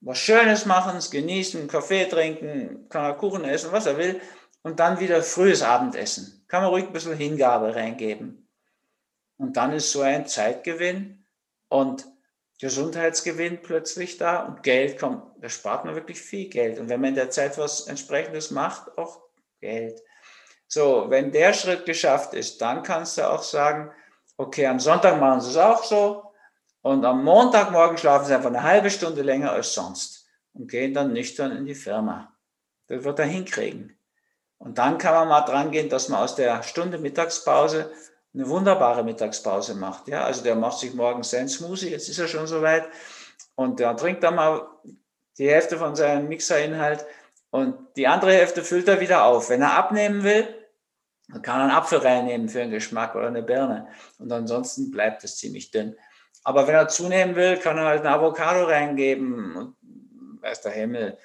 was 0.01 0.17
Schönes 0.17 0.65
machen, 0.65 0.99
genießen, 1.11 1.67
Kaffee 1.67 2.05
trinken, 2.05 2.89
kann 2.89 3.05
er 3.05 3.13
Kuchen 3.13 3.43
essen, 3.43 3.71
was 3.71 3.85
er 3.85 3.97
will. 3.97 4.19
Und 4.63 4.79
dann 4.79 4.99
wieder 4.99 5.21
frühes 5.21 5.61
Abendessen. 5.61 6.43
Kann 6.47 6.63
man 6.63 6.71
ruhig 6.71 6.85
ein 6.85 6.93
bisschen 6.93 7.15
Hingabe 7.15 7.75
reingeben. 7.75 8.47
Und 9.37 9.57
dann 9.57 9.73
ist 9.73 9.91
so 9.91 10.01
ein 10.01 10.27
Zeitgewinn 10.27 11.25
und 11.67 12.05
Gesundheitsgewinn 12.61 13.63
plötzlich 13.63 14.19
da 14.19 14.43
und 14.43 14.61
Geld 14.61 14.99
kommt. 14.99 15.23
Da 15.41 15.49
spart 15.49 15.83
man 15.83 15.95
wirklich 15.95 16.21
viel 16.21 16.47
Geld. 16.47 16.77
Und 16.77 16.89
wenn 16.89 17.01
man 17.01 17.09
in 17.09 17.15
der 17.15 17.31
Zeit 17.31 17.57
was 17.57 17.87
entsprechendes 17.87 18.51
macht, 18.51 18.99
auch 18.99 19.19
Geld. 19.59 19.99
So, 20.67 21.07
wenn 21.09 21.31
der 21.31 21.53
Schritt 21.53 21.87
geschafft 21.87 22.35
ist, 22.35 22.61
dann 22.61 22.83
kannst 22.83 23.17
du 23.17 23.27
auch 23.27 23.41
sagen, 23.41 23.91
okay, 24.37 24.67
am 24.67 24.79
Sonntag 24.79 25.19
machen 25.19 25.41
sie 25.41 25.49
es 25.49 25.57
auch 25.57 25.83
so 25.83 26.31
und 26.83 27.03
am 27.03 27.23
Montagmorgen 27.23 27.97
schlafen 27.97 28.27
sie 28.27 28.35
einfach 28.35 28.49
eine 28.49 28.61
halbe 28.61 28.91
Stunde 28.91 29.23
länger 29.23 29.51
als 29.51 29.73
sonst 29.73 30.27
und 30.53 30.69
gehen 30.69 30.93
dann 30.93 31.13
nüchtern 31.13 31.51
in 31.57 31.65
die 31.65 31.75
Firma. 31.75 32.37
Das 32.87 33.03
wird 33.03 33.17
er 33.17 33.25
hinkriegen. 33.25 33.97
Und 34.59 34.77
dann 34.77 34.99
kann 34.99 35.15
man 35.15 35.27
mal 35.27 35.41
dran 35.41 35.71
gehen, 35.71 35.89
dass 35.89 36.09
man 36.09 36.21
aus 36.21 36.35
der 36.35 36.61
Stunde 36.61 36.99
Mittagspause 36.99 37.91
eine 38.33 38.47
wunderbare 38.47 39.03
Mittagspause 39.03 39.75
macht. 39.75 40.07
Ja, 40.07 40.23
also 40.23 40.43
der 40.43 40.55
macht 40.55 40.79
sich 40.79 40.93
morgens 40.93 41.31
sein 41.31 41.49
Smoothie, 41.49 41.89
jetzt 41.89 42.09
ist 42.09 42.19
er 42.19 42.27
schon 42.27 42.47
soweit 42.47 42.87
und 43.55 43.79
der 43.79 43.95
trinkt 43.97 44.23
dann 44.23 44.35
mal 44.35 44.67
die 45.37 45.49
Hälfte 45.49 45.77
von 45.77 45.95
seinem 45.95 46.27
Mixerinhalt 46.27 47.05
und 47.49 47.75
die 47.95 48.07
andere 48.07 48.33
Hälfte 48.33 48.63
füllt 48.63 48.87
er 48.87 49.01
wieder 49.01 49.25
auf. 49.25 49.49
Wenn 49.49 49.61
er 49.61 49.73
abnehmen 49.73 50.23
will, 50.23 50.47
dann 51.27 51.41
kann 51.41 51.59
er 51.59 51.63
einen 51.63 51.71
Apfel 51.71 51.99
reinnehmen 51.99 52.49
für 52.49 52.59
den 52.59 52.71
Geschmack 52.71 53.15
oder 53.15 53.27
eine 53.27 53.43
Birne 53.43 53.87
und 54.17 54.31
ansonsten 54.31 54.91
bleibt 54.91 55.23
es 55.23 55.37
ziemlich 55.37 55.71
dünn. 55.71 55.95
Aber 56.43 56.67
wenn 56.67 56.75
er 56.75 56.87
zunehmen 56.87 57.35
will, 57.35 57.57
kann 57.57 57.77
er 57.77 57.85
halt 57.85 58.01
eine 58.01 58.15
Avocado 58.15 58.63
reingeben 58.65 59.55
und 59.55 59.75
weiß 60.41 60.61
der 60.61 60.71
Himmel, 60.71 61.17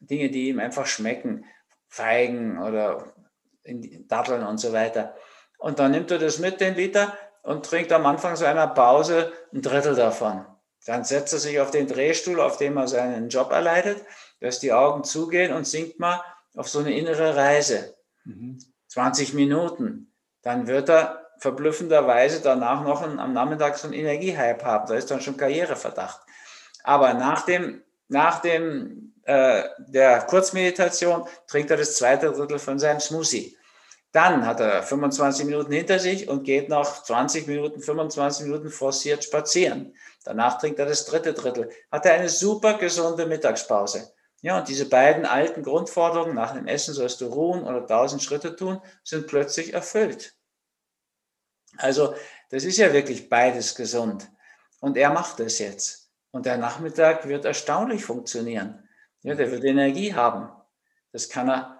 Dinge, 0.00 0.30
die 0.30 0.48
ihm 0.48 0.58
einfach 0.58 0.86
schmecken, 0.86 1.44
Feigen 1.88 2.58
oder 2.62 3.14
Datteln 3.64 4.44
und 4.44 4.58
so 4.58 4.72
weiter. 4.72 5.14
Und 5.60 5.78
dann 5.78 5.92
nimmt 5.92 6.10
er 6.10 6.18
das 6.18 6.38
mit, 6.38 6.60
den 6.60 6.74
Liter, 6.74 7.16
und 7.42 7.64
trinkt 7.64 7.92
am 7.92 8.06
Anfang 8.06 8.36
seiner 8.36 8.66
Pause 8.66 9.32
ein 9.52 9.62
Drittel 9.62 9.94
davon. 9.94 10.44
Dann 10.86 11.04
setzt 11.04 11.32
er 11.32 11.38
sich 11.38 11.60
auf 11.60 11.70
den 11.70 11.86
Drehstuhl, 11.86 12.40
auf 12.40 12.56
dem 12.56 12.76
er 12.76 12.88
seinen 12.88 13.28
Job 13.28 13.52
erleidet, 13.52 14.04
lässt 14.40 14.62
die 14.62 14.72
Augen 14.72 15.04
zugehen 15.04 15.52
und 15.52 15.66
sinkt 15.66 15.98
mal 16.00 16.22
auf 16.56 16.68
so 16.68 16.80
eine 16.80 16.96
innere 16.96 17.36
Reise. 17.36 17.94
Mhm. 18.24 18.58
20 18.88 19.34
Minuten. 19.34 20.12
Dann 20.42 20.66
wird 20.66 20.88
er 20.88 21.30
verblüffenderweise 21.38 22.40
danach 22.42 22.82
noch 22.82 23.02
einen, 23.02 23.18
am 23.18 23.32
Nachmittag 23.32 23.78
so 23.78 23.86
einen 23.86 23.96
Energiehype 23.96 24.64
haben. 24.64 24.86
Da 24.88 24.94
ist 24.94 25.10
dann 25.10 25.20
schon 25.20 25.36
Karriereverdacht. 25.36 26.20
Aber 26.82 27.14
nach 27.14 27.42
dem, 27.42 27.82
nach 28.08 28.40
dem 28.40 29.14
äh, 29.24 29.64
der 29.78 30.22
Kurzmeditation 30.22 31.26
trinkt 31.46 31.70
er 31.70 31.76
das 31.76 31.96
zweite 31.96 32.32
Drittel 32.32 32.58
von 32.58 32.78
seinem 32.78 33.00
Smoothie. 33.00 33.56
Dann 34.12 34.44
hat 34.44 34.58
er 34.58 34.82
25 34.82 35.44
Minuten 35.44 35.72
hinter 35.72 36.00
sich 36.00 36.28
und 36.28 36.42
geht 36.42 36.68
noch 36.68 37.04
20 37.04 37.46
Minuten, 37.46 37.80
25 37.80 38.46
Minuten 38.46 38.68
forciert 38.70 39.22
spazieren. 39.22 39.94
Danach 40.24 40.58
trinkt 40.58 40.80
er 40.80 40.86
das 40.86 41.04
dritte 41.04 41.32
Drittel. 41.32 41.70
Hat 41.92 42.06
er 42.06 42.14
eine 42.14 42.28
super 42.28 42.74
gesunde 42.74 43.26
Mittagspause. 43.26 44.12
Ja, 44.42 44.58
und 44.58 44.68
diese 44.68 44.88
beiden 44.88 45.26
alten 45.26 45.62
Grundforderungen, 45.62 46.34
nach 46.34 46.54
dem 46.54 46.66
Essen 46.66 46.94
sollst 46.94 47.20
du 47.20 47.26
ruhen 47.26 47.62
oder 47.62 47.82
1000 47.82 48.22
Schritte 48.22 48.56
tun, 48.56 48.80
sind 49.04 49.26
plötzlich 49.26 49.74
erfüllt. 49.74 50.34
Also 51.76 52.14
das 52.50 52.64
ist 52.64 52.78
ja 52.78 52.92
wirklich 52.92 53.28
beides 53.28 53.74
gesund. 53.74 54.28
Und 54.80 54.96
er 54.96 55.10
macht 55.10 55.38
es 55.40 55.58
jetzt. 55.58 56.10
Und 56.32 56.46
der 56.46 56.56
Nachmittag 56.56 57.28
wird 57.28 57.44
erstaunlich 57.44 58.04
funktionieren. 58.04 58.88
Ja, 59.22 59.34
der 59.34 59.50
wird 59.50 59.64
Energie 59.64 60.14
haben. 60.14 60.48
Das 61.12 61.28
kann 61.28 61.50
er 61.50 61.79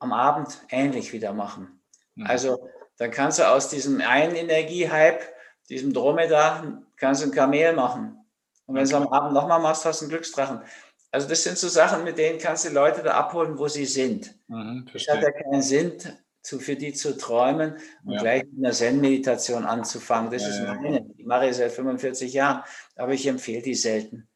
am 0.00 0.12
Abend 0.12 0.60
ähnlich 0.70 1.12
wieder 1.12 1.32
machen. 1.32 1.80
Mhm. 2.16 2.26
Also 2.26 2.68
dann 2.98 3.10
kannst 3.10 3.38
du 3.38 3.48
aus 3.48 3.68
diesem 3.68 4.00
einen 4.00 4.34
Energiehype, 4.34 5.20
diesem 5.68 5.92
Dromedar, 5.92 6.82
kannst 6.96 7.22
du 7.22 7.26
ein 7.26 7.32
Kamel 7.32 7.72
machen. 7.72 8.18
Und 8.66 8.74
wenn 8.74 8.84
du 8.84 8.88
es 8.88 8.94
am 8.94 9.08
Abend 9.08 9.32
nochmal 9.32 9.60
machst, 9.60 9.84
hast 9.84 10.00
du 10.00 10.04
einen 10.04 10.10
Glücksdrachen. 10.10 10.60
Also 11.12 11.28
das 11.28 11.42
sind 11.42 11.58
so 11.58 11.68
Sachen, 11.68 12.04
mit 12.04 12.18
denen 12.18 12.38
kannst 12.38 12.64
du 12.64 12.68
die 12.68 12.74
Leute 12.74 13.02
da 13.02 13.14
abholen, 13.14 13.58
wo 13.58 13.68
sie 13.68 13.84
sind. 13.84 14.34
Mhm, 14.48 14.88
es 14.94 15.08
hat 15.08 15.22
ja 15.22 15.30
keinen 15.30 15.62
Sinn, 15.62 15.98
zu, 16.42 16.58
für 16.58 16.76
die 16.76 16.92
zu 16.92 17.16
träumen 17.16 17.76
und 18.04 18.14
ja. 18.14 18.20
gleich 18.20 18.44
mit 18.44 18.64
einer 18.64 18.72
Zen-Meditation 18.72 19.64
anzufangen. 19.64 20.30
Das 20.30 20.42
ja, 20.42 20.48
ist 20.48 20.60
meine. 20.62 21.02
Die 21.02 21.24
mache 21.24 21.48
ich 21.48 21.56
seit 21.56 21.72
45 21.72 22.32
Jahren, 22.32 22.62
aber 22.96 23.12
ich 23.12 23.26
empfehle 23.26 23.62
die 23.62 23.74
selten. 23.74 24.28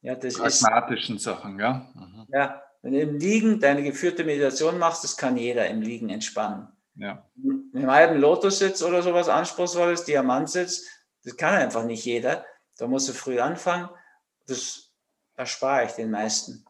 Ja, 0.00 0.14
das 0.14 0.34
Pragmatischen 0.34 1.16
ist, 1.16 1.22
Sachen, 1.22 1.58
ja. 1.58 1.90
Mhm. 1.94 2.26
Ja, 2.32 2.62
wenn 2.82 2.92
du 2.92 3.00
im 3.00 3.18
Liegen 3.18 3.60
deine 3.60 3.82
geführte 3.82 4.24
Meditation 4.24 4.78
machst, 4.78 5.04
das 5.04 5.16
kann 5.16 5.36
jeder 5.36 5.66
im 5.68 5.82
Liegen 5.82 6.10
entspannen. 6.10 6.68
Ja. 6.94 7.24
Im 7.42 7.90
halben 7.90 8.18
Lotus-Sitz 8.18 8.82
oder 8.82 9.02
sowas 9.02 9.28
Anspruchsvolles, 9.28 10.04
Diamantsitz, 10.04 10.86
das 11.24 11.36
kann 11.36 11.54
einfach 11.54 11.84
nicht 11.84 12.04
jeder. 12.04 12.44
Da 12.76 12.86
musst 12.86 13.08
du 13.08 13.12
früh 13.12 13.40
anfangen. 13.40 13.88
Das 14.46 14.90
erspare 15.36 15.86
ich 15.86 15.92
den 15.92 16.10
meisten. 16.10 16.64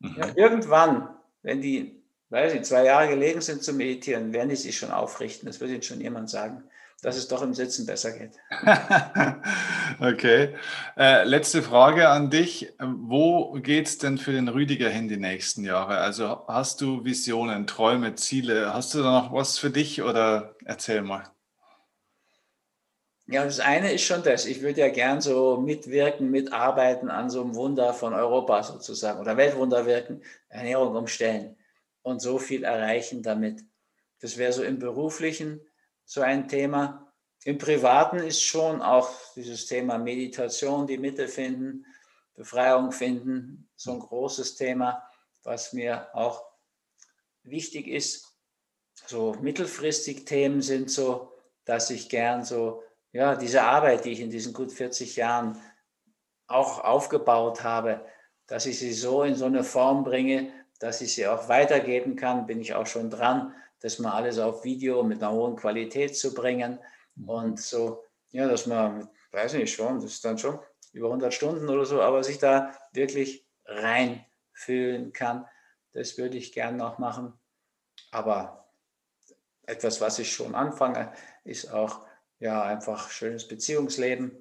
Mhm. 0.00 0.16
Ja, 0.18 0.32
irgendwann, 0.36 1.08
wenn 1.42 1.60
die 1.60 2.04
weiß 2.34 2.54
ich, 2.54 2.62
zwei 2.62 2.84
Jahre 2.84 3.08
gelegen 3.08 3.40
sind 3.40 3.62
zu 3.62 3.72
meditieren, 3.72 4.32
werden 4.32 4.48
die 4.48 4.56
sich 4.56 4.76
schon 4.76 4.90
aufrichten. 4.90 5.46
Das 5.46 5.60
wird 5.60 5.70
ihnen 5.70 5.82
schon 5.82 6.00
jemand 6.00 6.28
sagen, 6.28 6.64
dass 7.04 7.16
es 7.16 7.28
doch 7.28 7.42
im 7.42 7.52
Sitzen 7.52 7.84
besser 7.84 8.12
geht. 8.12 8.32
okay. 10.00 10.54
Äh, 10.96 11.24
letzte 11.24 11.62
Frage 11.62 12.08
an 12.08 12.30
dich. 12.30 12.72
Wo 12.80 13.52
geht 13.60 13.86
es 13.86 13.98
denn 13.98 14.16
für 14.16 14.32
den 14.32 14.48
Rüdiger 14.48 14.88
hin 14.88 15.06
die 15.08 15.18
nächsten 15.18 15.64
Jahre? 15.64 15.98
Also 15.98 16.44
hast 16.48 16.80
du 16.80 17.04
Visionen, 17.04 17.66
Träume, 17.66 18.14
Ziele? 18.14 18.72
Hast 18.72 18.94
du 18.94 19.02
da 19.02 19.20
noch 19.20 19.34
was 19.34 19.58
für 19.58 19.68
dich 19.68 20.00
oder 20.00 20.56
erzähl 20.64 21.02
mal? 21.02 21.24
Ja, 23.26 23.44
das 23.44 23.60
eine 23.60 23.92
ist 23.92 24.04
schon 24.04 24.22
das. 24.22 24.46
Ich 24.46 24.62
würde 24.62 24.80
ja 24.80 24.88
gern 24.88 25.20
so 25.20 25.58
mitwirken, 25.58 26.30
mitarbeiten 26.30 27.10
an 27.10 27.28
so 27.28 27.42
einem 27.42 27.54
Wunder 27.54 27.92
von 27.92 28.14
Europa 28.14 28.62
sozusagen 28.62 29.20
oder 29.20 29.36
Weltwunder 29.36 29.84
wirken, 29.84 30.22
Ernährung 30.48 30.96
umstellen 30.96 31.56
und 32.00 32.20
so 32.20 32.38
viel 32.38 32.64
erreichen 32.64 33.22
damit. 33.22 33.62
Das 34.20 34.38
wäre 34.38 34.54
so 34.54 34.62
im 34.62 34.78
beruflichen 34.78 35.60
so 36.04 36.20
ein 36.20 36.48
Thema. 36.48 37.12
Im 37.44 37.58
privaten 37.58 38.18
ist 38.18 38.42
schon 38.42 38.80
auch 38.82 39.10
dieses 39.34 39.66
Thema 39.66 39.98
Meditation, 39.98 40.86
die 40.86 40.98
Mitte 40.98 41.28
finden, 41.28 41.84
Befreiung 42.34 42.90
finden, 42.90 43.68
so 43.76 43.92
ein 43.92 44.00
großes 44.00 44.56
Thema, 44.56 45.02
was 45.42 45.72
mir 45.72 46.08
auch 46.14 46.42
wichtig 47.42 47.86
ist. 47.86 48.34
So 49.06 49.34
mittelfristig 49.40 50.24
Themen 50.24 50.62
sind 50.62 50.90
so, 50.90 51.32
dass 51.64 51.90
ich 51.90 52.08
gern 52.08 52.44
so, 52.44 52.82
ja, 53.12 53.36
diese 53.36 53.62
Arbeit, 53.62 54.04
die 54.04 54.12
ich 54.12 54.20
in 54.20 54.30
diesen 54.30 54.52
gut 54.52 54.72
40 54.72 55.16
Jahren 55.16 55.60
auch 56.46 56.82
aufgebaut 56.82 57.62
habe, 57.62 58.04
dass 58.46 58.66
ich 58.66 58.78
sie 58.78 58.92
so 58.92 59.22
in 59.22 59.34
so 59.34 59.46
eine 59.46 59.64
Form 59.64 60.04
bringe, 60.04 60.52
dass 60.78 61.00
ich 61.00 61.14
sie 61.14 61.26
auch 61.26 61.48
weitergeben 61.48 62.16
kann, 62.16 62.46
bin 62.46 62.60
ich 62.60 62.74
auch 62.74 62.86
schon 62.86 63.10
dran, 63.10 63.54
das 63.84 63.98
mal 63.98 64.12
alles 64.12 64.38
auf 64.38 64.64
Video 64.64 65.02
mit 65.02 65.22
einer 65.22 65.32
hohen 65.32 65.56
Qualität 65.56 66.16
zu 66.16 66.32
bringen. 66.32 66.78
Mhm. 67.16 67.28
Und 67.28 67.60
so, 67.60 68.02
ja, 68.30 68.48
dass 68.48 68.66
man, 68.66 69.10
weiß 69.30 69.52
nicht 69.52 69.74
schon, 69.74 69.96
das 69.96 70.12
ist 70.12 70.24
dann 70.24 70.38
schon 70.38 70.58
über 70.94 71.08
100 71.08 71.34
Stunden 71.34 71.68
oder 71.68 71.84
so, 71.84 72.00
aber 72.00 72.24
sich 72.24 72.38
da 72.38 72.72
wirklich 72.92 73.46
reinfühlen 73.66 75.12
kann, 75.12 75.44
das 75.92 76.16
würde 76.16 76.38
ich 76.38 76.52
gern 76.52 76.78
noch 76.78 76.96
machen. 76.96 77.34
Aber 78.10 78.70
etwas, 79.66 80.00
was 80.00 80.18
ich 80.18 80.32
schon 80.32 80.54
anfange, 80.54 81.12
ist 81.44 81.70
auch 81.70 82.06
ja 82.38 82.62
einfach 82.62 83.10
schönes 83.10 83.46
Beziehungsleben. 83.46 84.32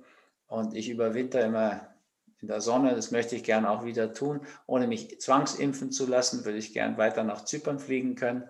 Und 0.47 0.73
ich 0.73 0.89
überwinter 0.89 1.43
immer 1.43 1.93
in 2.39 2.47
der 2.47 2.61
Sonne. 2.61 2.95
Das 2.95 3.11
möchte 3.11 3.35
ich 3.35 3.43
gerne 3.43 3.69
auch 3.69 3.83
wieder 3.83 4.13
tun. 4.13 4.47
Ohne 4.67 4.87
mich 4.87 5.19
zwangsimpfen 5.19 5.91
zu 5.91 6.05
lassen, 6.05 6.45
würde 6.45 6.59
ich 6.59 6.71
gerne 6.71 6.97
weiter 6.97 7.25
nach 7.25 7.43
Zypern 7.43 7.79
fliegen 7.79 8.15
können. 8.15 8.47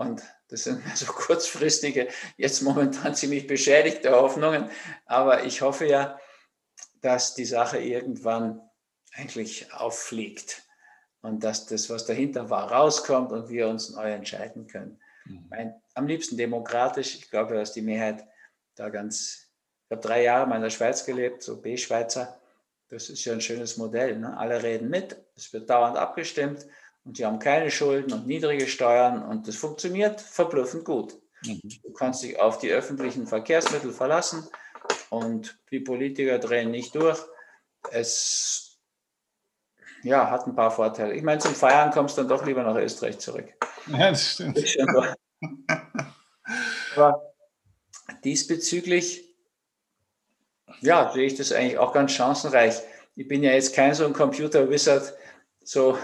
Und 0.00 0.22
das 0.48 0.64
sind 0.64 0.82
so 0.96 1.04
kurzfristige, 1.12 2.08
jetzt 2.38 2.62
momentan 2.62 3.14
ziemlich 3.14 3.46
beschädigte 3.46 4.12
Hoffnungen. 4.12 4.70
Aber 5.04 5.44
ich 5.44 5.60
hoffe 5.60 5.84
ja, 5.86 6.18
dass 7.02 7.34
die 7.34 7.44
Sache 7.44 7.78
irgendwann 7.78 8.62
eigentlich 9.12 9.74
auffliegt 9.74 10.62
und 11.20 11.44
dass 11.44 11.66
das, 11.66 11.90
was 11.90 12.06
dahinter 12.06 12.48
war, 12.48 12.72
rauskommt 12.72 13.30
und 13.30 13.50
wir 13.50 13.68
uns 13.68 13.90
neu 13.90 14.10
entscheiden 14.10 14.66
können. 14.68 14.98
Mhm. 15.26 15.46
Mein, 15.50 15.82
am 15.92 16.06
liebsten 16.06 16.38
demokratisch. 16.38 17.16
Ich 17.16 17.30
glaube, 17.30 17.54
dass 17.54 17.74
die 17.74 17.82
Mehrheit 17.82 18.26
da 18.76 18.88
ganz. 18.88 19.50
Ich 19.84 19.90
habe 19.90 20.00
drei 20.00 20.22
Jahre 20.22 20.46
mal 20.46 20.56
in 20.56 20.62
der 20.62 20.70
Schweiz 20.70 21.04
gelebt, 21.04 21.42
so 21.42 21.60
B-Schweizer. 21.60 22.40
Das 22.88 23.10
ist 23.10 23.22
ja 23.26 23.34
ein 23.34 23.42
schönes 23.42 23.76
Modell. 23.76 24.18
Ne? 24.18 24.34
Alle 24.34 24.62
reden 24.62 24.88
mit, 24.88 25.22
es 25.36 25.52
wird 25.52 25.68
dauernd 25.68 25.98
abgestimmt 25.98 26.66
und 27.04 27.16
sie 27.16 27.24
haben 27.24 27.38
keine 27.38 27.70
Schulden 27.70 28.12
und 28.12 28.26
niedrige 28.26 28.66
Steuern 28.66 29.22
und 29.22 29.48
das 29.48 29.56
funktioniert 29.56 30.20
verblüffend 30.20 30.84
gut. 30.84 31.18
Mhm. 31.44 31.60
Du 31.82 31.92
kannst 31.92 32.22
dich 32.22 32.38
auf 32.38 32.58
die 32.58 32.70
öffentlichen 32.70 33.26
Verkehrsmittel 33.26 33.92
verlassen 33.92 34.48
und 35.08 35.58
die 35.70 35.80
Politiker 35.80 36.38
drehen 36.38 36.70
nicht 36.70 36.94
durch. 36.94 37.18
Es 37.90 38.78
ja, 40.02 40.30
hat 40.30 40.46
ein 40.46 40.54
paar 40.54 40.70
Vorteile. 40.70 41.14
Ich 41.14 41.22
meine, 41.22 41.40
zum 41.40 41.54
Feiern 41.54 41.90
kommst 41.90 42.16
du 42.16 42.22
dann 42.22 42.28
doch 42.28 42.46
lieber 42.46 42.62
nach 42.62 42.76
Österreich 42.76 43.18
zurück. 43.18 43.48
Ja, 43.86 44.10
das 44.10 44.32
stimmt. 44.32 44.58
Aber 46.94 47.32
diesbezüglich, 48.22 49.24
ja, 50.82 51.10
sehe 51.10 51.24
ich 51.24 51.34
das 51.34 51.50
eigentlich 51.50 51.78
auch 51.78 51.94
ganz 51.94 52.12
chancenreich. 52.12 52.82
Ich 53.16 53.26
bin 53.26 53.42
ja 53.42 53.52
jetzt 53.52 53.74
kein 53.74 53.94
so 53.94 54.04
ein 54.04 54.12
Computer-Wizard 54.12 55.14
so, 55.64 55.96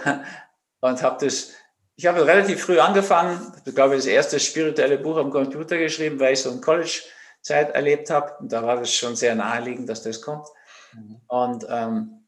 und 0.87 1.03
habe 1.03 1.25
das, 1.25 1.51
ich 1.97 2.07
habe 2.07 2.27
relativ 2.27 2.63
früh 2.63 2.79
angefangen, 2.79 3.53
ich 3.65 3.75
glaube, 3.75 3.97
das 3.97 4.07
erste 4.07 4.39
spirituelle 4.41 4.99
Buch 4.99 5.17
am 5.17 5.31
Computer 5.31 5.79
geschrieben, 5.79 6.21
weil 6.21 6.35
ich 6.35 6.43
so 6.43 6.51
ein 6.51 6.61
College-Zeit 6.61 7.75
erlebt 7.75 8.11
habe. 8.11 8.35
Und 8.41 8.53
da 8.53 8.63
war 8.63 8.77
das 8.77 8.93
schon 8.93 9.17
sehr 9.17 9.35
naheliegend, 9.35 9.89
dass 9.89 10.03
das 10.03 10.21
kommt. 10.21 10.47
Mhm. 10.93 11.21
Und 11.27 11.67
ähm, 11.69 12.27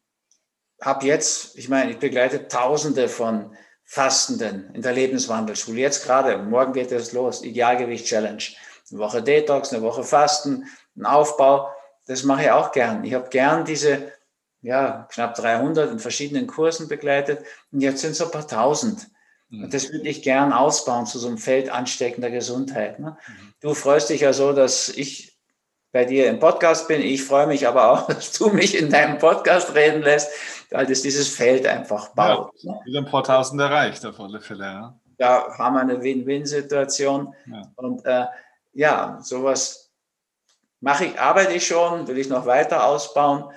habe 0.81 1.07
jetzt, 1.07 1.57
ich 1.59 1.69
meine, 1.69 1.91
ich 1.91 1.99
begleite 1.99 2.49
Tausende 2.49 3.09
von 3.09 3.57
Fastenden 3.85 4.75
in 4.75 4.83
der 4.83 4.93
Lebenswandelschule. 4.93 5.81
Jetzt 5.81 6.05
gerade, 6.05 6.39
morgen 6.39 6.73
geht 6.73 6.93
es 6.93 7.13
los, 7.13 7.43
Idealgewicht-Challenge. 7.43 8.43
Eine 8.91 9.01
Woche 9.01 9.23
Detox, 9.23 9.73
eine 9.73 9.83
Woche 9.83 10.05
Fasten, 10.05 10.67
ein 10.97 11.07
Aufbau. 11.07 11.71
Das 12.07 12.23
mache 12.23 12.45
ich 12.45 12.51
auch 12.51 12.73
gern. 12.73 13.05
Ich 13.05 13.15
habe 13.15 13.29
gern 13.29 13.65
diese, 13.65 14.13
ja, 14.63 15.09
knapp 15.13 15.35
300 15.35 15.91
in 15.93 15.99
verschiedenen 15.99 16.47
Kursen 16.47 16.89
begleitet. 16.89 17.45
Und 17.73 17.81
jetzt 17.81 18.01
sind 18.01 18.13
es 18.13 18.23
ein 18.23 18.31
paar 18.31 18.47
tausend. 18.47 19.09
Mhm. 19.51 19.65
Und 19.65 19.75
das 19.75 19.93
würde 19.93 20.09
ich 20.09 20.23
gern 20.23 20.53
ausbauen 20.53 21.07
zu 21.07 21.19
so 21.19 21.29
einem 21.29 21.39
Feld 21.39 21.71
ansteckender 21.71 22.31
Gesundheit. 22.31 22.99
Ne? 22.99 23.17
Mhm. 23.27 23.55
Du 23.61 23.75
freust 23.75 24.11
dich 24.11 24.23
ja 24.23 24.33
so, 24.33 24.53
dass 24.53 24.89
ich 24.89 25.39
bei 25.93 26.05
dir 26.05 26.29
im 26.29 26.39
Podcast 26.39 26.87
bin. 26.89 27.01
Ich 27.01 27.25
freue 27.25 27.47
mich 27.47 27.67
aber 27.67 27.91
auch, 27.91 28.07
dass 28.09 28.33
du 28.33 28.49
mich 28.49 28.77
in 28.77 28.91
deinem 28.91 29.19
Podcast 29.19 29.75
reden 29.75 30.03
lässt, 30.03 30.31
weil 30.71 30.87
das 30.87 31.03
dieses 31.03 31.29
Feld 31.29 31.67
einfach 31.67 32.09
baut. 32.11 32.53
Ja, 32.63 32.73
ne? 32.73 32.81
wieder 32.85 32.99
ein 33.01 33.07
paar 33.07 33.25
Tausend 33.25 33.61
erreicht 33.61 34.05
auf 34.05 34.21
alle 34.21 34.41
Fälle. 34.41 34.65
Ja. 34.65 35.01
Da 35.19 35.59
haben 35.59 35.75
wir 35.75 35.81
eine 35.81 36.03
Win-Win-Situation. 36.03 37.35
Ja. 37.47 37.63
Und 37.77 38.05
äh, 38.05 38.27
ja, 38.73 39.19
sowas 39.23 39.91
mache 40.81 41.07
ich, 41.07 41.19
arbeite 41.21 41.55
ich 41.55 41.67
schon, 41.67 42.07
will 42.07 42.19
ich 42.19 42.29
noch 42.29 42.47
weiter 42.47 42.85
ausbauen. 42.85 43.51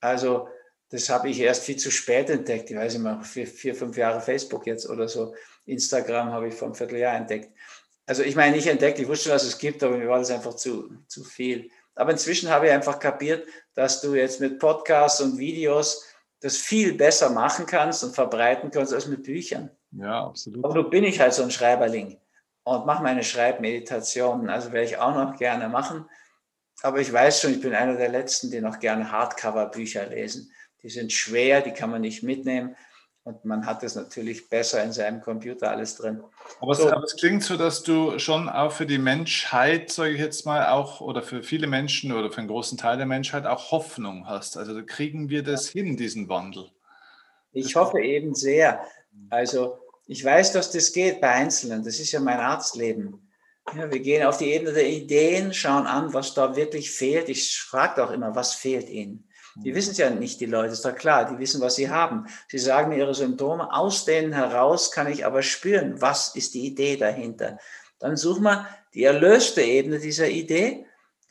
Also 0.00 0.48
das 0.90 1.08
habe 1.08 1.28
ich 1.28 1.40
erst 1.40 1.64
viel 1.64 1.76
zu 1.76 1.90
spät 1.90 2.30
entdeckt. 2.30 2.70
Ich 2.70 2.76
weiß 2.76 2.94
nicht 2.94 3.02
mehr, 3.02 3.20
vier, 3.22 3.46
vier, 3.46 3.74
fünf 3.74 3.96
Jahre 3.96 4.20
Facebook 4.20 4.66
jetzt 4.66 4.88
oder 4.88 5.08
so. 5.08 5.34
Instagram 5.66 6.32
habe 6.32 6.48
ich 6.48 6.54
vor 6.54 6.66
einem 6.66 6.74
Vierteljahr 6.74 7.16
entdeckt. 7.16 7.50
Also 8.06 8.22
ich 8.24 8.34
meine, 8.34 8.56
nicht 8.56 8.66
entdeckt, 8.66 8.98
ich 8.98 9.06
wusste 9.06 9.24
schon, 9.24 9.32
dass 9.32 9.44
es 9.44 9.58
gibt, 9.58 9.82
aber 9.84 9.96
mir 9.96 10.08
war 10.08 10.18
das 10.18 10.30
einfach 10.30 10.54
zu, 10.54 10.90
zu 11.06 11.22
viel. 11.22 11.70
Aber 11.94 12.10
inzwischen 12.10 12.50
habe 12.50 12.66
ich 12.66 12.72
einfach 12.72 12.98
kapiert, 12.98 13.46
dass 13.74 14.00
du 14.00 14.14
jetzt 14.14 14.40
mit 14.40 14.58
Podcasts 14.58 15.20
und 15.20 15.38
Videos 15.38 16.04
das 16.40 16.56
viel 16.56 16.94
besser 16.94 17.30
machen 17.30 17.66
kannst 17.66 18.02
und 18.02 18.14
verbreiten 18.14 18.70
kannst 18.70 18.92
als 18.92 19.06
mit 19.06 19.22
Büchern. 19.22 19.70
Ja, 19.92 20.26
absolut. 20.26 20.64
Aber 20.64 20.74
du 20.74 20.90
bin 20.90 21.04
ich 21.04 21.20
halt 21.20 21.34
so 21.34 21.42
ein 21.42 21.50
Schreiberling 21.50 22.18
und 22.64 22.86
mache 22.86 23.02
meine 23.02 23.22
Schreibmeditationen. 23.22 24.48
Also 24.48 24.72
werde 24.72 24.86
ich 24.86 24.98
auch 24.98 25.14
noch 25.14 25.36
gerne 25.36 25.68
machen. 25.68 26.08
Aber 26.82 27.00
ich 27.00 27.12
weiß 27.12 27.40
schon, 27.40 27.52
ich 27.52 27.60
bin 27.60 27.74
einer 27.74 27.96
der 27.96 28.08
Letzten, 28.08 28.50
die 28.50 28.60
noch 28.60 28.78
gerne 28.78 29.10
Hardcover-Bücher 29.10 30.06
lesen. 30.06 30.52
Die 30.82 30.88
sind 30.88 31.12
schwer, 31.12 31.60
die 31.60 31.72
kann 31.72 31.90
man 31.90 32.00
nicht 32.00 32.22
mitnehmen. 32.22 32.76
Und 33.22 33.44
man 33.44 33.66
hat 33.66 33.82
es 33.82 33.96
natürlich 33.96 34.48
besser 34.48 34.82
in 34.82 34.92
seinem 34.92 35.20
Computer 35.20 35.70
alles 35.70 35.96
drin. 35.96 36.22
Aber, 36.60 36.74
so. 36.74 36.86
es, 36.86 36.92
aber, 36.92 37.04
es, 37.04 37.16
klingt 37.16 37.42
so, 37.42 37.58
dass 37.58 37.82
du 37.82 38.18
schon 38.18 38.48
auch 38.48 38.72
für 38.72 38.86
die 38.86 38.98
Menschheit, 38.98 39.90
sage 39.90 40.14
ich 40.14 40.20
jetzt 40.20 40.46
mal, 40.46 40.68
auch 40.70 41.02
oder 41.02 41.22
für 41.22 41.42
viele 41.42 41.66
Menschen 41.66 42.12
oder 42.12 42.32
für 42.32 42.38
einen 42.38 42.48
großen 42.48 42.78
Teil 42.78 42.96
der 42.96 43.04
Menschheit 43.04 43.44
auch 43.44 43.72
Hoffnung 43.72 44.26
hast. 44.26 44.56
Also 44.56 44.82
kriegen 44.86 45.28
wir 45.28 45.42
das 45.42 45.74
ja. 45.74 45.82
hin, 45.82 45.98
diesen 45.98 46.30
Wandel? 46.30 46.70
Ich 47.52 47.76
hoffe 47.76 48.00
eben 48.00 48.34
sehr. 48.34 48.80
Also 49.28 49.78
ich 50.06 50.24
weiß, 50.24 50.52
dass 50.52 50.70
das 50.70 50.92
geht 50.92 51.20
bei 51.20 51.28
Einzelnen. 51.28 51.84
Das 51.84 52.00
ist 52.00 52.12
ja 52.12 52.20
mein 52.20 52.40
Arztleben. 52.40 53.29
Ja, 53.74 53.90
wir 53.90 54.00
gehen 54.00 54.26
auf 54.26 54.38
die 54.38 54.52
Ebene 54.52 54.72
der 54.72 54.88
Ideen, 54.88 55.54
schauen 55.54 55.86
an, 55.86 56.12
was 56.12 56.34
da 56.34 56.56
wirklich 56.56 56.90
fehlt. 56.90 57.28
Ich 57.28 57.60
frage 57.60 58.02
auch 58.02 58.10
immer, 58.10 58.34
was 58.34 58.54
fehlt 58.54 58.88
ihnen? 58.88 59.28
Die 59.56 59.74
wissen 59.74 59.90
es 59.90 59.98
ja 59.98 60.10
nicht, 60.10 60.40
die 60.40 60.46
Leute, 60.46 60.72
ist 60.72 60.84
doch 60.84 60.94
klar. 60.94 61.30
Die 61.30 61.38
wissen, 61.38 61.60
was 61.60 61.74
sie 61.74 61.90
haben. 61.90 62.26
Sie 62.48 62.58
sagen 62.58 62.88
mir 62.88 62.98
ihre 62.98 63.14
Symptome. 63.14 63.72
Aus 63.72 64.04
denen 64.04 64.32
heraus 64.32 64.90
kann 64.90 65.10
ich 65.10 65.26
aber 65.26 65.42
spüren, 65.42 66.00
was 66.00 66.34
ist 66.34 66.54
die 66.54 66.66
Idee 66.66 66.96
dahinter. 66.96 67.58
Dann 67.98 68.16
suchen 68.16 68.44
wir 68.44 68.66
die 68.94 69.04
erlöste 69.04 69.62
Ebene 69.62 69.98
dieser 69.98 70.28
Idee 70.28 70.86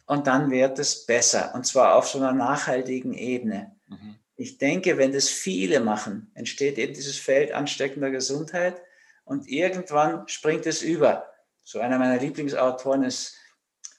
und 0.06 0.28
dann 0.28 0.52
wird 0.52 0.80
es 0.80 1.06
besser. 1.06 1.54
Und 1.56 1.66
zwar 1.66 1.96
auf 1.96 2.08
so 2.08 2.20
einer 2.20 2.34
nachhaltigen 2.34 3.14
Ebene. 3.14 3.76
Mhm. 3.88 4.16
Ich 4.36 4.58
denke, 4.58 4.98
wenn 4.98 5.12
das 5.12 5.30
viele 5.30 5.80
machen, 5.80 6.32
entsteht 6.34 6.78
eben 6.78 6.94
dieses 6.94 7.18
Feld 7.18 7.52
ansteckender 7.52 8.12
Gesundheit 8.12 8.82
und 9.26 9.48
irgendwann 9.48 10.28
springt 10.28 10.66
es 10.66 10.82
über. 10.82 11.26
So 11.70 11.80
einer 11.80 11.99
meiner 11.99 12.17
Lieblingsautoren 12.17 13.03
ist 13.03 13.38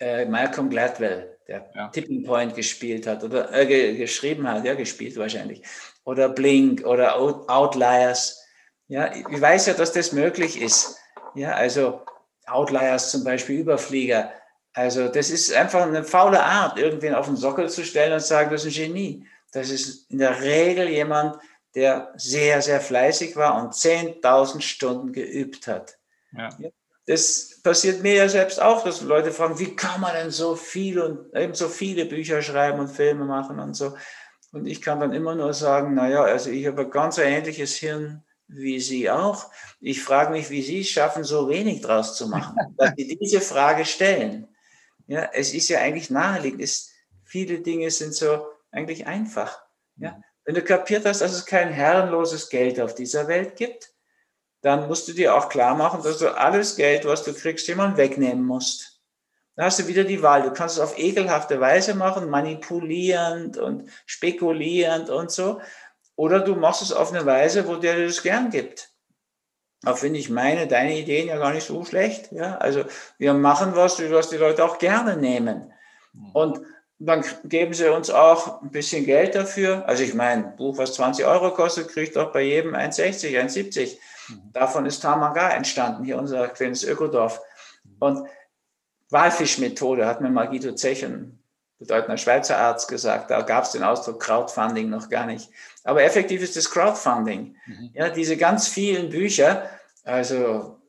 äh, 0.01 0.25
Malcolm 0.25 0.71
Gladwell 0.71 1.39
der 1.47 1.71
ja. 1.73 1.87
Tipping 1.91 2.25
Point 2.25 2.57
gespielt 2.57 3.07
hat 3.07 3.23
oder 3.23 3.55
äh, 3.55 3.65
ge 3.65 3.97
geschrieben 3.97 4.49
hat, 4.49 4.65
ja, 4.65 4.75
gespielt 4.75 5.17
wahrscheinlich. 5.17 5.63
Oder 6.03 6.31
Blink 6.31 6.85
oder 6.85 7.17
Outliers. 7.17 8.45
Ja, 8.89 9.15
ich 9.15 9.41
weiß 9.41 9.67
ja, 9.67 9.75
dass 9.75 9.93
das 9.93 10.11
möglich 10.11 10.61
ist. 10.61 10.99
Ja, 11.37 11.53
also 11.53 12.05
Outliers 12.49 13.13
zum 13.13 13.23
Beispiel, 13.23 13.61
Überflieger. 13.61 14.33
Also 14.73 15.07
das 15.07 15.31
ist 15.31 15.53
einfach 15.55 15.83
eine 15.83 16.03
faule 16.03 16.43
Art, 16.43 16.77
irgendwen 16.77 17.15
auf 17.15 17.27
den 17.27 17.37
Sockel 17.37 17.71
zu 17.71 17.85
stellen 17.85 18.15
und 18.15 18.21
zu 18.21 18.27
sagen, 18.27 18.51
das 18.51 18.65
ist 18.65 18.77
ein 18.79 18.87
Genie. 18.87 19.27
Das 19.53 19.71
ist 19.71 20.11
in 20.11 20.19
der 20.19 20.41
Regel 20.41 20.89
jemand, 20.89 21.39
der 21.77 22.13
sehr, 22.17 22.63
sehr 22.63 22.81
fleißig 22.81 23.37
war 23.37 23.63
und 23.63 23.75
10.000 23.75 24.61
Stunden 24.61 25.13
geübt 25.13 25.69
hat. 25.69 25.99
Ja. 26.33 26.49
Das 27.11 27.61
passiert 27.65 28.05
mir 28.05 28.15
ja 28.15 28.29
selbst 28.29 28.63
auch, 28.63 28.85
dass 28.85 29.01
Leute 29.01 29.33
fragen, 29.33 29.59
wie 29.59 29.75
kann 29.75 30.01
man 30.01 30.15
denn 30.15 30.31
so 30.31 30.55
viel 30.55 31.01
und 31.01 31.35
eben 31.35 31.55
so 31.55 31.67
viele 31.67 32.05
Bücher 32.05 32.41
schreiben 32.41 32.79
und 32.79 32.87
Filme 32.87 33.25
machen 33.25 33.59
und 33.59 33.75
so. 33.75 33.97
Und 34.53 34.67
ich 34.67 34.81
kann 34.81 35.01
dann 35.01 35.13
immer 35.13 35.35
nur 35.35 35.53
sagen, 35.53 35.95
naja, 35.95 36.23
also 36.23 36.51
ich 36.51 36.69
habe 36.69 36.83
ein 36.83 36.91
ganz 36.91 37.19
ähnliches 37.19 37.75
Hirn 37.75 38.23
wie 38.47 38.79
Sie 38.79 39.11
auch. 39.11 39.51
Ich 39.81 40.05
frage 40.05 40.31
mich, 40.31 40.51
wie 40.51 40.63
Sie 40.63 40.83
es 40.83 40.89
schaffen, 40.89 41.25
so 41.25 41.49
wenig 41.49 41.81
draus 41.81 42.17
zu 42.17 42.29
machen, 42.29 42.57
dass 42.77 42.93
Sie 42.97 43.19
diese 43.19 43.41
Frage 43.41 43.85
stellen. 43.87 44.47
Ja, 45.09 45.31
es 45.33 45.53
ist 45.53 45.69
ja 45.69 45.81
eigentlich 45.81 46.11
naheliegend. 46.11 46.63
Es, 46.63 46.93
viele 47.25 47.59
Dinge 47.59 47.91
sind 47.91 48.15
so 48.15 48.47
eigentlich 48.71 49.09
einfach. 49.09 49.61
Ja? 49.97 50.21
Wenn 50.45 50.55
du 50.55 50.63
kapiert 50.63 51.05
hast, 51.07 51.23
dass 51.23 51.33
es 51.33 51.45
kein 51.45 51.73
herrenloses 51.73 52.49
Geld 52.51 52.79
auf 52.79 52.95
dieser 52.95 53.27
Welt 53.27 53.57
gibt, 53.57 53.93
dann 54.63 54.89
musst 54.89 55.09
du 55.09 55.13
dir 55.13 55.35
auch 55.35 55.49
klar 55.49 55.75
machen, 55.75 56.03
dass 56.03 56.19
du 56.19 56.37
alles 56.37 56.77
Geld, 56.77 57.05
was 57.07 57.25
du 57.25 57.33
kriegst, 57.33 57.67
jemand 57.69 57.97
wegnehmen 57.97 58.45
musst. 58.45 59.01
Dann 59.57 59.67
hast 59.67 59.79
du 59.79 59.87
wieder 59.89 60.05
die 60.05 60.23
Wahl. 60.23 60.43
Du 60.43 60.53
kannst 60.53 60.77
es 60.77 60.81
auf 60.81 60.99
ekelhafte 60.99 61.61
Weise 61.61 61.95
machen, 61.95 62.31
manipulierend 62.31 63.59
und 63.59 63.91
spekulierend 64.07 65.11
und 65.11 65.31
so. 65.31 65.61
Oder 66.17 66.41
du 66.41 66.55
machst 66.55 66.83
es 66.83 66.93
auf 66.93 67.13
eine 67.13 67.25
Weise, 67.27 67.67
wo 67.67 67.77
der 67.77 67.97
dir 67.97 68.07
das 68.07 68.23
gern 68.23 68.51
gibt. 68.51 68.91
Auch 69.87 69.97
finde 69.97 70.19
ich 70.19 70.29
meine, 70.29 70.67
deine 70.67 70.99
Ideen 70.99 71.29
ja 71.29 71.39
gar 71.39 71.55
nicht 71.55 71.67
so 71.67 71.85
schlecht. 71.85 72.33
Ja? 72.33 72.59
Also 72.59 72.85
wir 73.17 73.33
machen 73.33 73.75
was, 73.75 73.99
was 74.11 74.29
die 74.29 74.37
Leute 74.37 74.65
auch 74.65 74.79
gerne 74.79 75.17
nehmen. 75.17 75.73
Und 76.35 76.61
dann 76.99 77.25
geben 77.45 77.73
sie 77.73 77.91
uns 77.91 78.11
auch 78.11 78.61
ein 78.61 78.71
bisschen 78.71 79.07
Geld 79.07 79.35
dafür. 79.35 79.89
Also 79.89 80.03
ich 80.03 80.13
meine, 80.13 80.49
ein 80.49 80.57
Buch, 80.57 80.77
was 80.77 80.95
20 80.95 81.25
Euro 81.25 81.55
kostet, 81.55 81.89
kriegt 81.89 82.17
doch 82.17 82.31
bei 82.33 82.43
jedem 82.43 82.75
1,60, 82.75 83.41
1,70. 83.41 83.97
Mhm. 84.31 84.53
Davon 84.53 84.87
ist 84.87 85.01
Tamaga 85.01 85.51
entstanden, 85.51 86.05
hier 86.05 86.19
unser 86.19 86.49
kleines 86.49 86.85
Ökodorf. 86.85 87.41
Und 87.99 88.27
Walfischmethode 89.11 90.07
hat 90.07 90.21
mir 90.21 90.31
mal 90.31 90.49
Guido 90.49 90.73
Zech, 90.73 91.05
ein 91.05 91.43
bedeutender 91.79 92.17
Schweizer 92.17 92.59
Arzt, 92.59 92.89
gesagt. 92.89 93.31
Da 93.31 93.43
gab 93.43 93.65
es 93.65 93.73
den 93.73 93.83
Ausdruck 93.83 94.21
Crowdfunding 94.21 94.89
noch 94.89 95.09
gar 95.09 95.27
nicht. 95.27 95.51
Aber 95.85 96.03
effektiv 96.03 96.43
ist 96.43 96.57
das 96.57 96.71
Crowdfunding. 96.71 97.57
Mhm. 97.67 97.91
Ja, 97.95 98.11
diese 98.11 98.37
ganz 98.37 98.69
vielen 98.69 99.11
Bücher, 99.11 99.69
also 100.05 100.81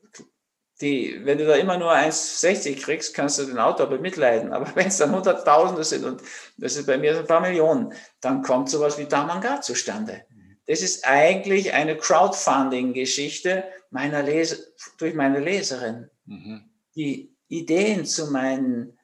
die, 0.82 1.20
wenn 1.24 1.38
du 1.38 1.46
da 1.46 1.54
immer 1.54 1.78
nur 1.78 1.92
1,60 1.92 2.82
kriegst, 2.82 3.14
kannst 3.14 3.38
du 3.38 3.44
den 3.44 3.58
Autor 3.58 3.86
bemitleiden. 3.86 4.52
Aber 4.52 4.66
wenn 4.74 4.88
es 4.88 4.98
dann 4.98 5.14
Hunderttausende 5.14 5.84
sind 5.84 6.04
und 6.04 6.22
das 6.58 6.76
ist 6.76 6.86
bei 6.86 6.98
mir 6.98 7.18
ein 7.18 7.26
paar 7.26 7.40
Millionen, 7.40 7.94
dann 8.20 8.42
kommt 8.42 8.68
sowas 8.68 8.98
wie 8.98 9.06
Damangat 9.06 9.64
zustande. 9.64 10.24
Das 10.66 10.82
ist 10.82 11.06
eigentlich 11.06 11.72
eine 11.72 11.96
Crowdfunding-Geschichte 11.96 13.64
meiner 13.90 14.22
Leser, 14.22 14.56
durch 14.98 15.14
meine 15.14 15.40
Leserin. 15.40 16.08
Mhm. 16.26 16.70
Die 16.94 17.34
Ideen 17.48 18.04
zu 18.04 18.30
meinen 18.30 18.98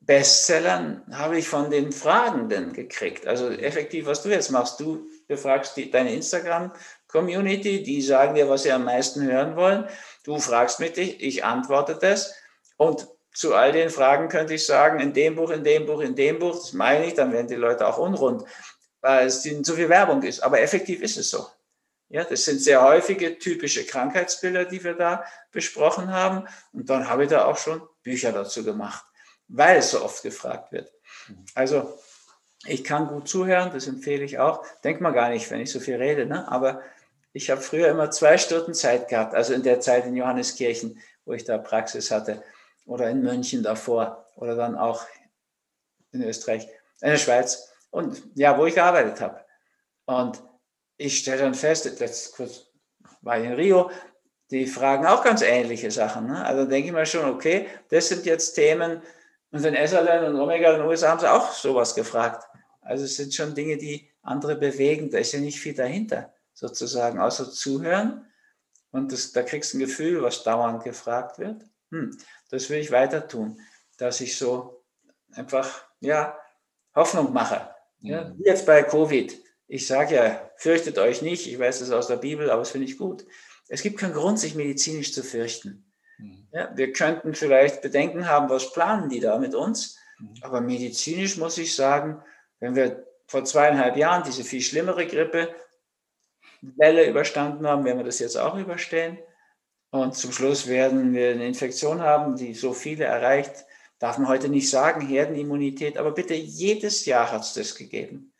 Bestsellern 0.00 1.04
habe 1.12 1.38
ich 1.38 1.48
von 1.48 1.70
den 1.70 1.92
Fragenden 1.92 2.72
gekriegt. 2.72 3.26
Also 3.26 3.50
effektiv, 3.50 4.06
was 4.06 4.22
du 4.22 4.30
jetzt 4.30 4.50
machst, 4.50 4.80
du 4.80 5.06
befragst 5.28 5.76
die, 5.76 5.90
deine 5.90 6.12
Instagram-Community, 6.12 7.82
die 7.82 8.02
sagen 8.02 8.34
dir, 8.34 8.48
was 8.48 8.64
sie 8.64 8.72
am 8.72 8.84
meisten 8.84 9.22
hören 9.22 9.54
wollen. 9.54 9.86
Du 10.24 10.38
fragst 10.38 10.80
mit 10.80 10.96
dich, 10.96 11.22
ich 11.22 11.44
antworte 11.44 11.96
das. 12.00 12.34
Und 12.76 13.06
zu 13.32 13.54
all 13.54 13.72
den 13.72 13.90
Fragen 13.90 14.28
könnte 14.28 14.54
ich 14.54 14.66
sagen, 14.66 15.00
in 15.00 15.12
dem 15.14 15.36
Buch, 15.36 15.50
in 15.50 15.64
dem 15.64 15.86
Buch, 15.86 16.00
in 16.00 16.16
dem 16.16 16.38
Buch, 16.38 16.56
das 16.56 16.72
meine 16.72 17.06
ich, 17.06 17.14
dann 17.14 17.32
werden 17.32 17.48
die 17.48 17.54
Leute 17.54 17.86
auch 17.86 17.98
unrund, 17.98 18.44
weil 19.02 19.26
es 19.26 19.42
zu 19.42 19.74
viel 19.74 19.90
Werbung 19.90 20.22
ist. 20.22 20.40
Aber 20.42 20.60
effektiv 20.60 21.02
ist 21.02 21.18
es 21.18 21.30
so. 21.30 21.46
Ja, 22.08 22.24
das 22.24 22.44
sind 22.44 22.60
sehr 22.60 22.82
häufige 22.82 23.38
typische 23.38 23.84
Krankheitsbilder, 23.84 24.64
die 24.64 24.82
wir 24.82 24.94
da 24.94 25.24
besprochen 25.50 26.10
haben. 26.10 26.46
Und 26.72 26.88
dann 26.88 27.08
habe 27.08 27.24
ich 27.24 27.30
da 27.30 27.44
auch 27.44 27.58
schon 27.58 27.82
Bücher 28.02 28.32
dazu 28.32 28.64
gemacht 28.64 29.04
weil 29.52 29.78
es 29.78 29.90
so 29.90 30.02
oft 30.02 30.22
gefragt 30.22 30.72
wird. 30.72 30.90
Also 31.54 31.98
ich 32.66 32.84
kann 32.84 33.08
gut 33.08 33.28
zuhören, 33.28 33.70
das 33.72 33.86
empfehle 33.86 34.24
ich 34.24 34.38
auch. 34.38 34.64
Denkt 34.82 35.00
man 35.00 35.12
gar 35.12 35.28
nicht, 35.28 35.50
wenn 35.50 35.60
ich 35.60 35.70
so 35.70 35.80
viel 35.80 35.96
rede, 35.96 36.26
ne? 36.26 36.50
aber 36.50 36.80
ich 37.32 37.50
habe 37.50 37.60
früher 37.60 37.88
immer 37.88 38.10
zwei 38.10 38.38
Stunden 38.38 38.74
Zeit 38.74 39.08
gehabt, 39.08 39.34
also 39.34 39.52
in 39.52 39.62
der 39.62 39.80
Zeit 39.80 40.06
in 40.06 40.16
Johanneskirchen, 40.16 41.00
wo 41.24 41.32
ich 41.32 41.44
da 41.44 41.58
Praxis 41.58 42.10
hatte, 42.10 42.42
oder 42.84 43.08
in 43.08 43.22
München 43.22 43.62
davor, 43.62 44.26
oder 44.36 44.54
dann 44.54 44.76
auch 44.76 45.06
in 46.12 46.22
Österreich, 46.22 46.66
in 47.00 47.10
der 47.10 47.18
Schweiz, 47.18 47.71
und 47.92 48.20
ja, 48.34 48.58
wo 48.58 48.66
ich 48.66 48.74
gearbeitet 48.74 49.20
habe. 49.20 49.44
Und 50.06 50.42
ich 50.96 51.18
stelle 51.18 51.42
dann 51.42 51.54
fest, 51.54 51.84
letzt 52.00 52.34
kurz 52.34 52.66
war 53.20 53.38
ich 53.38 53.46
in 53.46 53.52
Rio, 53.52 53.90
die 54.50 54.66
fragen 54.66 55.06
auch 55.06 55.22
ganz 55.22 55.42
ähnliche 55.42 55.92
Sachen. 55.92 56.26
Ne? 56.26 56.44
Also 56.44 56.64
denke 56.64 56.88
ich 56.88 56.92
mir 56.92 57.06
schon, 57.06 57.30
okay, 57.30 57.68
das 57.88 58.08
sind 58.08 58.26
jetzt 58.26 58.54
Themen, 58.54 59.00
und 59.52 59.64
in 59.66 59.74
Esalen 59.74 60.34
und 60.34 60.40
Omega 60.40 60.72
in 60.72 60.80
den 60.80 60.88
USA 60.88 61.10
haben 61.10 61.20
sie 61.20 61.30
auch 61.30 61.52
sowas 61.52 61.94
gefragt. 61.94 62.48
Also 62.80 63.04
es 63.04 63.16
sind 63.16 63.34
schon 63.34 63.54
Dinge, 63.54 63.76
die 63.76 64.10
andere 64.22 64.56
bewegen. 64.56 65.10
Da 65.10 65.18
ist 65.18 65.32
ja 65.32 65.40
nicht 65.40 65.60
viel 65.60 65.74
dahinter, 65.74 66.32
sozusagen, 66.54 67.20
außer 67.20 67.50
zuhören. 67.50 68.26
Und 68.90 69.12
das, 69.12 69.32
da 69.32 69.42
kriegst 69.42 69.72
du 69.72 69.76
ein 69.76 69.80
Gefühl, 69.80 70.22
was 70.22 70.42
dauernd 70.42 70.82
gefragt 70.82 71.38
wird. 71.38 71.64
Hm, 71.90 72.16
das 72.50 72.70
will 72.70 72.78
ich 72.78 72.90
weiter 72.90 73.28
tun, 73.28 73.60
dass 73.98 74.22
ich 74.22 74.38
so 74.38 74.84
einfach, 75.32 75.84
ja, 76.00 76.36
Hoffnung 76.94 77.32
mache. 77.32 77.71
Ja, 78.02 78.34
wie 78.36 78.44
jetzt 78.44 78.66
bei 78.66 78.82
Covid. 78.82 79.38
Ich 79.68 79.86
sage 79.86 80.14
ja, 80.16 80.50
fürchtet 80.56 80.98
euch 80.98 81.22
nicht. 81.22 81.46
Ich 81.46 81.58
weiß 81.58 81.80
das 81.80 81.90
aus 81.90 82.08
der 82.08 82.16
Bibel, 82.16 82.50
aber 82.50 82.60
das 82.60 82.70
finde 82.70 82.86
ich 82.86 82.98
gut. 82.98 83.24
Es 83.68 83.82
gibt 83.82 83.98
keinen 83.98 84.12
Grund, 84.12 84.38
sich 84.38 84.54
medizinisch 84.54 85.14
zu 85.14 85.22
fürchten. 85.22 85.90
Mhm. 86.18 86.48
Ja, 86.52 86.70
wir 86.76 86.92
könnten 86.92 87.34
vielleicht 87.34 87.80
Bedenken 87.80 88.28
haben, 88.28 88.50
was 88.50 88.72
planen 88.72 89.08
die 89.08 89.20
da 89.20 89.38
mit 89.38 89.54
uns. 89.54 89.96
Mhm. 90.18 90.34
Aber 90.42 90.60
medizinisch 90.60 91.36
muss 91.36 91.58
ich 91.58 91.74
sagen, 91.74 92.22
wenn 92.60 92.74
wir 92.74 93.06
vor 93.26 93.44
zweieinhalb 93.44 93.96
Jahren 93.96 94.24
diese 94.24 94.44
viel 94.44 94.60
schlimmere 94.60 95.06
Grippe 95.06 95.54
Welle 96.60 97.08
überstanden 97.08 97.66
haben, 97.66 97.84
werden 97.84 97.98
wir 97.98 98.04
das 98.04 98.18
jetzt 98.18 98.36
auch 98.36 98.56
überstehen. 98.56 99.18
Und 99.90 100.14
zum 100.14 100.32
Schluss 100.32 100.68
werden 100.68 101.12
wir 101.12 101.30
eine 101.30 101.46
Infektion 101.46 102.00
haben, 102.00 102.36
die 102.36 102.54
so 102.54 102.72
viele 102.72 103.04
erreicht, 103.04 103.66
darf 104.02 104.18
man 104.18 104.26
heute 104.26 104.48
nicht 104.48 104.68
sagen, 104.68 105.06
Herdenimmunität, 105.06 105.96
aber 105.96 106.10
bitte 106.10 106.34
jedes 106.34 107.06
Jahr 107.06 107.30
hat 107.30 107.42
es 107.42 107.54
das 107.54 107.76
gegeben. 107.76 108.32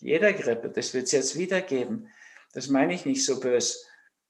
Jeder 0.00 0.32
Grippe, 0.32 0.70
das 0.70 0.92
wird 0.92 1.04
es 1.04 1.12
jetzt 1.12 1.38
wieder 1.38 1.60
geben. 1.60 2.08
Das 2.52 2.66
meine 2.66 2.92
ich 2.94 3.06
nicht 3.06 3.24
so 3.24 3.38
böse. 3.38 3.78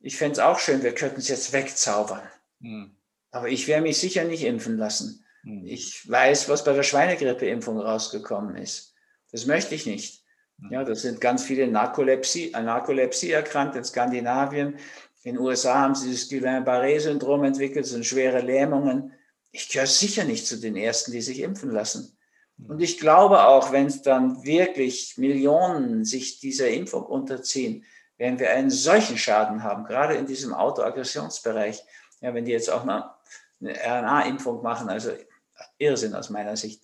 Ich 0.00 0.18
fände 0.18 0.34
es 0.34 0.38
auch 0.40 0.58
schön, 0.58 0.82
wir 0.82 0.94
könnten 0.94 1.20
es 1.20 1.28
jetzt 1.28 1.54
wegzaubern. 1.54 2.28
Hm. 2.60 2.94
Aber 3.30 3.48
ich 3.48 3.66
werde 3.66 3.84
mich 3.84 3.96
sicher 3.96 4.24
nicht 4.24 4.44
impfen 4.44 4.76
lassen. 4.76 5.24
Hm. 5.44 5.64
Ich 5.64 6.06
weiß, 6.06 6.50
was 6.50 6.64
bei 6.64 6.74
der 6.74 6.82
Schweinegrippeimpfung 6.82 7.80
rausgekommen 7.80 8.56
ist. 8.56 8.92
Das 9.32 9.46
möchte 9.46 9.74
ich 9.74 9.86
nicht. 9.86 10.22
Hm. 10.60 10.70
Ja, 10.70 10.84
das 10.84 11.00
sind 11.00 11.18
ganz 11.18 11.44
viele 11.44 11.66
Narkolepsie, 11.66 12.52
an 12.52 12.66
Narkolepsie 12.66 13.30
erkrankt 13.30 13.74
in 13.74 13.84
Skandinavien. 13.84 14.76
In 15.22 15.36
den 15.36 15.38
USA 15.38 15.80
haben 15.80 15.94
sie 15.94 16.12
das 16.12 16.28
Guillain-Barré-Syndrom 16.28 17.42
entwickelt, 17.44 17.86
sind 17.86 18.04
schwere 18.04 18.42
Lähmungen. 18.42 19.14
Ich 19.54 19.68
gehöre 19.68 19.86
sicher 19.86 20.24
nicht 20.24 20.48
zu 20.48 20.58
den 20.58 20.74
Ersten, 20.74 21.12
die 21.12 21.22
sich 21.22 21.38
impfen 21.38 21.70
lassen. 21.70 22.18
Und 22.66 22.80
ich 22.80 22.98
glaube 22.98 23.44
auch, 23.44 23.70
wenn 23.70 23.86
es 23.86 24.02
dann 24.02 24.42
wirklich 24.42 25.16
Millionen 25.16 26.04
sich 26.04 26.40
dieser 26.40 26.68
Impfung 26.70 27.04
unterziehen, 27.04 27.84
werden 28.16 28.40
wir 28.40 28.50
einen 28.50 28.70
solchen 28.70 29.16
Schaden 29.16 29.62
haben, 29.62 29.84
gerade 29.84 30.14
in 30.14 30.26
diesem 30.26 30.52
Autoaggressionsbereich, 30.52 31.84
ja, 32.20 32.34
wenn 32.34 32.44
die 32.44 32.50
jetzt 32.50 32.68
auch 32.68 32.82
eine, 32.82 33.10
eine 33.60 33.74
RNA-Impfung 33.74 34.60
machen, 34.60 34.88
also 34.88 35.12
Irrsinn 35.78 36.16
aus 36.16 36.30
meiner 36.30 36.56
Sicht, 36.56 36.82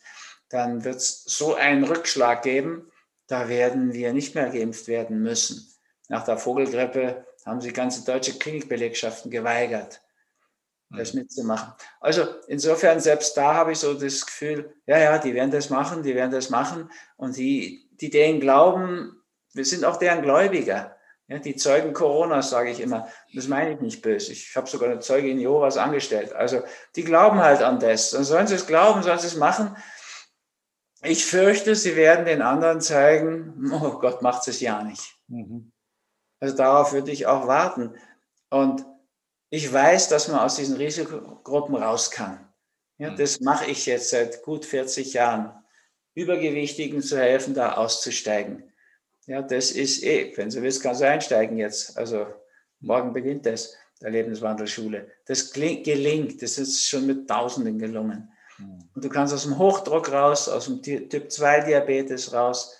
dann 0.48 0.84
wird 0.84 0.96
es 0.96 1.24
so 1.24 1.56
einen 1.56 1.82
Rückschlag 1.82 2.42
geben, 2.42 2.88
da 3.26 3.48
werden 3.48 3.92
wir 3.92 4.12
nicht 4.12 4.36
mehr 4.36 4.48
geimpft 4.48 4.86
werden 4.86 5.22
müssen. 5.22 5.74
Nach 6.08 6.24
der 6.24 6.38
Vogelgrippe 6.38 7.26
haben 7.44 7.60
sich 7.60 7.74
ganze 7.74 8.04
deutsche 8.04 8.38
Klinikbelegschaften 8.38 9.28
geweigert, 9.28 10.02
das 10.90 11.14
mhm. 11.14 11.20
mitzumachen. 11.20 11.72
Also 12.00 12.26
insofern, 12.48 13.00
selbst 13.00 13.36
da 13.36 13.54
habe 13.54 13.72
ich 13.72 13.78
so 13.78 13.94
das 13.94 14.26
Gefühl, 14.26 14.74
ja, 14.86 14.98
ja, 14.98 15.18
die 15.18 15.34
werden 15.34 15.50
das 15.50 15.70
machen, 15.70 16.02
die 16.02 16.14
werden 16.14 16.32
das 16.32 16.50
machen. 16.50 16.90
Und 17.16 17.36
die, 17.36 17.88
die 17.92 18.10
denen 18.10 18.40
glauben, 18.40 19.22
wir 19.54 19.64
sind 19.64 19.84
auch 19.84 19.96
deren 19.96 20.22
Gläubiger. 20.22 20.96
Ja, 21.28 21.38
die 21.38 21.54
Zeugen 21.54 21.92
Coronas, 21.92 22.50
sage 22.50 22.70
ich 22.70 22.80
immer. 22.80 23.06
Das 23.32 23.46
meine 23.46 23.74
ich 23.74 23.80
nicht 23.80 24.02
böse. 24.02 24.32
Ich 24.32 24.56
habe 24.56 24.68
sogar 24.68 24.90
eine 24.90 24.98
Zeugin 24.98 25.38
Jehovas 25.38 25.76
angestellt. 25.76 26.32
Also 26.32 26.62
die 26.96 27.04
glauben 27.04 27.38
halt 27.38 27.62
an 27.62 27.78
das. 27.78 28.10
Dann 28.10 28.24
sollen 28.24 28.48
sie 28.48 28.56
es 28.56 28.66
glauben, 28.66 29.04
sollen 29.04 29.20
sie 29.20 29.28
es 29.28 29.36
machen. 29.36 29.76
Ich 31.02 31.24
fürchte, 31.24 31.76
sie 31.76 31.94
werden 31.94 32.24
den 32.26 32.42
anderen 32.42 32.80
zeigen, 32.80 33.70
oh 33.72 34.00
Gott 34.00 34.22
macht 34.22 34.48
es 34.48 34.60
ja 34.60 34.82
nicht. 34.82 35.16
Mhm. 35.28 35.70
Also 36.40 36.56
darauf 36.56 36.92
würde 36.92 37.12
ich 37.12 37.26
auch 37.26 37.46
warten. 37.46 37.94
Und 38.50 38.84
ich 39.50 39.72
weiß, 39.72 40.08
dass 40.08 40.28
man 40.28 40.40
aus 40.40 40.56
diesen 40.56 40.76
Risikogruppen 40.76 41.74
raus 41.74 42.10
kann. 42.10 42.48
Ja, 42.98 43.10
mhm. 43.10 43.16
Das 43.16 43.40
mache 43.40 43.70
ich 43.70 43.86
jetzt 43.86 44.10
seit 44.10 44.42
gut 44.42 44.64
40 44.64 45.12
Jahren. 45.12 45.52
Übergewichtigen 46.14 47.02
zu 47.02 47.18
helfen, 47.18 47.54
da 47.54 47.74
auszusteigen. 47.74 48.72
Ja, 49.26 49.42
das 49.42 49.70
ist 49.70 50.02
eh, 50.02 50.32
wenn 50.36 50.50
du 50.50 50.62
willst, 50.62 50.82
kannst 50.82 51.00
du 51.00 51.08
einsteigen 51.08 51.56
jetzt. 51.56 51.96
Also 51.96 52.26
morgen 52.80 53.12
beginnt 53.12 53.46
das, 53.46 53.74
der 54.00 54.10
Lebenswandelschule. 54.10 55.10
Das 55.26 55.52
gelingt, 55.52 56.42
das 56.42 56.58
ist 56.58 56.88
schon 56.88 57.06
mit 57.06 57.28
Tausenden 57.28 57.78
gelungen. 57.78 58.32
Hm. 58.56 58.88
Und 58.94 59.04
du 59.04 59.08
kannst 59.08 59.34
aus 59.34 59.44
dem 59.44 59.58
Hochdruck 59.58 60.10
raus, 60.10 60.48
aus 60.48 60.66
dem 60.66 60.82
Typ 60.82 61.30
2 61.30 61.60
Diabetes 61.60 62.32
raus. 62.32 62.76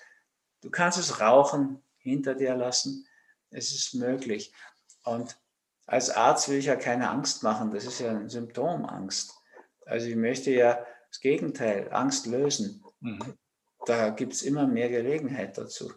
Du 0.61 0.71
kannst 0.71 0.99
es 0.99 1.21
Rauchen 1.21 1.83
hinter 1.99 2.35
dir 2.35 2.55
lassen. 2.55 3.07
Es 3.51 3.73
ist 3.73 3.95
möglich. 3.95 4.53
Und 5.05 5.37
als 5.87 6.11
Arzt 6.11 6.49
will 6.49 6.59
ich 6.59 6.67
ja 6.67 6.77
keine 6.77 7.11
Angst 7.11 7.43
machen. 7.43 7.73
Das 7.73 7.85
ist 7.85 8.01
ja 8.01 8.11
ein 8.11 8.29
Symptom, 8.29 8.85
Angst. 8.85 9.35
Also 9.87 10.07
ich 10.07 10.17
möchte 10.17 10.51
ja 10.51 10.85
das 11.09 11.21
Gegenteil, 11.21 11.89
Angst 11.93 12.27
lösen. 12.27 12.85
Mhm. 13.01 13.35
Da 13.87 14.11
gibt 14.11 14.35
es 14.35 14.43
immer 14.43 14.67
mehr 14.67 14.89
Gelegenheit 14.89 15.59
dazu. 15.59 15.93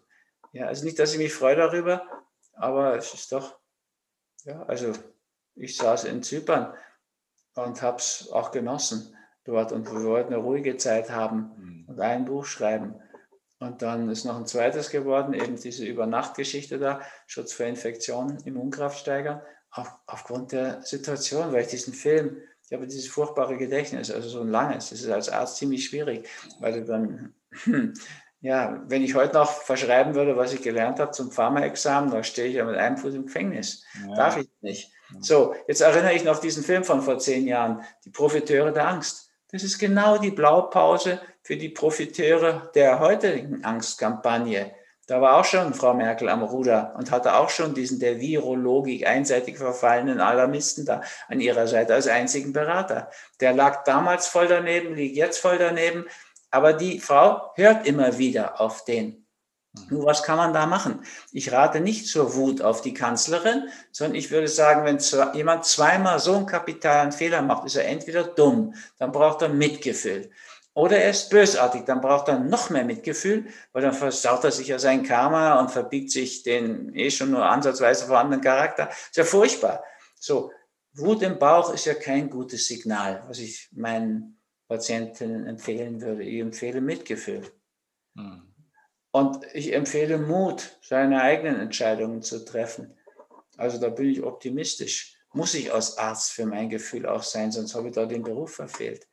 Ja, 0.51 0.67
also 0.67 0.85
nicht, 0.85 0.97
dass 0.99 1.13
ich 1.13 1.19
mich 1.19 1.33
freue 1.33 1.55
darüber, 1.55 2.05
aber 2.53 2.95
es 2.95 3.13
ist 3.13 3.31
doch, 3.31 3.59
ja, 4.45 4.63
also 4.63 4.93
ich 5.55 5.77
saß 5.77 6.05
in 6.05 6.23
Zypern 6.23 6.73
und 7.55 7.81
habe 7.81 7.97
es 7.97 8.29
auch 8.31 8.51
genossen 8.51 9.15
dort 9.43 9.71
und 9.71 9.91
wir 9.91 10.03
wollten 10.03 10.33
eine 10.33 10.41
ruhige 10.41 10.77
Zeit 10.77 11.11
haben 11.11 11.51
mhm. 11.57 11.85
und 11.89 11.99
ein 11.99 12.25
Buch 12.25 12.45
schreiben. 12.45 12.99
Und 13.59 13.81
dann 13.81 14.09
ist 14.09 14.25
noch 14.25 14.37
ein 14.37 14.45
zweites 14.45 14.89
geworden, 14.89 15.33
eben 15.33 15.55
diese 15.55 15.85
Übernachtgeschichte 15.85 16.79
da, 16.79 17.01
Schutz 17.27 17.53
vor 17.53 17.65
Infektionen, 17.65 18.39
Immunkraft 18.39 18.99
steigern, 18.99 19.41
auf, 19.73 19.91
aufgrund 20.05 20.51
der 20.51 20.81
Situation, 20.83 21.51
weil 21.51 21.63
ich 21.63 21.67
diesen 21.67 21.93
Film, 21.93 22.37
ich 22.65 22.73
habe 22.73 22.87
dieses 22.87 23.07
furchtbare 23.07 23.57
Gedächtnis, 23.57 24.11
also 24.11 24.29
so 24.29 24.41
ein 24.41 24.49
langes, 24.49 24.89
das 24.89 25.01
ist 25.01 25.09
als 25.09 25.29
Arzt 25.29 25.57
ziemlich 25.57 25.85
schwierig, 25.85 26.27
weil 26.59 26.73
du 26.73 26.85
dann 26.85 27.33
ja, 28.43 28.83
wenn 28.87 29.03
ich 29.03 29.15
heute 29.15 29.35
noch 29.35 29.49
verschreiben 29.49 30.15
würde, 30.15 30.35
was 30.35 30.53
ich 30.53 30.61
gelernt 30.61 30.99
habe 30.99 31.11
zum 31.11 31.31
Pharmaexamen, 31.31 32.11
dann 32.11 32.25
stehe 32.25 32.49
ich 32.49 32.55
ja 32.55 32.65
mit 32.65 32.75
einem 32.75 32.97
Fuß 32.97 33.13
im 33.15 33.25
Gefängnis. 33.25 33.85
Ja. 34.05 34.15
Darf 34.15 34.37
ich 34.37 34.49
nicht. 34.59 34.91
So, 35.21 35.55
jetzt 35.67 35.79
erinnere 35.79 36.13
ich 36.13 36.25
noch 36.25 36.39
diesen 36.39 36.61
Film 36.61 36.83
von 36.83 37.01
vor 37.01 37.19
zehn 37.19 37.47
Jahren, 37.47 37.83
die 38.03 38.09
Profiteure 38.09 38.73
der 38.73 38.87
Angst. 38.87 39.31
Das 39.51 39.63
ist 39.63 39.79
genau 39.79 40.17
die 40.17 40.31
Blaupause 40.31 41.21
für 41.41 41.55
die 41.55 41.69
Profiteure 41.69 42.69
der 42.75 42.99
heutigen 42.99 43.63
Angstkampagne. 43.63 44.73
Da 45.13 45.21
war 45.21 45.37
auch 45.37 45.45
schon 45.45 45.75
Frau 45.75 45.93
Merkel 45.93 46.27
am 46.27 46.41
Ruder 46.41 46.95
und 46.97 47.11
hatte 47.11 47.35
auch 47.35 47.51
schon 47.51 47.75
diesen 47.75 47.99
der 47.99 48.19
Virologik 48.19 49.05
einseitig 49.05 49.59
verfallenen 49.59 50.19
Alarmisten 50.19 50.87
da 50.87 51.03
an 51.27 51.39
ihrer 51.39 51.67
Seite 51.67 51.93
als 51.93 52.07
einzigen 52.07 52.51
Berater. 52.51 53.11
Der 53.39 53.53
lag 53.53 53.83
damals 53.83 54.25
voll 54.25 54.47
daneben, 54.47 54.95
liegt 54.95 55.15
jetzt 55.15 55.37
voll 55.37 55.59
daneben. 55.59 56.05
Aber 56.49 56.73
die 56.73 56.99
Frau 56.99 57.51
hört 57.53 57.85
immer 57.85 58.17
wieder 58.17 58.59
auf 58.59 58.85
den. 58.85 59.23
Nur 59.91 60.07
was 60.07 60.23
kann 60.23 60.37
man 60.37 60.51
da 60.51 60.65
machen? 60.65 61.05
Ich 61.31 61.51
rate 61.51 61.79
nicht 61.79 62.07
zur 62.07 62.33
Wut 62.33 62.63
auf 62.63 62.81
die 62.81 62.95
Kanzlerin, 62.95 63.69
sondern 63.91 64.15
ich 64.15 64.31
würde 64.31 64.47
sagen, 64.47 64.83
wenn 64.83 64.97
jemand 65.35 65.65
zweimal 65.65 66.17
so 66.17 66.35
einen 66.35 66.47
kapitalen 66.47 67.11
Fehler 67.11 67.43
macht, 67.43 67.67
ist 67.67 67.75
er 67.75 67.85
entweder 67.85 68.23
dumm, 68.23 68.73
dann 68.97 69.11
braucht 69.11 69.43
er 69.43 69.49
Mitgefühl. 69.49 70.31
Oder 70.75 70.97
er 70.97 71.11
ist 71.11 71.29
bösartig, 71.29 71.85
dann 71.85 72.01
braucht 72.01 72.27
er 72.29 72.39
noch 72.39 72.71
mehr 72.71 72.83
Mitgefühl, 72.83 73.45
weil 73.73 73.83
dann 73.83 73.93
versaut 73.93 74.43
er 74.43 74.51
sich 74.51 74.67
ja 74.67 74.79
sein 74.79 75.03
Karma 75.03 75.59
und 75.59 75.69
verbiegt 75.69 76.09
sich 76.09 76.41
den 76.41 76.95
eh 76.95 77.11
schon 77.11 77.29
nur 77.29 77.45
ansatzweise 77.45 78.07
vorhandenen 78.07 78.41
Charakter. 78.41 78.89
Ist 78.89 79.17
ja 79.17 79.23
furchtbar. 79.23 79.83
So, 80.19 80.51
Wut 80.93 81.21
im 81.21 81.37
Bauch 81.37 81.73
ist 81.73 81.85
ja 81.85 81.93
kein 81.93 82.29
gutes 82.29 82.67
Signal, 82.67 83.23
was 83.27 83.39
ich 83.39 83.69
meinen 83.71 84.39
Patientinnen 84.67 85.45
empfehlen 85.45 86.01
würde. 86.01 86.23
Ich 86.23 86.39
empfehle 86.39 86.81
Mitgefühl. 86.81 87.43
Hm. 88.15 88.53
Und 89.11 89.45
ich 89.53 89.73
empfehle 89.73 90.17
Mut, 90.17 90.79
seine 90.81 91.21
eigenen 91.21 91.59
Entscheidungen 91.59 92.23
zu 92.23 92.45
treffen. 92.45 92.97
Also 93.57 93.79
da 93.79 93.89
bin 93.89 94.09
ich 94.09 94.23
optimistisch. 94.23 95.19
Muss 95.33 95.53
ich 95.53 95.71
als 95.71 95.99
Arzt 95.99 96.31
für 96.31 96.47
mein 96.47 96.69
Gefühl 96.69 97.05
auch 97.05 97.21
sein, 97.21 97.51
sonst 97.51 97.75
habe 97.75 97.89
ich 97.89 97.93
da 97.93 98.07
den 98.07 98.23
Beruf 98.23 98.55
verfehlt. 98.55 99.07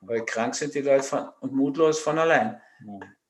Weil 0.00 0.24
krank 0.24 0.54
sind 0.54 0.74
die 0.74 0.80
Leute 0.80 1.02
von, 1.02 1.28
und 1.40 1.52
mutlos 1.52 2.00
von 2.00 2.18
allein. 2.18 2.60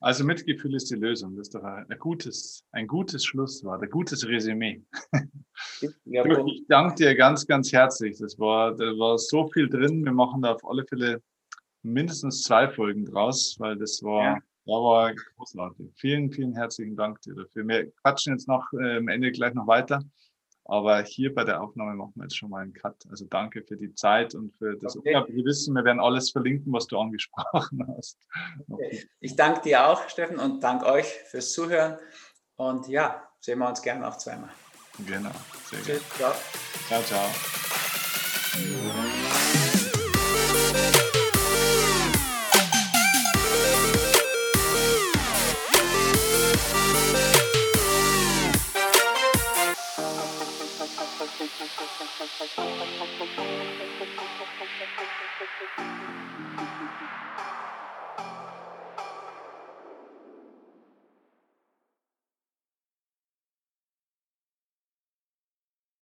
Also 0.01 0.25
Mitgefühl 0.25 0.75
ist 0.75 0.91
die 0.91 0.97
Lösung. 0.97 1.37
Das 1.37 1.49
ist 1.49 1.55
doch 1.55 1.63
ein 1.63 1.87
gutes, 1.99 2.65
ein 2.73 2.87
gutes 2.87 3.25
Schlusswort, 3.25 3.83
ein 3.83 3.91
gutes 3.91 4.27
Resümee. 4.27 4.83
Ja, 6.05 6.25
ich 6.25 6.65
danke 6.69 6.95
dir 6.95 7.15
ganz, 7.15 7.47
ganz 7.47 7.71
herzlich. 7.73 8.19
Das 8.19 8.39
war, 8.39 8.75
da 8.75 8.85
war 8.85 9.19
so 9.19 9.47
viel 9.49 9.69
drin. 9.69 10.05
Wir 10.05 10.13
machen 10.13 10.43
da 10.43 10.55
auf 10.55 10.65
alle 10.67 10.87
Fälle 10.87 11.23
mindestens 11.83 12.43
zwei 12.45 12.69
Folgen 12.69 13.05
draus, 13.05 13.57
weil 13.59 13.77
das 13.77 14.03
war, 14.03 14.25
ja. 14.25 14.39
da 14.65 14.73
war 14.73 15.15
großartig. 15.37 15.91
Vielen, 15.97 16.31
vielen 16.31 16.55
herzlichen 16.55 16.97
Dank 16.97 17.21
dir 17.23 17.35
dafür. 17.35 17.67
Wir 17.67 17.91
quatschen 18.03 18.35
jetzt 18.35 18.49
noch 18.49 18.73
äh, 18.73 18.97
am 18.97 19.09
Ende 19.09 19.33
gleich 19.33 19.55
noch 19.55 19.67
weiter. 19.67 20.03
Aber 20.65 21.03
hier 21.03 21.35
bei 21.35 21.45
der 21.45 21.63
Aufnahme 21.63 21.95
machen 21.95 22.13
wir 22.15 22.25
jetzt 22.25 22.37
schon 22.37 22.51
mal 22.51 22.63
einen 22.63 22.73
Cut. 22.73 22.97
Also 23.11 23.25
danke 23.25 23.63
für 23.63 23.77
die 23.77 23.93
Zeit 23.95 24.35
und 24.35 24.55
für 24.57 24.77
das 24.77 24.97
okay. 24.97 25.09
unglaubliche 25.09 25.45
Wissen. 25.45 25.75
Wir 25.75 25.85
werden 25.85 26.01
alles 26.01 26.31
verlinken, 26.31 26.73
was 26.73 26.87
du 26.87 26.99
angesprochen 26.99 27.85
hast. 27.97 28.19
Okay. 28.69 29.09
Ich 29.21 29.37
danke 29.37 29.63
dir 29.63 29.89
auch, 29.89 30.09
Steffen, 30.09 30.39
und 30.39 30.63
danke 30.63 30.87
euch 30.87 31.07
fürs 31.31 31.53
Zuhören. 31.53 31.99
Und 32.57 32.89
ja, 32.89 33.29
sehen 33.41 33.59
wir 33.59 33.69
uns 33.69 33.83
gerne 33.83 34.07
auch 34.07 34.17
zweimal. 34.19 34.51
Genau. 35.07 35.31
Sehr 35.71 35.83
Tschüss. 35.83 36.09
Ciao. 36.17 36.33
Ciao, 36.89 37.03
ciao. 37.03 37.31
Thank 52.41 52.53
you. 56.39 56.50